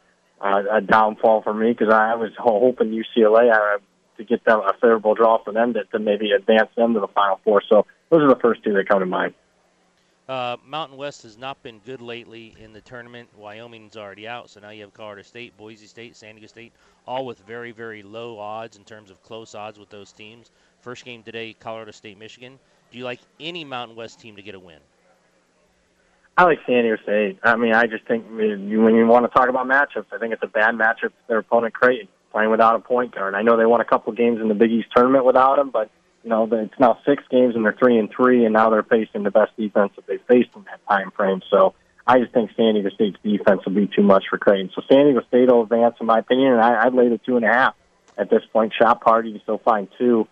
uh, 0.42 0.64
a 0.72 0.82
downfall 0.82 1.44
for 1.44 1.54
me 1.54 1.72
because 1.72 1.94
I 1.94 2.16
was 2.16 2.32
hoping 2.38 2.90
UCLA 2.90 3.52
to 4.18 4.24
get 4.24 4.44
them 4.46 4.60
a 4.60 4.74
favorable 4.74 5.14
draw 5.14 5.44
for 5.44 5.52
them 5.52 5.74
to, 5.74 5.84
to 5.86 6.00
maybe 6.00 6.32
advance 6.32 6.70
them 6.76 6.94
to 6.94 7.00
the 7.00 7.08
Final 7.08 7.40
Four. 7.44 7.62
So 7.68 7.86
those 8.10 8.22
are 8.22 8.30
the 8.30 8.40
first 8.40 8.64
two 8.64 8.74
that 8.74 8.88
come 8.88 9.00
to 9.00 9.06
mind. 9.06 9.34
Uh, 10.28 10.58
Mountain 10.66 10.98
West 10.98 11.22
has 11.22 11.38
not 11.38 11.62
been 11.62 11.80
good 11.86 12.02
lately 12.02 12.56
in 12.60 12.74
the 12.74 12.82
tournament. 12.82 13.30
Wyoming's 13.38 13.96
already 13.96 14.28
out, 14.28 14.50
so 14.50 14.60
now 14.60 14.72
you 14.72 14.82
have 14.82 14.94
Colorado 14.94 15.22
State, 15.22 15.56
Boise 15.56 15.86
State, 15.86 16.16
San 16.16 16.34
Diego 16.34 16.48
State, 16.48 16.74
all 17.06 17.28
with 17.28 17.38
very, 17.46 17.72
very 17.72 18.02
low 18.02 18.40
odds 18.40 18.76
in 18.76 18.84
terms 18.84 19.12
of 19.12 19.22
close 19.22 19.54
odds 19.54 19.78
with 19.78 19.90
those 19.90 20.12
teams. 20.12 20.50
First 20.82 21.06
game 21.06 21.22
today, 21.22 21.56
Colorado 21.60 21.92
State, 21.92 22.18
Michigan. 22.18 22.58
Do 22.92 22.98
you 22.98 23.04
like 23.04 23.20
any 23.40 23.64
Mountain 23.64 23.96
West 23.96 24.20
team 24.20 24.36
to 24.36 24.42
get 24.42 24.56
a 24.56 24.60
win? 24.60 24.80
I 26.38 26.44
like 26.44 26.60
San 26.66 26.84
Diego 26.84 27.02
State. 27.04 27.38
I 27.44 27.56
mean, 27.56 27.74
I 27.74 27.86
just 27.86 28.06
think 28.06 28.26
when 28.32 28.68
you 28.70 29.06
want 29.06 29.32
to 29.32 29.38
talk 29.38 29.48
about 29.48 29.68
matchups, 29.68 30.08
I 30.12 30.18
think 30.18 30.34
it's 30.34 30.44
a 30.44 30.48
bad 30.48 30.74
matchup 30.74 31.12
for 31.12 31.28
their 31.28 31.38
opponent 31.38 31.76
Creighton 31.76 32.08
playing 32.36 32.52
without 32.52 32.76
a 32.76 32.80
point 32.80 33.16
guard. 33.16 33.34
I 33.34 33.44
know 33.44 33.56
they 33.56 33.66
won 33.66 33.80
a 33.80 33.86
couple 33.86 34.12
games 34.12 34.42
in 34.42 34.50
the 34.50 34.54
Big 34.54 34.70
East 34.70 34.90
tournament 34.94 35.24
without 35.24 35.58
him, 35.58 35.70
but 35.70 35.90
you 36.22 36.30
know 36.30 36.50
it's 36.52 36.78
now 36.78 37.00
six 37.06 37.24
games 37.32 37.56
and 37.56 37.64
they're 37.64 37.78
three 37.80 37.98
and 37.98 38.12
three, 38.12 38.44
and 38.44 38.52
now 38.54 38.70
they're 38.70 38.84
facing 38.84 39.24
the 39.24 39.32
best 39.32 39.56
defense 39.56 39.94
that 39.96 40.06
they've 40.06 40.22
faced 40.28 40.50
in 40.54 40.66
that 40.66 40.82
time 40.90 41.12
frame. 41.12 41.42
So 41.50 41.76
I 42.06 42.20
just 42.20 42.34
think 42.34 42.52
San 42.58 42.74
Diego 42.74 42.90
State's 42.90 43.18
defense 43.24 43.62
will 43.66 43.74
be 43.74 43.88
too 43.88 44.04
much 44.04 44.26
for 44.30 44.38
Creighton. 44.38 44.70
So 44.76 44.82
San 44.92 45.06
Diego 45.06 45.22
State 45.30 45.50
will 45.50 45.64
advance, 45.64 45.96
in 46.02 46.08
my 46.08 46.20
opinion, 46.20 46.52
and 46.52 46.62
I, 46.62 46.86
I'd 46.86 46.94
lay 46.94 47.08
the 47.08 47.20
two 47.20 47.38
and 47.38 47.46
a 47.46 47.48
half 47.48 47.76
at 48.18 48.30
this 48.30 48.42
point. 48.52 48.74
Shot 48.78 49.00
party, 49.00 49.30
you 49.30 49.40
still 49.44 49.60
find 49.60 49.88
two. 49.98 50.28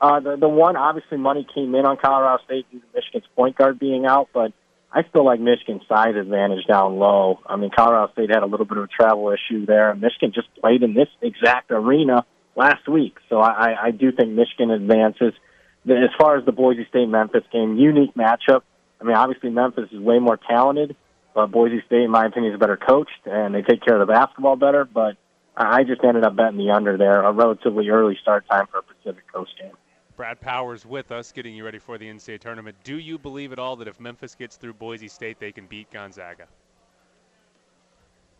Uh, 0.00 0.18
the 0.18 0.36
the 0.36 0.48
one 0.48 0.74
obviously 0.76 1.18
money 1.18 1.46
came 1.54 1.72
in 1.76 1.86
on 1.86 1.98
Colorado 1.98 2.42
State 2.42 2.66
due 2.72 2.80
to 2.80 2.86
Michigan's 2.92 3.26
point 3.36 3.56
guard 3.56 3.78
being 3.78 4.06
out, 4.06 4.28
but 4.34 4.52
I 4.94 5.02
still 5.08 5.24
like 5.24 5.40
Michigan's 5.40 5.82
size 5.88 6.14
advantage 6.14 6.66
down 6.66 6.98
low. 7.00 7.40
I 7.46 7.56
mean, 7.56 7.70
Colorado 7.74 8.12
State 8.12 8.30
had 8.30 8.44
a 8.44 8.46
little 8.46 8.64
bit 8.64 8.78
of 8.78 8.84
a 8.84 8.86
travel 8.86 9.32
issue 9.32 9.66
there. 9.66 9.90
And 9.90 10.00
Michigan 10.00 10.32
just 10.32 10.46
played 10.60 10.84
in 10.84 10.94
this 10.94 11.08
exact 11.20 11.72
arena 11.72 12.24
last 12.54 12.86
week, 12.88 13.16
so 13.28 13.40
I, 13.40 13.86
I 13.86 13.90
do 13.90 14.12
think 14.12 14.30
Michigan 14.30 14.70
advances. 14.70 15.34
As 15.90 16.10
far 16.16 16.38
as 16.38 16.46
the 16.46 16.52
Boise 16.52 16.86
State 16.88 17.08
Memphis 17.08 17.42
game, 17.52 17.76
unique 17.76 18.14
matchup. 18.14 18.62
I 19.00 19.04
mean, 19.04 19.16
obviously 19.16 19.50
Memphis 19.50 19.90
is 19.90 19.98
way 19.98 20.20
more 20.20 20.38
talented, 20.38 20.94
but 21.34 21.48
Boise 21.48 21.82
State, 21.86 22.04
in 22.04 22.10
my 22.10 22.26
opinion, 22.26 22.54
is 22.54 22.60
better 22.60 22.76
coached 22.76 23.26
and 23.26 23.52
they 23.52 23.62
take 23.62 23.82
care 23.82 24.00
of 24.00 24.06
the 24.06 24.10
basketball 24.10 24.54
better. 24.54 24.84
But 24.84 25.16
I 25.56 25.82
just 25.82 26.02
ended 26.04 26.24
up 26.24 26.36
betting 26.36 26.56
the 26.56 26.70
under 26.70 26.96
there, 26.96 27.20
a 27.22 27.32
relatively 27.32 27.88
early 27.88 28.16
start 28.22 28.46
time 28.48 28.66
for 28.70 28.78
a 28.78 28.82
Pacific 28.82 29.24
Coast 29.32 29.50
game. 29.60 29.72
Brad 30.16 30.40
Powers 30.40 30.86
with 30.86 31.10
us, 31.10 31.32
getting 31.32 31.54
you 31.54 31.64
ready 31.64 31.78
for 31.78 31.98
the 31.98 32.06
NCAA 32.06 32.40
tournament. 32.40 32.76
Do 32.84 32.98
you 32.98 33.18
believe 33.18 33.52
at 33.52 33.58
all 33.58 33.76
that 33.76 33.88
if 33.88 33.98
Memphis 33.98 34.34
gets 34.34 34.56
through 34.56 34.74
Boise 34.74 35.08
State, 35.08 35.38
they 35.38 35.52
can 35.52 35.66
beat 35.66 35.90
Gonzaga? 35.90 36.46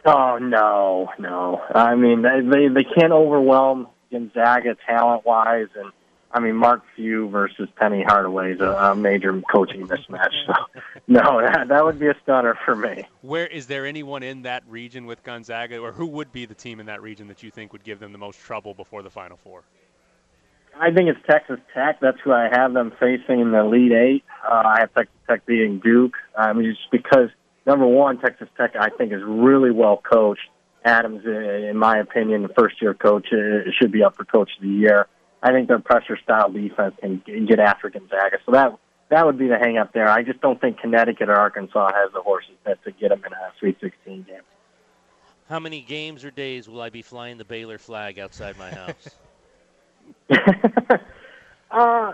Oh 0.07 0.39
no, 0.39 1.09
no. 1.19 1.63
I 1.75 1.95
mean, 1.95 2.23
they 2.23 2.41
they, 2.41 2.69
they 2.69 2.85
can't 2.85 3.13
overwhelm 3.13 3.89
Gonzaga 4.13 4.77
talent 4.87 5.25
wise, 5.25 5.69
and 5.75 5.91
I 6.31 6.41
mean 6.41 6.57
Mark 6.57 6.83
Few 6.95 7.29
versus 7.31 7.69
Penny 7.77 8.05
Hardaway 8.07 8.53
is 8.53 8.61
a, 8.61 8.71
a 8.71 8.95
major 8.95 9.41
coaching 9.51 9.89
mismatch. 9.89 10.35
So 10.47 10.81
no, 11.09 11.41
that 11.41 11.69
that 11.69 11.85
would 11.85 11.99
be 11.99 12.09
a 12.09 12.15
stunner 12.23 12.57
for 12.67 12.77
me. 12.77 13.09
Where 13.23 13.47
is 13.47 13.67
there 13.67 13.87
anyone 13.87 14.23
in 14.23 14.43
that 14.43 14.63
region 14.69 15.07
with 15.07 15.23
Gonzaga, 15.23 15.79
or 15.79 15.93
who 15.93 16.07
would 16.07 16.33
be 16.33 16.45
the 16.45 16.55
team 16.55 16.81
in 16.81 16.87
that 16.87 17.01
region 17.01 17.27
that 17.29 17.43
you 17.43 17.51
think 17.51 17.73
would 17.73 17.85
give 17.85 17.99
them 17.99 18.13
the 18.13 18.19
most 18.19 18.39
trouble 18.41 18.75
before 18.75 19.03
the 19.03 19.11
Final 19.11 19.39
Four? 19.39 19.65
I 20.81 20.91
think 20.91 21.09
it's 21.09 21.21
Texas 21.29 21.59
Tech. 21.73 22.01
That's 22.01 22.19
who 22.25 22.33
I 22.33 22.49
have 22.51 22.73
them 22.75 22.93
facing 22.99 23.41
in 23.41 23.53
the 23.53 23.61
Elite 23.61 23.93
Eight. 23.93 24.25
Uh, 24.45 24.63
I 24.65 24.81
have 24.81 24.95
Texas 24.95 25.17
Tech 25.29 25.47
beating 25.47 25.81
Duke. 25.81 26.15
I 26.37 26.53
mean, 26.53 26.71
just 26.71 26.91
because 26.91 27.31
number 27.67 27.87
one, 27.87 28.19
Texas 28.19 28.49
Tech 28.57 28.75
I 28.79 28.91
think 28.91 29.13
is 29.13 29.23
really 29.25 29.71
well 29.71 29.97
coached. 29.99 30.49
Adams, 30.85 31.25
in 31.25 31.79
my 31.79 31.99
opinion, 31.99 32.43
the 32.43 32.53
first 32.59 32.83
year 32.83 32.93
coach, 32.93 33.29
uh, 33.33 33.71
should 33.81 33.91
be 33.91 34.03
up 34.03 34.17
for 34.17 34.25
coach 34.25 34.51
of 34.57 34.63
the 34.63 34.69
year. 34.69 35.07
I 35.43 35.53
think 35.53 35.69
their 35.69 35.79
pressure 35.79 36.19
style 36.23 36.51
defense 36.51 36.95
can 37.01 37.47
get 37.47 37.59
after 37.59 37.89
Gonzaga. 37.89 38.39
So 38.45 38.53
that 38.53 38.77
that 39.11 39.27
would 39.27 39.39
be 39.39 39.47
the 39.47 39.59
hang 39.59 39.79
up 39.79 39.93
there. 39.93 40.09
I 40.09 40.23
just 40.23 40.41
don't 40.41 40.61
think 40.61 40.81
Connecticut 40.81 41.29
or 41.29 41.37
Arkansas 41.37 41.93
has 41.95 42.13
the 42.13 42.21
horses 42.21 42.55
that 42.65 42.83
to 42.85 42.91
get 42.91 43.11
them 43.11 43.23
in 43.25 43.33
a 43.33 43.53
Sweet 43.61 43.79
16 43.81 44.23
game. 44.25 44.41
How 45.49 45.61
many 45.61 45.83
games 45.83 46.25
or 46.25 46.31
days 46.31 46.69
will 46.69 46.81
I 46.81 46.89
be 46.89 47.03
flying 47.03 47.37
the 47.37 47.45
Baylor 47.45 47.79
flag 47.79 48.19
outside 48.19 48.59
my 48.59 48.71
house? 48.75 49.11
uh, 51.71 52.13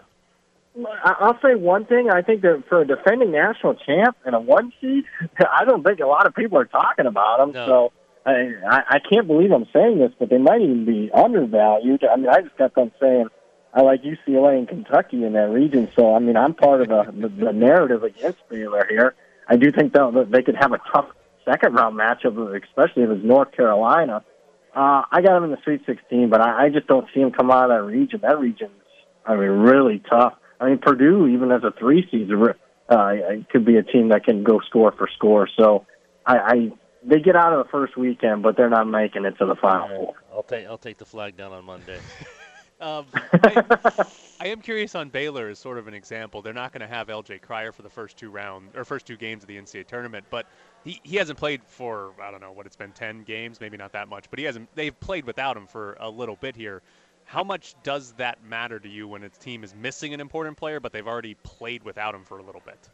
I'll 1.05 1.39
say 1.43 1.55
one 1.55 1.85
thing. 1.85 2.11
I 2.11 2.23
think 2.23 2.43
that 2.43 2.65
for 2.69 2.83
a 2.83 2.87
defending 2.87 3.33
national 3.33 3.75
champ 3.75 4.17
and 4.25 4.35
a 4.35 4.41
one 4.41 4.73
seed, 4.81 5.05
I 5.39 5.65
don't 5.65 5.85
think 5.85 6.01
a 6.01 6.07
lot 6.07 6.27
of 6.27 6.35
people 6.35 6.59
are 6.59 6.65
talking 6.65 7.07
about 7.07 7.39
them. 7.39 7.53
No. 7.53 7.67
So 7.67 7.93
I, 8.27 8.83
I 8.89 8.99
can't 8.99 9.27
believe 9.27 9.51
I'm 9.51 9.67
saying 9.73 9.99
this, 9.99 10.13
but 10.19 10.31
they 10.31 10.39
might 10.39 10.61
even 10.61 10.85
be 10.85 11.11
undervalued. 11.13 12.05
I 12.05 12.17
mean, 12.17 12.29
I 12.29 12.43
just 12.43 12.57
kept 12.57 12.77
on 12.79 12.93
saying 13.01 13.29
I 13.73 13.83
like 13.83 14.03
UCLA 14.03 14.59
and 14.59 14.69
Kentucky 14.69 15.25
in 15.25 15.33
that 15.35 15.51
region. 15.51 15.91
So 15.97 16.15
I 16.15 16.19
mean, 16.19 16.37
I'm 16.37 16.55
part 16.55 16.83
of 16.83 16.89
the, 16.89 17.13
the, 17.29 17.29
the 17.29 17.53
narrative 17.53 18.05
against 18.05 18.39
Baylor 18.49 18.87
here. 18.89 19.15
I 19.49 19.57
do 19.57 19.73
think 19.73 19.93
that 19.95 20.29
they 20.31 20.43
could 20.43 20.57
have 20.57 20.73
a 20.73 20.79
tough 20.93 21.07
second 21.45 21.75
round 21.75 21.99
matchup, 21.99 22.37
especially 22.63 23.03
if 23.03 23.11
it's 23.11 23.25
North 23.25 23.53
Carolina. 23.53 24.25
Uh, 24.75 25.03
I 25.11 25.21
got 25.23 25.37
him 25.37 25.45
in 25.45 25.51
the 25.51 25.59
Sweet 25.65 25.83
16, 25.87 26.31
but 26.31 26.41
I, 26.41 26.67
I 26.67 26.69
just 26.69 26.87
don't 26.87 27.07
see 27.13 27.21
him 27.21 27.33
come 27.33 27.51
out 27.51 27.71
of 27.71 27.77
that 27.77 27.83
region. 27.85 28.21
That 28.23 28.39
region's, 28.39 28.71
I 29.27 29.35
mean, 29.35 29.49
really 29.49 30.03
tough. 30.09 30.35
I 30.61 30.69
mean, 30.69 30.79
Purdue, 30.79 31.27
even 31.29 31.51
as 31.51 31.63
a 31.65 31.73
three 31.79 32.07
seed, 32.11 32.31
uh, 32.89 33.13
could 33.51 33.65
be 33.65 33.77
a 33.77 33.83
team 33.83 34.11
that 34.11 34.25
can 34.25 34.45
go 34.45 34.61
score 34.61 34.93
for 34.93 35.09
score. 35.17 35.49
So 35.57 35.87
I, 36.27 36.37
I 36.39 36.73
they 37.03 37.19
get 37.19 37.35
out 37.35 37.53
of 37.53 37.65
the 37.65 37.71
first 37.71 37.97
weekend, 37.97 38.43
but 38.43 38.57
they're 38.57 38.69
not 38.69 38.87
making 38.87 39.25
it 39.25 39.39
to 39.39 39.47
the 39.47 39.55
final 39.55 39.89
four. 39.89 40.15
I'll 40.33 40.43
take 40.43 40.67
I'll 40.67 40.79
take 40.79 40.99
the 40.99 41.05
flag 41.05 41.37
down 41.37 41.53
on 41.53 41.65
Monday. 41.65 41.99
Um, 42.81 43.05
I, 43.15 44.07
I, 44.41 44.47
am 44.47 44.63
curious 44.63 44.95
on 44.95 45.11
Baylor 45.11 45.49
as 45.49 45.59
sort 45.59 45.77
of 45.77 45.87
an 45.87 45.93
example. 45.93 46.41
They're 46.41 46.55
not 46.55 46.73
going 46.73 46.81
to 46.81 46.87
have 46.87 47.11
L.J. 47.11 47.41
Cryer 47.41 47.73
for 47.73 47.83
the 47.83 47.91
first 47.91 48.17
two 48.17 48.31
round 48.31 48.71
or 48.75 48.87
first 48.87 49.07
two 49.07 49.19
games 49.19 49.43
of 49.43 49.49
the 49.49 49.59
NCAA 49.59 49.87
tournament, 49.87 50.25
but 50.31 50.47
he, 50.85 51.01
he 51.03 51.17
hasn't 51.17 51.39
played 51.39 51.63
for 51.67 52.13
I 52.23 52.31
don't 52.31 52.41
know 52.41 52.53
what 52.53 52.67
it's 52.67 52.77
been 52.77 52.93
ten 52.93 53.23
games, 53.23 53.61
maybe 53.61 53.77
not 53.77 53.93
that 53.93 54.09
much, 54.09 54.31
but 54.31 54.39
he 54.39 54.45
hasn't. 54.45 54.69
They've 54.75 54.99
played 54.99 55.25
without 55.25 55.57
him 55.57 55.67
for 55.67 55.97
a 56.01 56.09
little 56.09 56.37
bit 56.37 56.57
here. 56.57 56.83
How 57.25 57.45
much 57.45 57.75
does 57.83 58.13
that 58.13 58.43
matter 58.45 58.81
to 58.81 58.89
you 58.89 59.07
when 59.07 59.23
its 59.23 59.39
team 59.39 59.63
is 59.63 59.75
missing 59.75 60.13
an 60.15 60.21
important 60.21 60.57
player, 60.57 60.81
but 60.81 60.93
they've 60.93 61.07
already 61.07 61.35
played 61.45 61.85
without 61.85 62.15
him 62.15 62.25
for 62.25 62.39
a 62.39 62.43
little 62.43 62.63
bit? 62.65 62.89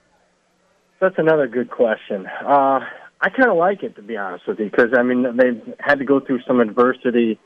That's 1.00 1.14
another 1.18 1.46
good 1.46 1.70
question. 1.70 2.26
Uh, 2.26 2.80
I 3.20 3.30
kind 3.30 3.50
of 3.50 3.56
like 3.56 3.82
it 3.82 3.96
to 3.96 4.02
be 4.02 4.16
honest 4.16 4.46
with 4.46 4.58
you, 4.58 4.66
because 4.70 4.90
I 4.96 5.02
mean 5.02 5.36
they've 5.36 5.74
had 5.78 5.98
to 5.98 6.04
go 6.04 6.20
through 6.20 6.40
some 6.46 6.60
adversity, 6.60 7.38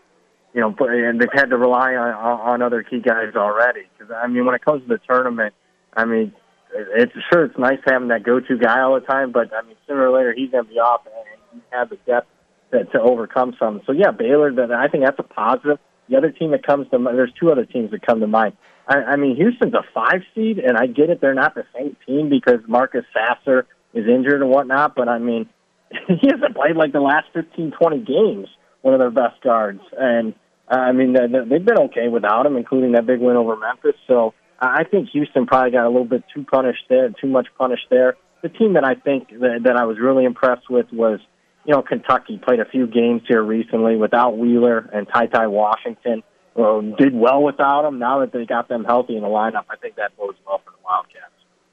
you 0.52 0.60
know, 0.60 0.74
and 0.80 1.20
they've 1.20 1.28
had 1.32 1.50
to 1.50 1.56
rely 1.56 1.94
on 1.94 2.12
on 2.14 2.62
other 2.62 2.82
key 2.82 3.00
guys 3.00 3.34
already. 3.36 3.82
Because 3.96 4.12
I 4.12 4.26
mean, 4.26 4.46
when 4.46 4.54
it 4.54 4.64
comes 4.64 4.82
to 4.82 4.88
the 4.88 4.98
tournament, 4.98 5.54
I 5.94 6.04
mean, 6.04 6.32
it's 6.74 7.12
sure 7.32 7.44
it's 7.44 7.58
nice 7.58 7.78
having 7.86 8.08
that 8.08 8.22
go-to 8.22 8.56
guy 8.56 8.80
all 8.80 8.94
the 8.94 9.06
time, 9.06 9.32
but 9.32 9.52
I 9.52 9.66
mean, 9.66 9.76
sooner 9.86 10.08
or 10.08 10.16
later 10.16 10.32
he's 10.32 10.50
going 10.50 10.64
to 10.64 10.70
be 10.70 10.78
off, 10.78 11.02
and 11.06 11.62
have 11.70 11.90
the 11.90 11.96
depth 12.06 12.28
to, 12.72 12.84
to 12.84 13.00
overcome 13.00 13.54
some. 13.58 13.80
So 13.86 13.92
yeah, 13.92 14.10
Baylor. 14.10 14.52
That 14.52 14.72
I 14.72 14.88
think 14.88 15.04
that's 15.04 15.18
a 15.18 15.24
positive. 15.24 15.78
The 16.08 16.16
other 16.16 16.30
team 16.30 16.50
that 16.52 16.66
comes 16.66 16.88
to 16.90 16.98
mind, 16.98 17.16
there's 17.16 17.32
two 17.38 17.50
other 17.52 17.64
teams 17.64 17.90
that 17.92 18.04
come 18.04 18.20
to 18.20 18.26
mind. 18.26 18.56
I, 18.88 18.96
I 18.96 19.16
mean, 19.16 19.36
Houston's 19.36 19.74
a 19.74 19.84
five 19.94 20.22
seed, 20.34 20.58
and 20.58 20.76
I 20.76 20.86
get 20.86 21.10
it; 21.10 21.20
they're 21.20 21.34
not 21.34 21.54
the 21.54 21.64
same 21.74 21.96
team 22.06 22.28
because 22.28 22.60
Marcus 22.66 23.04
Sasser 23.12 23.66
is 23.94 24.06
injured 24.06 24.42
and 24.42 24.50
whatnot. 24.50 24.94
But 24.94 25.08
I 25.08 25.18
mean, 25.18 25.48
he 26.08 26.28
hasn't 26.30 26.54
played 26.54 26.76
like 26.76 26.92
the 26.92 27.00
last 27.00 27.26
15, 27.34 27.72
20 27.72 27.98
games. 27.98 28.48
One 28.82 28.94
of 28.94 29.00
their 29.00 29.10
best 29.10 29.42
guards, 29.42 29.82
and 29.98 30.34
uh, 30.70 30.76
I 30.76 30.92
mean, 30.92 31.12
they've 31.12 31.64
been 31.64 31.78
okay 31.78 32.08
without 32.08 32.46
him, 32.46 32.56
including 32.56 32.92
that 32.92 33.04
big 33.04 33.20
win 33.20 33.36
over 33.36 33.56
Memphis. 33.56 33.94
So 34.06 34.32
I 34.60 34.84
think 34.84 35.08
Houston 35.10 35.46
probably 35.46 35.70
got 35.70 35.86
a 35.86 35.88
little 35.88 36.04
bit 36.04 36.24
too 36.34 36.44
punished 36.44 36.84
there, 36.88 37.08
too 37.20 37.28
much 37.28 37.48
punished 37.56 37.86
there. 37.88 38.16
The 38.42 38.48
team 38.48 38.74
that 38.74 38.84
I 38.84 38.94
think 38.94 39.28
that, 39.40 39.60
that 39.64 39.76
I 39.76 39.84
was 39.84 39.98
really 39.98 40.24
impressed 40.24 40.68
with 40.68 40.86
was, 40.92 41.20
you 41.64 41.74
know, 41.74 41.82
Kentucky 41.82 42.38
played 42.38 42.60
a 42.60 42.64
few 42.64 42.86
games 42.86 43.22
here 43.26 43.42
recently 43.42 43.96
without 43.96 44.36
Wheeler 44.36 44.90
and 44.92 45.06
Ty 45.08 45.26
Ty 45.26 45.46
Washington. 45.46 46.22
Well, 46.54 46.82
did 46.82 47.14
well 47.14 47.42
without 47.42 47.82
them. 47.82 47.98
Now 47.98 48.20
that 48.20 48.32
they 48.32 48.44
got 48.44 48.68
them 48.68 48.84
healthy 48.84 49.16
in 49.16 49.22
the 49.22 49.28
lineup, 49.28 49.64
I 49.70 49.76
think 49.76 49.96
that 49.96 50.16
bodes 50.16 50.38
well 50.46 50.60
for 50.64 50.72
the 50.72 50.78
Wildcats. 50.84 51.24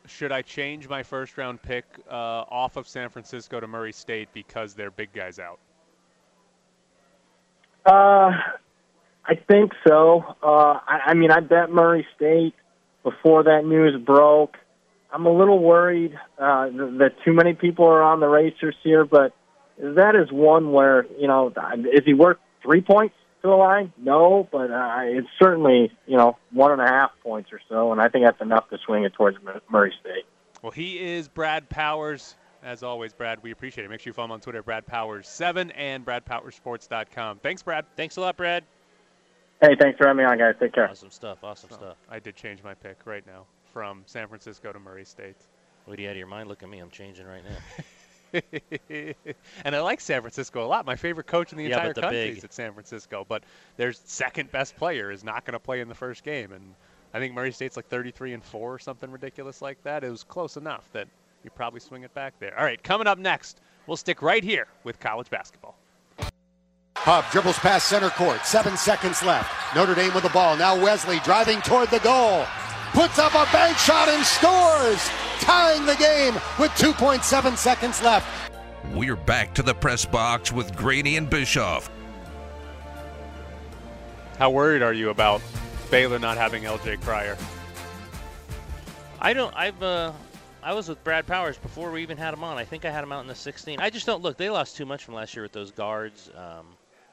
Should 0.06 0.32
I 0.32 0.41
change 0.41 0.88
my 0.88 1.04
first 1.04 1.38
round 1.38 1.62
pick 1.62 1.86
uh, 2.10 2.13
off 2.13 2.78
of 2.78 2.88
San 2.88 3.10
Francisco 3.10 3.60
to 3.60 3.67
Murray 3.67 3.91
State 3.91 4.30
because 4.34 4.73
their 4.73 4.91
big 4.91 5.12
guys 5.12 5.39
out? 5.39 5.60
Uh, 7.86 8.32
I 9.26 9.36
think 9.47 9.71
so. 9.86 10.23
Uh, 10.41 10.80
I, 10.88 11.00
I 11.08 11.13
mean, 11.13 11.32
I 11.32 11.41
bet 11.41 11.69
Murray 11.71 12.06
State 12.15 12.54
before 13.10 13.43
that 13.43 13.63
news 13.63 14.00
broke. 14.02 14.58
I'm 15.13 15.26
a 15.26 15.32
little 15.32 15.60
worried 15.60 16.13
uh, 16.38 16.65
that 16.67 17.13
too 17.24 17.32
many 17.32 17.54
people 17.54 17.86
are 17.86 18.04
on 18.04 18.20
the 18.20 18.28
racers 18.28 18.76
here, 18.84 19.06
but 19.06 19.34
that 19.78 20.15
is 20.15 20.30
one 20.32 20.74
where 20.74 21.06
you 21.17 21.28
know 21.28 21.54
is 21.93 22.02
he 22.06 22.13
worth 22.13 22.38
three 22.62 22.82
points 22.82 23.15
to 23.41 23.48
the 23.48 23.56
line? 23.56 23.93
No, 23.98 24.48
but 24.52 24.70
uh, 24.70 25.00
it's 25.04 25.28
certainly 25.41 25.91
you 26.06 26.17
know 26.17 26.38
one 26.52 26.74
and 26.74 26.82
a 26.82 26.88
half 26.88 27.12
points 27.24 27.54
or 27.54 27.62
so, 27.70 27.93
and 27.93 28.02
I 28.02 28.10
think 28.10 28.26
that's 28.26 28.41
enough 28.41 28.70
to 28.72 28.78
swing 28.86 29.06
it 29.06 29.13
towards 29.13 29.38
Murray 29.70 29.93
State. 30.02 30.26
Well, 30.62 30.74
he 30.74 31.00
is 31.00 31.30
Brad 31.30 31.70
Powers. 31.70 32.36
As 32.64 32.84
always, 32.84 33.14
Brad, 33.14 33.41
we 33.43 33.51
appreciate 33.51 33.86
it. 33.86 33.89
Make 33.89 34.01
sure 34.01 34.10
you 34.10 34.14
follow 34.14 34.26
him 34.26 34.32
on 34.32 34.41
Twitter, 34.41 34.64
Brad 34.64 34.86
Powers7 34.86 35.72
and 35.76 36.03
BradPowersports.com. 36.03 37.39
Thanks, 37.39 37.62
Brad. 37.62 37.86
Thanks 37.95 38.18
a 38.18 38.22
lot, 38.22 38.36
Brad. 38.36 38.66
Hey, 39.62 39.76
thanks 39.80 39.97
for 39.97 40.08
having 40.08 40.24
me 40.24 40.24
on, 40.24 40.38
guys. 40.38 40.55
Take 40.60 40.74
care. 40.74 40.89
Awesome 40.89 41.10
stuff. 41.10 41.43
Awesome 41.43 41.72
stuff. 41.72 41.97
I 42.10 42.20
did 42.20 42.36
change 42.36 42.64
my 42.64 42.76
pick 42.76 42.97
right 43.05 43.26
now 43.26 43.45
from 43.74 44.03
San 44.05 44.28
Francisco 44.28 44.72
to 44.72 44.80
Murray 44.80 45.05
State. 45.05 45.36
What 45.86 45.97
are 45.97 46.01
you 46.01 46.10
out 46.10 46.12
of 46.12 46.18
your 46.18 46.28
mind? 46.28 46.47
Look 46.47 46.62
at 46.62 46.70
me. 46.70 46.80
I'm 46.80 46.91
changing 46.91 47.26
right 47.26 47.43
now. 47.43 47.84
and 49.64 49.76
I 49.76 49.80
like 49.80 50.01
San 50.01 50.22
Francisco 50.22 50.66
a 50.66 50.68
lot. 50.68 50.86
My 50.86 50.95
favorite 50.95 51.28
coach 51.28 51.51
in 51.51 51.58
the 51.58 51.64
yeah, 51.64 51.78
entire 51.78 51.93
the 51.93 52.01
country 52.01 52.30
big. 52.30 52.38
is 52.38 52.43
at 52.43 52.53
San 52.53 52.74
Francisco, 52.74 53.26
but 53.28 53.43
their 53.78 53.93
second 53.93 54.51
best 54.51 54.76
player 54.76 55.12
is 55.12 55.24
not 55.24 55.45
going 55.45 55.53
to 55.53 55.60
play 55.60 55.80
in 55.80 55.88
the 55.88 55.95
first 55.95 56.24
game, 56.24 56.51
and 56.51 56.76
I 57.14 57.20
think 57.20 57.34
Murray 57.34 57.51
State's 57.51 57.78
like 57.78 57.88
33 57.88 58.34
and 58.34 58.43
four 58.43 58.74
or 58.74 58.80
something 58.80 59.10
ridiculous 59.10 59.62
like 59.62 59.82
that. 59.84 60.03
It 60.03 60.10
was 60.10 60.24
close 60.24 60.58
enough 60.58 60.89
that 60.91 61.08
you 61.43 61.49
probably 61.49 61.80
swing 61.80 62.03
it 62.03 62.14
back 62.14 62.34
there. 62.39 62.58
All 62.60 62.66
right, 62.66 62.82
coming 62.84 63.08
up 63.08 63.18
next, 63.18 63.62
we'll 63.88 63.97
stick 63.97 64.22
right 64.22 64.43
here 64.43 64.68
with 64.84 64.99
college 64.99 65.30
basketball. 65.30 65.78
Hub 67.08 67.24
dribbles 67.32 67.58
past 67.60 67.88
center 67.88 68.10
court. 68.10 68.45
Seven 68.45 68.76
seconds 68.76 69.24
left. 69.24 69.49
Notre 69.74 69.95
Dame 69.95 70.14
with 70.14 70.24
the 70.24 70.30
ball. 70.30 70.58
Now 70.58 70.76
Wesley 70.76 71.20
driving 71.20 71.62
toward 71.62 71.89
the 71.89 71.99
goal. 71.99 72.43
Puts 72.91 73.18
up 73.18 73.32
a 73.32 73.49
bank 73.53 73.78
shot 73.78 74.10
and 74.10 74.26
scores, 74.26 75.08
tying 75.39 75.86
the 75.86 75.95
game 75.95 76.34
with 76.60 76.70
2.7 76.72 77.55
seconds 77.55 78.01
left. 78.01 78.28
We're 78.93 79.16
back 79.16 79.53
to 79.53 79.64
the 79.64 79.74
press 79.74 80.03
box 80.03 80.51
with 80.51 80.76
Graney 80.76 81.16
and 81.16 81.30
Bischoff. 81.30 81.89
How 84.38 84.49
worried 84.49 84.82
are 84.82 84.91
you 84.91 85.10
about 85.10 85.41
Baylor 85.89 86.20
not 86.20 86.36
having 86.36 86.64
LJ 86.64 86.99
Cryer? 87.03 87.38
I 89.22 89.32
don't. 89.32 89.55
I've. 89.55 89.82
Uh, 89.82 90.12
I 90.62 90.74
was 90.74 90.89
with 90.89 91.01
Brad 91.05 91.26
Powers 91.26 91.58
before 91.58 91.89
we 91.89 92.01
even 92.01 92.18
had 92.18 92.34
him 92.34 92.43
on. 92.43 92.58
I 92.58 92.66
think 92.66 92.84
I 92.84 92.91
had 92.91 93.01
him 93.01 93.14
out 93.14 93.22
in 93.22 93.28
the 93.28 93.36
16. 93.36 93.80
I 93.80 93.89
just 93.89 94.05
don't 94.05 94.22
look. 94.22 94.36
They 94.36 94.49
lost 94.49 94.76
too 94.76 94.86
much 94.86 95.05
from 95.05 95.14
last 95.14 95.34
year 95.34 95.43
with 95.43 95.53
those 95.53 95.72
guards. 95.72 96.30
Um, 96.36 96.66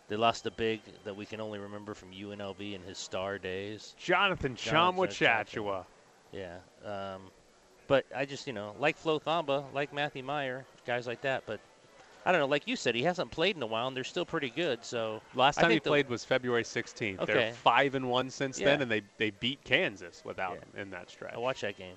they 0.08 0.16
lost 0.16 0.44
the 0.44 0.50
big 0.50 0.80
that 1.04 1.16
we 1.16 1.24
can 1.26 1.40
only 1.40 1.58
remember 1.58 1.94
from 1.94 2.10
UNLV 2.12 2.74
in 2.74 2.82
his 2.82 2.98
star 2.98 3.38
days. 3.38 3.94
Jonathan 3.98 4.54
Jonathan 4.56 5.08
Tchamwa 5.08 5.84
Yeah. 6.32 6.56
Um, 6.84 7.22
but 7.86 8.04
I 8.14 8.24
just, 8.24 8.46
you 8.46 8.52
know, 8.52 8.74
like 8.78 8.96
Flo 8.96 9.18
Thamba, 9.20 9.64
like 9.72 9.92
Matthew 9.92 10.22
Mayer, 10.22 10.64
guys 10.86 11.06
like 11.06 11.22
that. 11.22 11.44
But 11.46 11.60
I 12.26 12.32
don't 12.32 12.40
know. 12.40 12.46
Like 12.46 12.66
you 12.66 12.76
said, 12.76 12.94
he 12.94 13.02
hasn't 13.02 13.30
played 13.30 13.56
in 13.56 13.62
a 13.62 13.66
while, 13.66 13.86
and 13.88 13.96
they're 13.96 14.04
still 14.04 14.24
pretty 14.24 14.48
good. 14.50 14.84
So 14.84 15.20
Last 15.34 15.56
time 15.56 15.70
he 15.70 15.80
played 15.80 16.08
was 16.08 16.24
February 16.24 16.62
16th. 16.64 17.20
Okay. 17.20 17.32
They're 17.32 17.52
five 17.52 17.94
and 17.94 18.08
one 18.08 18.30
since 18.30 18.58
Yeah. 18.58 18.66
then, 18.66 18.82
and 18.82 18.90
they 18.90 19.02
they 19.18 19.30
beat 19.30 19.62
Kansas 19.64 20.22
without 20.24 20.54
Yeah. 20.54 20.60
him 20.60 20.68
in 20.82 20.90
that 20.90 21.10
stretch. 21.10 21.34
I 21.34 21.38
watched 21.38 21.60
that 21.62 21.76
game. 21.76 21.96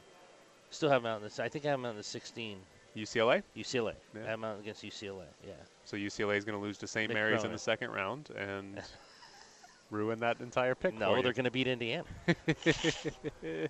Still 0.70 0.90
have 0.90 1.02
him 1.02 1.08
out 1.08 1.22
in 1.22 1.30
the. 1.30 1.44
I 1.44 1.48
think 1.48 1.66
I 1.66 1.70
have 1.70 1.80
him 1.80 1.86
out 1.86 1.92
in 1.92 1.98
the 1.98 2.04
16. 2.04 2.60
UCLA. 2.98 3.44
UCLA. 3.56 3.94
Yeah. 4.16 4.22
I 4.26 4.30
have 4.30 4.44
out 4.44 4.60
against 4.60 4.84
UCLA. 4.84 5.26
Yeah. 5.46 5.54
So 5.86 5.96
UCLA 5.98 6.38
is 6.38 6.46
going 6.46 6.58
to 6.58 6.64
lose 6.64 6.78
to 6.80 6.88
St. 6.88 7.10
Mick 7.10 7.14
Mary's 7.14 7.44
in 7.44 7.52
the 7.52 7.58
second 7.58 7.92
round 7.92 8.30
and 8.32 8.82
ruin 9.92 10.20
that 10.20 10.40
entire 10.40 10.76
pick. 10.76 10.98
No, 10.98 11.22
they're 11.22 11.34
going 11.34 11.46
to 11.46 11.52
beat 11.52 11.68
Indiana. 11.68 12.04
they're 12.46 13.68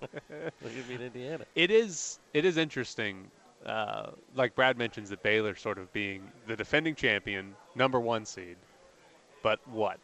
to 0.60 0.88
beat 0.88 1.00
Indiana. 1.00 1.44
It 1.54 1.70
is 1.70 2.18
it 2.34 2.44
is 2.44 2.56
interesting. 2.56 3.30
Uh, 3.66 4.10
like 4.34 4.54
Brad 4.54 4.78
mentions 4.78 5.10
that 5.10 5.22
Baylor 5.22 5.54
sort 5.56 5.78
of 5.78 5.92
being 5.92 6.22
the 6.46 6.56
defending 6.56 6.94
champion, 6.94 7.54
number 7.74 7.98
one 7.98 8.24
seed, 8.24 8.56
but 9.42 9.58
what? 9.68 9.98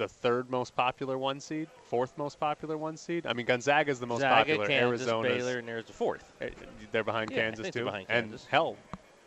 The 0.00 0.08
third 0.08 0.48
most 0.48 0.74
popular 0.74 1.18
one 1.18 1.40
seed, 1.40 1.68
fourth 1.84 2.16
most 2.16 2.40
popular 2.40 2.78
one 2.78 2.96
seed. 2.96 3.26
I 3.26 3.34
mean, 3.34 3.44
Gonzaga 3.44 3.90
is 3.90 4.00
the 4.00 4.06
most 4.06 4.22
Gonzaga, 4.22 4.52
popular. 4.56 4.66
Kansas, 4.66 5.06
Arizona, 5.06 5.28
Baylor, 5.28 5.58
and 5.58 5.68
there's 5.68 5.84
the 5.84 5.92
fourth. 5.92 6.24
they're 6.90 7.04
behind 7.04 7.30
Yeah, 7.30 7.36
Kansas 7.42 7.68
too, 7.68 7.84
behind 7.84 8.06
and 8.08 8.30
Kansas. 8.30 8.46
hell, 8.50 8.76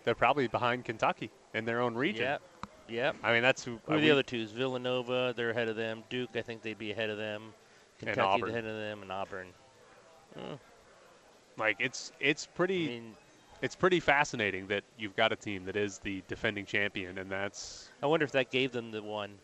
they're 0.04 0.16
probably 0.16 0.48
behind 0.48 0.84
Kentucky 0.84 1.30
in 1.54 1.66
their 1.66 1.80
own 1.80 1.94
region. 1.94 2.24
Yep. 2.24 2.42
Yep. 2.90 3.16
I 3.22 3.34
mean, 3.34 3.44
that's 3.44 3.64
who. 3.64 3.80
Who 3.86 3.94
are 3.94 3.98
the 4.00 4.06
we- 4.06 4.12
other 4.12 4.24
twos? 4.24 4.50
Villanova, 4.50 5.32
they're 5.38 5.52
ahead 5.52 5.68
of 5.70 5.76
them. 5.76 6.04
Duke, 6.10 6.32
I 6.36 6.42
think 6.42 6.64
they'd 6.64 6.76
be 6.80 6.90
ahead 6.92 7.12
of 7.12 7.18
them. 7.20 7.54
Kentucky 8.00 8.42
ahead 8.42 8.66
of 8.66 8.76
them, 8.76 9.04
and 9.04 9.12
Auburn. 9.12 9.50
Mm, 10.40 10.58
Like 11.56 11.76
it's 11.80 12.12
it's 12.20 12.48
pretty 12.48 12.86
I 12.86 12.88
mean, 12.90 13.16
it's 13.62 13.76
pretty 13.76 14.00
fascinating 14.00 14.66
that 14.70 14.84
you've 14.98 15.16
got 15.16 15.32
a 15.32 15.36
team 15.36 15.66
that 15.66 15.76
is 15.76 16.00
the 16.00 16.24
defending 16.28 16.66
champion, 16.66 17.20
and 17.20 17.30
that's 17.30 17.92
I 18.02 18.08
wonder 18.08 18.24
if 18.24 18.32
that 18.32 18.50
gave 18.50 18.72
them 18.72 18.90
the 18.90 19.04
one. 19.04 19.38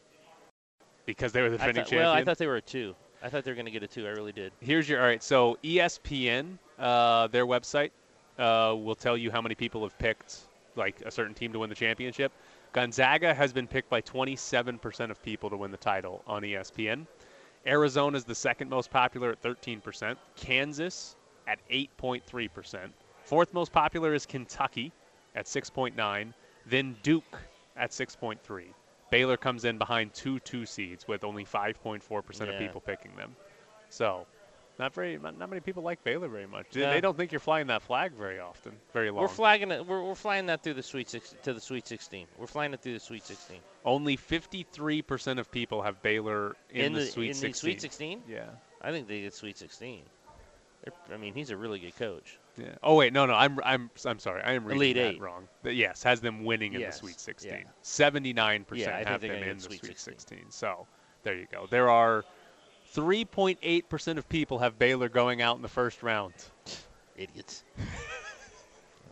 Because 1.10 1.32
they 1.32 1.41
were 1.41 1.49
the 1.49 1.57
defending 1.57 1.84
thought, 1.84 1.89
champion. 1.89 2.03
well, 2.03 2.14
I 2.14 2.24
thought 2.24 2.38
they 2.38 2.47
were 2.47 2.57
a 2.57 2.62
two. 2.62 2.95
I 3.22 3.30
thought 3.30 3.43
they 3.43 3.51
were 3.51 3.55
going 3.55 3.66
to 3.66 3.72
get 3.72 3.84
a 3.84 3.88
two. 3.88 4.05
I 4.05 4.12
really 4.12 4.32
did. 4.32 4.51
Here's 4.62 4.88
your 4.88 5.01
all 5.01 5.07
right. 5.07 5.22
So 5.24 5.57
ESPN, 5.64 6.57
uh, 6.78 7.28
their 7.28 7.45
website, 7.45 7.91
uh, 8.38 8.76
will 8.76 8.95
tell 8.95 9.18
you 9.18 9.32
how 9.32 9.41
many 9.41 9.55
people 9.55 9.82
have 9.84 9.97
picked 9.97 10.41
like 10.76 11.01
a 11.05 11.12
certain 11.12 11.34
team 11.34 11.51
to 11.53 11.60
win 11.60 11.70
the 11.70 11.76
championship. 11.76 12.32
Gonzaga 12.72 13.34
has 13.34 13.51
been 13.51 13.68
picked 13.68 13.89
by 13.89 14.01
27% 14.01 15.10
of 15.10 15.22
people 15.24 15.49
to 15.49 15.57
win 15.57 15.72
the 15.72 15.78
title 15.78 16.22
on 16.28 16.43
ESPN. 16.43 17.07
Arizona 17.66 18.16
is 18.16 18.24
the 18.24 18.36
second 18.36 18.70
most 18.70 18.91
popular 18.91 19.32
at 19.32 19.41
13%. 19.41 20.16
Kansas 20.36 21.16
at 21.47 21.60
8.3%. 21.70 22.78
Fourth 23.24 23.53
most 23.53 23.72
popular 23.72 24.14
is 24.14 24.26
Kentucky 24.26 24.91
at 25.36 25.45
6.9. 25.45 26.34
Then 26.68 26.95
Duke 27.01 27.39
at 27.76 27.89
6.3. 27.89 28.66
Baylor 29.12 29.38
comes 29.38 29.66
in 29.66 29.78
behind 29.78 30.14
two 30.14 30.39
two 30.39 30.66
seeds 30.66 31.07
with 31.07 31.24
only 31.24 31.45
5.4% 31.45 32.41
of 32.53 32.60
people 32.60 32.82
picking 32.82 33.16
them. 33.16 33.36
So, 33.89 34.28
not 34.78 34.93
very, 34.93 35.18
not 35.18 35.38
not 35.38 35.49
many 35.49 35.60
people 35.62 35.84
like 35.84 36.03
Baylor 36.03 36.28
very 36.30 36.45
much. 36.47 36.68
They- 36.72 36.82
No. 36.82 36.91
They 36.91 37.01
don't 37.01 37.18
think 37.18 37.32
you're 37.32 37.39
flying 37.39 37.68
that 37.68 37.82
flag 37.82 38.14
very 38.14 38.39
often, 38.39 38.74
very 38.93 39.10
long. 39.12 39.22
We're 39.22 39.28
flagging 39.28 39.72
it. 39.72 39.86
We're, 39.86 40.03
we're 40.03 40.16
flying 40.16 40.45
that 40.45 40.64
through 40.64 40.76
the 40.76 40.84
sweet 40.84 41.10
six, 41.10 41.36
to 41.43 41.53
the 41.53 41.60
Sweet 41.62 41.88
16. 41.88 42.28
We're 42.38 42.47
flying 42.47 42.74
it 42.74 42.82
through 42.82 42.93
the 42.93 42.99
Sweet 42.99 43.26
16. 43.26 43.57
Only 43.84 44.16
53% 44.16 45.39
of 45.39 45.51
people 45.51 45.82
have 45.82 46.01
Baylor 46.01 46.55
in, 46.70 46.93
the, 46.93 47.05
Sweet 47.05 47.30
in 47.30 47.34
16. 47.34 47.51
the 47.51 47.57
Sweet 47.57 47.82
16. 47.82 48.24
Yeah. 48.28 48.43
I 48.82 48.91
think 48.91 49.07
they 49.07 49.22
get 49.22 49.34
Sweet 49.34 49.57
16. 49.57 50.03
They're, 50.84 50.93
I 51.14 51.18
mean, 51.18 51.34
he's 51.34 51.49
a 51.49 51.57
really 51.57 51.80
good 51.80 51.97
coach. 51.97 52.38
Yeah. 52.60 52.76
Oh 52.84 52.95
wait, 52.95 53.14
no, 53.14 53.26
no. 53.26 53.34
I'm 53.34 53.60
I'm 53.64 53.89
I'm 54.05 54.20
sorry. 54.20 54.41
I 54.41 54.53
am 54.53 54.66
reading 54.66 54.78
Elite 54.78 54.95
that 54.97 55.14
Eight. 55.16 55.22
wrong. 55.22 55.47
But 55.64 55.76
yes, 55.76 56.03
has 56.03 56.22
them 56.22 56.43
winning 56.43 56.74
in 56.74 56.82
Yes, 56.82 56.95
the 56.95 57.07
Sweet 57.07 57.20
16. 57.20 57.66
79% 57.84 58.66
Yeah, 58.76 58.95
I 58.95 59.10
have 59.10 59.22
them 59.22 59.32
in 59.32 59.57
the 59.57 59.64
Sweet 59.64 59.80
Sweet 59.80 59.99
16. 59.99 60.14
16. 60.14 60.51
So 60.51 60.88
there 61.24 61.36
you 61.36 61.47
go. 61.51 61.68
There 61.70 61.89
are 61.89 62.24
3.8% 62.95 64.18
of 64.18 64.28
people 64.30 64.60
have 64.60 64.80
Baylor 64.80 65.10
going 65.10 65.41
out 65.41 65.55
in 65.55 65.62
the 65.62 65.68
first 65.68 66.01
round. 66.03 66.34
Idiots. 67.18 67.64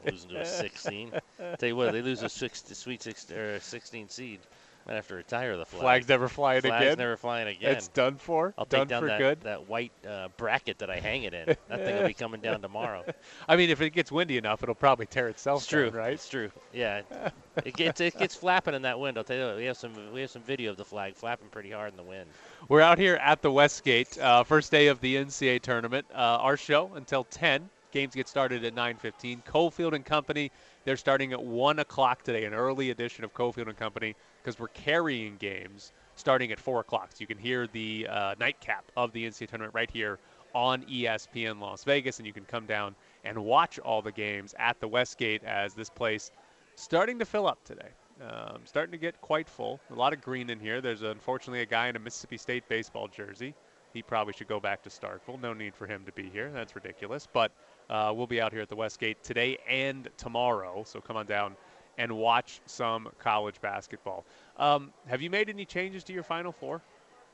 Losing 0.06 0.30
to 0.30 0.42
a 0.42 0.46
16. 0.46 1.12
Tell 1.60 1.70
you 1.70 1.76
what, 1.76 1.92
they 1.92 2.02
lose 2.02 2.24
a 2.24 2.30
six, 2.30 2.64
Sweet 2.66 3.04
16 3.04 3.38
or 3.38 3.50
a 3.56 3.60
16 3.60 4.10
seed. 4.10 4.40
Might 4.88 4.96
have 4.96 5.08
to 5.10 5.16
retire 5.16 5.58
the 5.58 5.66
flag. 5.66 5.82
Flags 5.82 6.08
never 6.08 6.30
flying 6.30 6.62
Flags 6.62 6.76
again. 6.76 6.88
Flags 6.88 6.98
never 6.98 7.18
flying 7.18 7.48
again. 7.50 7.76
It's 7.76 7.90
done 7.90 8.16
for. 8.16 8.54
I'll 8.58 8.64
done 8.64 8.82
take 8.82 8.88
down 8.88 9.02
for 9.02 9.08
that, 9.08 9.20
good. 9.20 9.42
that 9.42 9.68
white 9.68 9.92
uh, 10.08 10.30
bracket 10.38 10.78
that 10.80 10.90
I 10.90 11.02
hang 11.02 11.24
it 11.24 11.34
in. 11.34 11.58
That 11.68 11.84
thing 11.84 11.98
will 11.98 12.08
be 12.08 12.14
coming 12.14 12.40
down 12.40 12.62
tomorrow. 12.62 13.04
I 13.50 13.58
mean, 13.58 13.70
if 13.70 13.82
it 13.82 13.90
gets 13.90 14.14
windy 14.14 14.38
enough, 14.38 14.64
it'll 14.64 14.76
probably 14.76 15.06
tear 15.06 15.28
itself 15.28 15.64
It's 15.64 15.68
true, 15.68 15.90
down, 15.90 16.00
right? 16.00 16.14
It's 16.14 16.30
true. 16.30 16.50
Yeah, 16.72 17.02
it 17.66 17.76
gets 17.76 18.00
it 18.00 18.18
gets 18.18 18.34
flapping 18.34 18.76
in 18.76 18.84
that 18.84 18.98
wind. 18.98 19.18
I'll 19.18 19.26
tell 19.26 19.36
you 19.38 19.46
what. 19.48 19.58
We 19.58 19.66
have 19.66 19.76
some 19.76 19.92
we 20.14 20.22
have 20.22 20.32
some 20.32 20.44
video 20.44 20.72
of 20.72 20.78
the 20.78 20.86
flag 20.86 21.16
flapping 21.16 21.50
pretty 21.50 21.72
hard 21.72 21.92
in 21.92 21.98
the 21.98 22.04
wind. 22.04 22.30
We're 22.70 22.82
out 22.82 22.98
here 22.98 23.16
at 23.16 23.42
the 23.42 23.52
Westgate, 23.52 24.18
uh, 24.20 24.46
first 24.46 24.72
day 24.72 24.88
of 24.88 25.02
the 25.02 25.18
NCAA 25.18 25.62
tournament. 25.62 26.06
Uh, 26.14 26.40
our 26.40 26.56
show 26.56 26.92
until 26.96 27.26
10. 27.26 27.70
Games 27.92 28.16
get 28.16 28.28
started 28.30 28.64
at 28.64 28.74
9:15. 28.74 29.44
Cofield 29.44 29.94
and 29.94 30.06
Company. 30.06 30.52
They're 30.88 30.96
starting 30.96 31.34
at 31.34 31.44
one 31.44 31.80
o'clock 31.80 32.24
today, 32.24 32.46
an 32.46 32.54
early 32.54 32.92
edition 32.92 33.26
of 33.26 33.34
Cofield 33.34 33.68
and 33.68 33.76
Company, 33.76 34.16
because 34.42 34.58
we're 34.58 34.70
carrying 34.70 35.36
games 35.36 35.92
starting 36.16 36.54
at 36.54 36.62
four 36.62 36.80
o'clock. 36.80 37.10
So 37.12 37.18
you 37.20 37.28
can 37.28 37.38
hear 37.38 37.68
the 37.68 38.08
uh, 38.10 38.36
nightcap 38.40 38.90
of 38.96 39.12
the 39.12 39.26
NCAA 39.26 39.50
tournament 39.50 39.76
right 39.76 39.92
here 39.92 40.18
on 40.56 40.84
ESPN 40.84 41.60
Las 41.60 41.84
Vegas, 41.84 42.20
and 42.20 42.26
you 42.26 42.32
can 42.32 42.46
come 42.46 42.66
down 42.66 42.96
and 43.26 43.38
watch 43.38 43.80
all 43.80 44.02
the 44.02 44.14
games 44.14 44.56
at 44.58 44.80
the 44.80 44.88
Westgate 44.88 45.44
as 45.44 45.74
this 45.74 45.90
place 45.90 46.32
starting 46.76 47.20
to 47.20 47.26
fill 47.26 47.48
up 47.48 47.62
today. 47.66 47.90
Um, 48.22 48.62
starting 48.64 48.94
to 48.94 48.98
get 48.98 49.20
quite 49.20 49.50
full. 49.50 49.82
A 49.92 49.94
lot 49.94 50.14
of 50.14 50.22
green 50.22 50.50
in 50.50 50.58
here. 50.58 50.80
There's 50.80 51.02
unfortunately 51.02 51.64
a 51.64 51.66
guy 51.66 51.90
in 51.90 51.98
a 51.98 52.00
Mississippi 52.00 52.38
State 52.38 52.64
baseball 52.70 53.10
jersey. 53.10 53.54
He 53.94 54.02
probably 54.02 54.32
should 54.32 54.48
go 54.48 54.62
back 54.62 54.84
to 54.84 54.90
Starkville. 54.90 55.42
No 55.42 55.52
need 55.52 55.76
for 55.76 55.86
him 55.86 56.06
to 56.06 56.14
be 56.14 56.30
here. 56.30 56.50
That's 56.50 56.76
ridiculous. 56.76 57.28
But 57.32 57.52
uh, 57.90 58.14
we'll 58.16 58.28
be 58.28 58.42
out 58.42 58.52
here 58.52 58.62
at 58.62 58.70
the 58.70 58.76
Westgate 58.76 59.24
today 59.24 59.58
and 59.68 60.10
tomorrow. 60.18 60.84
So 60.86 61.00
come 61.00 61.18
on 61.18 61.26
down 61.26 61.56
and 61.98 62.12
watch 62.12 62.62
some 62.66 63.10
college 63.20 63.60
basketball. 63.62 64.26
Um, 64.58 64.92
have 65.08 65.22
you 65.22 65.30
made 65.30 65.50
any 65.50 65.66
changes 65.66 66.04
to 66.06 66.14
your 66.14 66.24
Final 66.24 66.52
Four? 66.52 66.82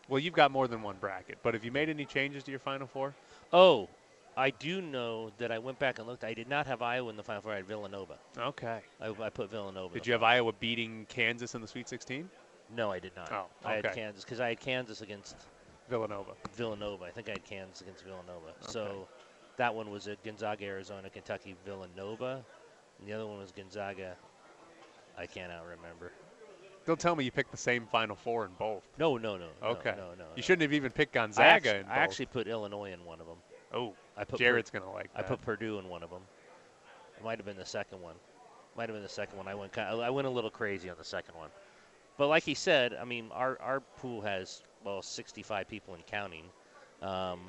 Well, 0.10 0.20
you've 0.20 0.34
got 0.34 0.52
more 0.52 0.68
than 0.68 0.82
one 0.82 0.98
bracket, 1.00 1.38
but 1.44 1.54
have 1.54 1.64
you 1.64 1.72
made 1.72 1.90
any 1.90 2.06
changes 2.06 2.44
to 2.44 2.52
your 2.52 2.60
Final 2.60 2.88
Four? 2.88 3.14
Oh, 3.52 3.88
I 4.36 4.50
do 4.50 4.82
know 4.82 5.32
that 5.38 5.52
I 5.52 5.60
went 5.60 5.80
back 5.80 6.00
and 6.00 6.08
looked. 6.08 6.24
I 6.24 6.34
did 6.34 6.50
not 6.50 6.66
have 6.68 6.82
Iowa 6.82 7.10
in 7.10 7.16
the 7.16 7.24
final 7.24 7.42
four. 7.42 7.54
I 7.54 7.58
had 7.58 7.68
Villanova. 7.68 8.18
Okay. 8.38 8.80
I, 9.00 9.10
I 9.10 9.30
put 9.30 9.52
Villanova. 9.52 9.94
Did 9.94 10.08
you 10.08 10.14
have 10.14 10.22
final. 10.22 10.36
Iowa 10.36 10.54
beating 10.60 11.06
Kansas 11.08 11.54
in 11.56 11.62
the 11.62 11.68
Sweet 11.68 11.88
16? 11.88 12.30
No, 12.76 12.92
I 12.92 13.00
did 13.00 13.16
not. 13.16 13.32
Oh, 13.32 13.46
I 13.64 13.76
had. 13.76 13.94
Kansas 13.94 14.24
because 14.24 14.40
I 14.40 14.50
had 14.50 14.60
Kansas 14.60 15.02
against 15.02 15.36
Villanova. 15.90 16.32
Villanova. 16.56 17.06
I 17.06 17.12
think 17.12 17.28
I 17.30 17.34
had 17.34 17.46
Kansas 17.46 17.82
against 17.82 18.04
Villanova. 18.04 18.54
So 18.62 19.08
that 19.58 19.74
one 19.74 19.92
was 19.92 20.08
at 20.08 20.24
Gonzaga, 20.24 20.66
Arizona, 20.66 21.10
Kentucky, 21.10 21.56
Villanova, 21.66 22.44
and 23.00 23.08
the 23.08 23.14
other 23.14 23.26
one 23.28 23.40
was 23.40 23.52
Gonzaga. 23.52 24.16
I 25.18 25.26
cannot 25.28 25.64
remember. 25.66 26.12
Don't 26.86 27.00
tell 27.00 27.16
me 27.16 27.24
you 27.24 27.32
picked 27.32 27.52
the 27.52 27.58
same 27.58 27.88
Final 27.92 28.16
Four 28.16 28.46
in 28.46 28.52
both. 28.60 28.84
No, 28.98 29.16
no, 29.18 29.38
no. 29.38 29.48
no, 29.62 29.68
Okay. 29.70 29.94
No, 29.96 30.10
no. 30.18 30.26
You 30.36 30.44
shouldn't 30.44 30.64
have 30.64 30.74
even 30.74 30.92
picked 30.92 31.16
I 31.16 31.22
Gonzaga 31.22 31.50
actually, 31.50 31.78
in 31.80 31.84
both. 31.84 31.92
I 31.92 31.98
actually 31.98 32.26
put 32.28 32.48
Illinois 32.48 32.92
in 32.92 33.06
one 33.06 33.22
of 33.22 33.28
them. 33.28 33.38
oh, 33.74 33.94
I 34.18 34.26
put 34.26 34.40
Jared's 34.40 34.70
Pur- 34.70 34.80
gonna 34.80 34.92
like 34.92 35.10
I 35.16 35.22
that. 35.22 35.28
put 35.30 35.42
Purdue 35.42 35.80
in 35.80 35.88
one 35.88 36.04
of 36.04 36.10
them. 36.10 36.22
It 37.18 37.24
might 37.24 37.38
have 37.38 37.46
been 37.46 37.58
the 37.58 37.66
second 37.66 38.02
one. 38.02 38.16
Might 38.76 38.90
have 38.90 38.96
been 38.96 39.04
the 39.04 39.10
second 39.10 39.38
one. 39.38 39.48
I 39.48 39.56
went 39.56 39.72
kind 39.72 40.02
I 40.02 40.10
went 40.10 40.28
a 40.28 40.32
little 40.32 40.50
crazy 40.50 40.90
on 40.90 40.98
the 40.98 41.04
second 41.06 41.36
one. 41.36 41.50
But 42.18 42.28
like 42.28 42.44
he 42.44 42.54
said, 42.54 42.94
I 43.00 43.06
mean, 43.06 43.30
our 43.32 43.58
our 43.62 43.80
pool 43.80 44.22
has 44.22 44.62
well 44.84 45.02
65 45.02 45.68
people 45.70 45.94
and 45.94 46.06
counting. 46.08 46.46
Um, 47.02 47.40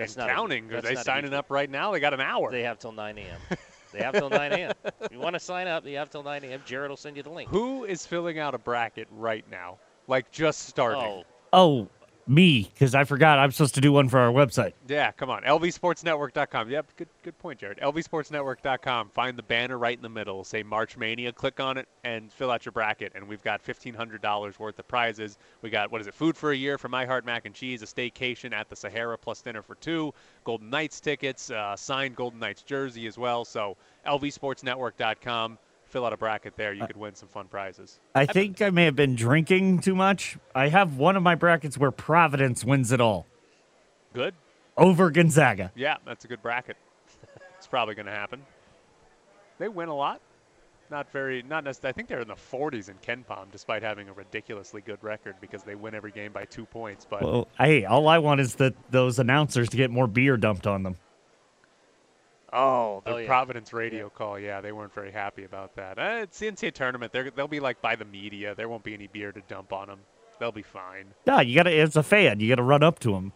that's 0.00 0.16
and 0.16 0.26
not 0.26 0.30
a- 0.30 0.34
counting. 0.34 0.72
Are 0.72 0.80
they 0.80 0.94
not 0.94 1.04
signing 1.04 1.32
up 1.34 1.46
right 1.50 1.70
now? 1.70 1.92
They 1.92 2.00
got 2.00 2.14
an 2.14 2.20
hour. 2.20 2.50
They 2.50 2.62
have 2.64 2.78
till 2.78 2.92
9 2.92 3.18
a.m. 3.18 3.40
They 3.92 3.98
have 4.02 4.14
till 4.14 4.30
9 4.30 4.52
a.m. 4.52 4.72
if 5.00 5.10
you 5.10 5.18
want 5.18 5.34
to 5.34 5.40
sign 5.40 5.66
up, 5.66 5.84
you 5.84 5.96
have 5.96 6.10
till 6.10 6.22
9 6.22 6.44
a.m. 6.44 6.62
Jared 6.64 6.90
will 6.90 6.96
send 6.96 7.16
you 7.16 7.24
the 7.24 7.30
link. 7.30 7.50
Who 7.50 7.84
is 7.84 8.06
filling 8.06 8.38
out 8.38 8.54
a 8.54 8.58
bracket 8.58 9.08
right 9.10 9.44
now? 9.50 9.78
Like 10.06 10.30
just 10.30 10.68
starting. 10.68 11.02
Oh, 11.02 11.24
Oh, 11.52 11.88
me, 12.26 12.70
because 12.72 12.94
I 12.94 13.04
forgot 13.04 13.38
I'm 13.38 13.50
supposed 13.50 13.74
to 13.74 13.80
do 13.80 13.92
one 13.92 14.08
for 14.08 14.18
our 14.18 14.32
website. 14.32 14.72
Yeah, 14.88 15.12
come 15.12 15.30
on. 15.30 15.42
LVSportsNetwork.com. 15.42 16.70
Yep, 16.70 16.86
good 16.96 17.08
good 17.22 17.38
point, 17.38 17.58
Jared. 17.58 17.78
LVSportsNetwork.com. 17.78 19.10
Find 19.10 19.36
the 19.36 19.42
banner 19.42 19.78
right 19.78 19.96
in 19.96 20.02
the 20.02 20.08
middle. 20.08 20.44
Say 20.44 20.62
March 20.62 20.96
Mania. 20.96 21.32
Click 21.32 21.60
on 21.60 21.76
it 21.76 21.88
and 22.04 22.32
fill 22.32 22.50
out 22.50 22.64
your 22.64 22.72
bracket. 22.72 23.12
And 23.14 23.26
we've 23.26 23.42
got 23.42 23.64
$1,500 23.64 24.58
worth 24.58 24.78
of 24.78 24.88
prizes. 24.88 25.38
We 25.62 25.70
got, 25.70 25.90
what 25.90 26.00
is 26.00 26.06
it, 26.06 26.14
food 26.14 26.36
for 26.36 26.52
a 26.52 26.56
year 26.56 26.78
from 26.78 26.90
My 26.90 27.04
Heart 27.04 27.24
Mac 27.24 27.46
and 27.46 27.54
Cheese, 27.54 27.82
a 27.82 27.86
staycation 27.86 28.52
at 28.52 28.68
the 28.68 28.76
Sahara 28.76 29.18
plus 29.18 29.42
dinner 29.42 29.62
for 29.62 29.74
two, 29.76 30.12
Golden 30.44 30.70
Knights 30.70 31.00
tickets, 31.00 31.50
uh, 31.50 31.76
signed 31.76 32.16
Golden 32.16 32.38
Knights 32.40 32.62
jersey 32.62 33.06
as 33.06 33.18
well. 33.18 33.44
So 33.44 33.76
LVSportsNetwork.com. 34.06 35.58
Fill 35.90 36.06
out 36.06 36.12
a 36.12 36.16
bracket 36.16 36.56
there. 36.56 36.72
You 36.72 36.86
could 36.86 36.96
win 36.96 37.16
some 37.16 37.28
fun 37.28 37.48
prizes. 37.48 37.98
I 38.14 38.24
think 38.24 38.62
I 38.62 38.70
may 38.70 38.84
have 38.84 38.94
been 38.94 39.16
drinking 39.16 39.80
too 39.80 39.96
much. 39.96 40.38
I 40.54 40.68
have 40.68 40.96
one 40.96 41.16
of 41.16 41.22
my 41.24 41.34
brackets 41.34 41.76
where 41.76 41.90
Providence 41.90 42.64
wins 42.64 42.92
it 42.92 43.00
all 43.00 43.26
Good. 44.14 44.34
over 44.76 45.10
Gonzaga. 45.10 45.72
Yeah, 45.74 45.96
that's 46.06 46.24
a 46.24 46.28
good 46.28 46.42
bracket. 46.42 46.76
it's 47.58 47.66
probably 47.66 47.96
going 47.96 48.06
to 48.06 48.12
happen. 48.12 48.40
They 49.58 49.66
win 49.66 49.88
a 49.88 49.94
lot. 49.94 50.20
Not 50.92 51.10
very, 51.10 51.42
not 51.42 51.64
necessarily. 51.64 51.92
I 51.92 51.96
think 51.96 52.08
they're 52.08 52.20
in 52.20 52.28
the 52.28 52.34
40s 52.34 52.88
in 52.88 52.94
KenPom, 52.98 53.50
despite 53.50 53.82
having 53.82 54.08
a 54.08 54.12
ridiculously 54.12 54.82
good 54.82 55.02
record 55.02 55.34
because 55.40 55.64
they 55.64 55.74
win 55.74 55.96
every 55.96 56.12
game 56.12 56.32
by 56.32 56.44
two 56.44 56.66
points. 56.66 57.04
But 57.08 57.22
Well, 57.22 57.48
hey, 57.58 57.84
all 57.84 58.06
I 58.06 58.18
want 58.18 58.40
is 58.40 58.54
that 58.56 58.74
those 58.92 59.18
announcers 59.18 59.68
to 59.70 59.76
get 59.76 59.90
more 59.90 60.06
beer 60.06 60.36
dumped 60.36 60.68
on 60.68 60.84
them. 60.84 60.96
Oh, 62.52 63.02
the 63.04 63.12
Oh, 63.12 63.16
yeah. 63.18 63.26
Providence 63.26 63.72
radio 63.72 64.08
call, 64.08 64.38
yeah, 64.38 64.60
they 64.60 64.72
weren't 64.72 64.94
very 64.94 65.10
happy 65.12 65.44
about 65.44 65.74
that. 65.76 65.98
Uh, 65.98 66.20
it's 66.22 66.38
the 66.38 66.46
NCAA 66.50 66.72
tournament. 66.74 67.12
They're, 67.12 67.30
they'll 67.30 67.48
be 67.48 67.60
like 67.60 67.80
by 67.82 67.96
the 67.96 68.04
media. 68.04 68.54
There 68.54 68.68
won't 68.68 68.84
be 68.84 68.94
any 68.94 69.06
beer 69.06 69.32
to 69.32 69.40
dump 69.48 69.72
on 69.72 69.88
them. 69.88 70.00
They'll 70.38 70.52
be 70.52 70.62
fine. 70.62 71.06
Yeah, 71.26 71.42
you 71.42 71.54
gotta. 71.54 71.70
As 71.74 71.96
a 71.96 72.02
fan, 72.02 72.40
you 72.40 72.48
gotta 72.48 72.62
run 72.62 72.82
up 72.82 72.98
to 73.00 73.12
them. 73.12 73.32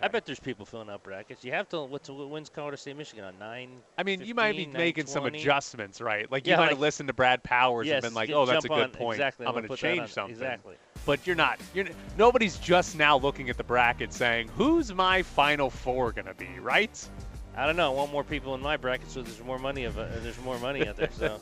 I 0.00 0.06
bet 0.06 0.24
there's 0.24 0.38
people 0.38 0.64
filling 0.64 0.88
out 0.88 1.02
brackets. 1.02 1.44
You 1.44 1.50
have 1.52 1.68
to. 1.70 1.82
What's 1.82 2.08
when's 2.08 2.48
Colorado 2.48 2.76
State, 2.76 2.96
Michigan 2.96 3.24
on 3.24 3.38
nine? 3.38 3.70
I 3.98 4.02
mean, 4.04 4.20
you 4.22 4.34
might 4.34 4.52
be 4.52 4.64
15, 4.64 4.72
making 4.78 5.06
some 5.06 5.26
adjustments, 5.26 6.00
right? 6.00 6.30
Like 6.30 6.46
you 6.46 6.52
Yeah, 6.52 6.56
might 6.58 6.62
like- 6.62 6.70
have 6.70 6.78
listened 6.80 7.08
to 7.08 7.12
Brad 7.12 7.42
Powers 7.42 7.86
Yes, 7.88 7.96
and 7.96 8.02
been 8.04 8.14
like, 8.14 8.30
"Oh, 8.30 8.46
that's 8.46 8.64
a 8.64 8.68
good 8.68 8.78
on- 8.78 8.90
point. 8.92 9.16
exactly, 9.16 9.44
I'm 9.44 9.48
I'm 9.48 9.54
going 9.54 9.66
gonna 9.66 9.76
to 9.76 9.82
put 9.82 9.88
that 9.88 9.96
change 9.98 10.12
something." 10.12 10.32
exactly. 10.34 10.76
But 11.04 11.26
you're 11.26 11.36
not. 11.36 11.58
You're 11.74 11.86
nobody's 12.16 12.56
just 12.58 12.96
now 12.96 13.18
looking 13.18 13.50
at 13.50 13.56
the 13.58 13.64
bracket 13.64 14.12
saying, 14.12 14.48
"Who's 14.56 14.94
my 14.94 15.22
final 15.22 15.68
four 15.68 16.12
going 16.12 16.26
to 16.26 16.34
be?" 16.34 16.48
Right? 16.60 17.08
I 17.56 17.66
don't 17.66 17.76
know. 17.76 17.92
I 17.92 17.94
want 17.94 18.12
more 18.12 18.24
people 18.24 18.54
in 18.54 18.60
my 18.60 18.76
bracket, 18.76 19.10
so 19.10 19.20
there's 19.22 19.42
more 19.42 19.58
money 19.58 19.84
of 19.84 19.98
uh, 19.98 20.06
there's 20.22 20.40
more 20.42 20.58
money 20.58 20.86
out 20.86 20.96
there. 20.96 21.10
So, 21.12 21.38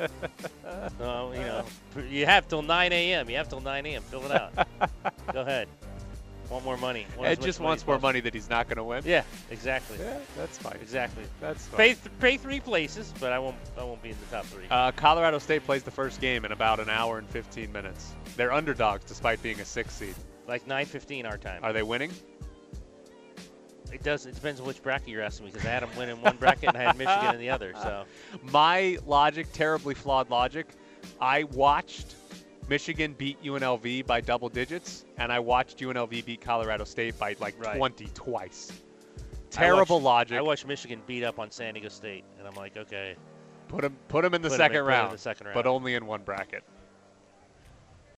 so 0.99 1.33
you 1.33 1.41
know, 1.41 1.65
you 2.09 2.25
have 2.25 2.49
till 2.49 2.63
9 2.63 2.93
a.m. 2.93 3.29
You 3.29 3.37
have 3.37 3.49
till 3.49 3.61
9 3.61 3.87
a.m. 3.87 4.03
Fill 4.03 4.25
it 4.25 4.33
out. 4.33 4.53
Go 5.33 5.43
ahead. 5.43 5.69
Want 6.49 6.65
more 6.65 6.77
money? 6.77 7.07
Want 7.17 7.29
Ed 7.29 7.43
just 7.43 7.59
wants 7.59 7.85
more 7.85 7.97
possible. 7.97 8.09
money 8.09 8.21
that 8.21 8.33
he's 8.33 8.49
not 8.49 8.69
going 8.69 8.77
to 8.77 8.85
win. 8.85 9.03
Yeah, 9.05 9.25
exactly. 9.51 9.99
Yeah, 9.99 10.19
that's 10.37 10.57
fine. 10.57 10.79
Exactly. 10.81 11.25
That's 11.41 11.67
fine. 11.67 11.77
Pay 11.77 11.87
th- 11.95 12.19
pay 12.21 12.37
three 12.37 12.61
places, 12.61 13.13
but 13.19 13.33
I 13.33 13.39
won't 13.41 13.57
I 13.77 13.83
won't 13.83 14.01
be 14.01 14.11
in 14.11 14.17
the 14.31 14.37
top 14.37 14.47
three. 14.47 14.65
Uh, 14.71 14.93
Colorado 14.93 15.39
State 15.39 15.67
plays 15.67 15.83
the 15.83 15.91
first 15.91 16.21
game 16.21 16.45
in 16.45 16.53
about 16.53 16.79
an 16.79 16.89
hour 16.89 17.19
and 17.19 17.29
15 17.29 17.73
minutes. 17.73 18.15
They're 18.37 18.53
underdogs 18.53 19.05
despite 19.05 19.43
being 19.43 19.59
a 19.61 19.65
six 19.65 19.93
seed. 19.95 20.15
like 20.47 20.67
9:15 20.69 21.27
our 21.29 21.37
time. 21.37 21.65
Are 21.65 21.73
they 21.73 21.83
winning? 21.83 22.13
It 23.97 24.03
does. 24.03 24.27
It 24.27 24.35
depends 24.35 24.61
on 24.61 24.67
which 24.67 24.83
bracket 24.83 25.09
you're 25.09 25.23
asking 25.23 25.47
me 25.47 25.53
because 25.53 25.67
I 25.67 25.71
had 25.71 25.83
them 25.83 25.89
win 25.97 26.11
in 26.11 26.21
one 26.21 26.37
bracket 26.37 26.69
and 26.69 26.77
I 26.77 26.83
had 26.83 26.99
Michigan 26.99 27.35
in 27.35 27.41
the 27.41 27.49
other. 27.49 27.73
So 27.83 28.05
My 28.53 28.99
logic, 29.07 29.47
terribly 29.53 29.95
flawed 29.95 30.29
logic. 30.29 30.67
I 31.19 31.45
watched 31.45 32.15
Michigan 32.69 33.15
beat 33.17 33.43
UNLV 33.43 34.07
by 34.07 34.21
double 34.21 34.51
digits, 34.51 35.07
and 35.17 35.33
I 35.33 35.39
watched 35.39 35.79
UNLV 35.79 36.25
beat 36.27 36.41
Colorado 36.43 36.85
State 36.85 37.19
by 37.19 37.37
like 37.41 37.55
Right. 37.59 37.77
20 37.79 38.07
twice. 38.13 38.71
I 38.73 39.21
Terrible 39.51 39.97
watched- 40.01 40.05
logic. 40.33 40.39
I 40.39 40.43
watched 40.43 40.67
Michigan 40.67 41.01
beat 41.07 41.25
up 41.25 41.39
on 41.39 41.51
San 41.51 41.73
Diego 41.73 41.89
State, 41.89 42.25
and 42.39 42.47
I'm 42.47 42.55
like, 42.55 42.77
okay, 42.77 43.17
Put 43.69 43.83
him, 43.83 43.97
put 44.09 44.25
him 44.25 44.35
in 44.35 44.43
the 44.43 44.49
Put 44.49 44.55
in- 44.55 44.59
second 44.59 44.77
in 44.77 44.85
round, 44.85 45.13
the 45.13 45.19
second 45.19 45.47
round, 45.47 45.55
but 45.55 45.67
only 45.67 45.95
in 45.95 46.05
one 46.07 46.23
bracket. 46.23 46.63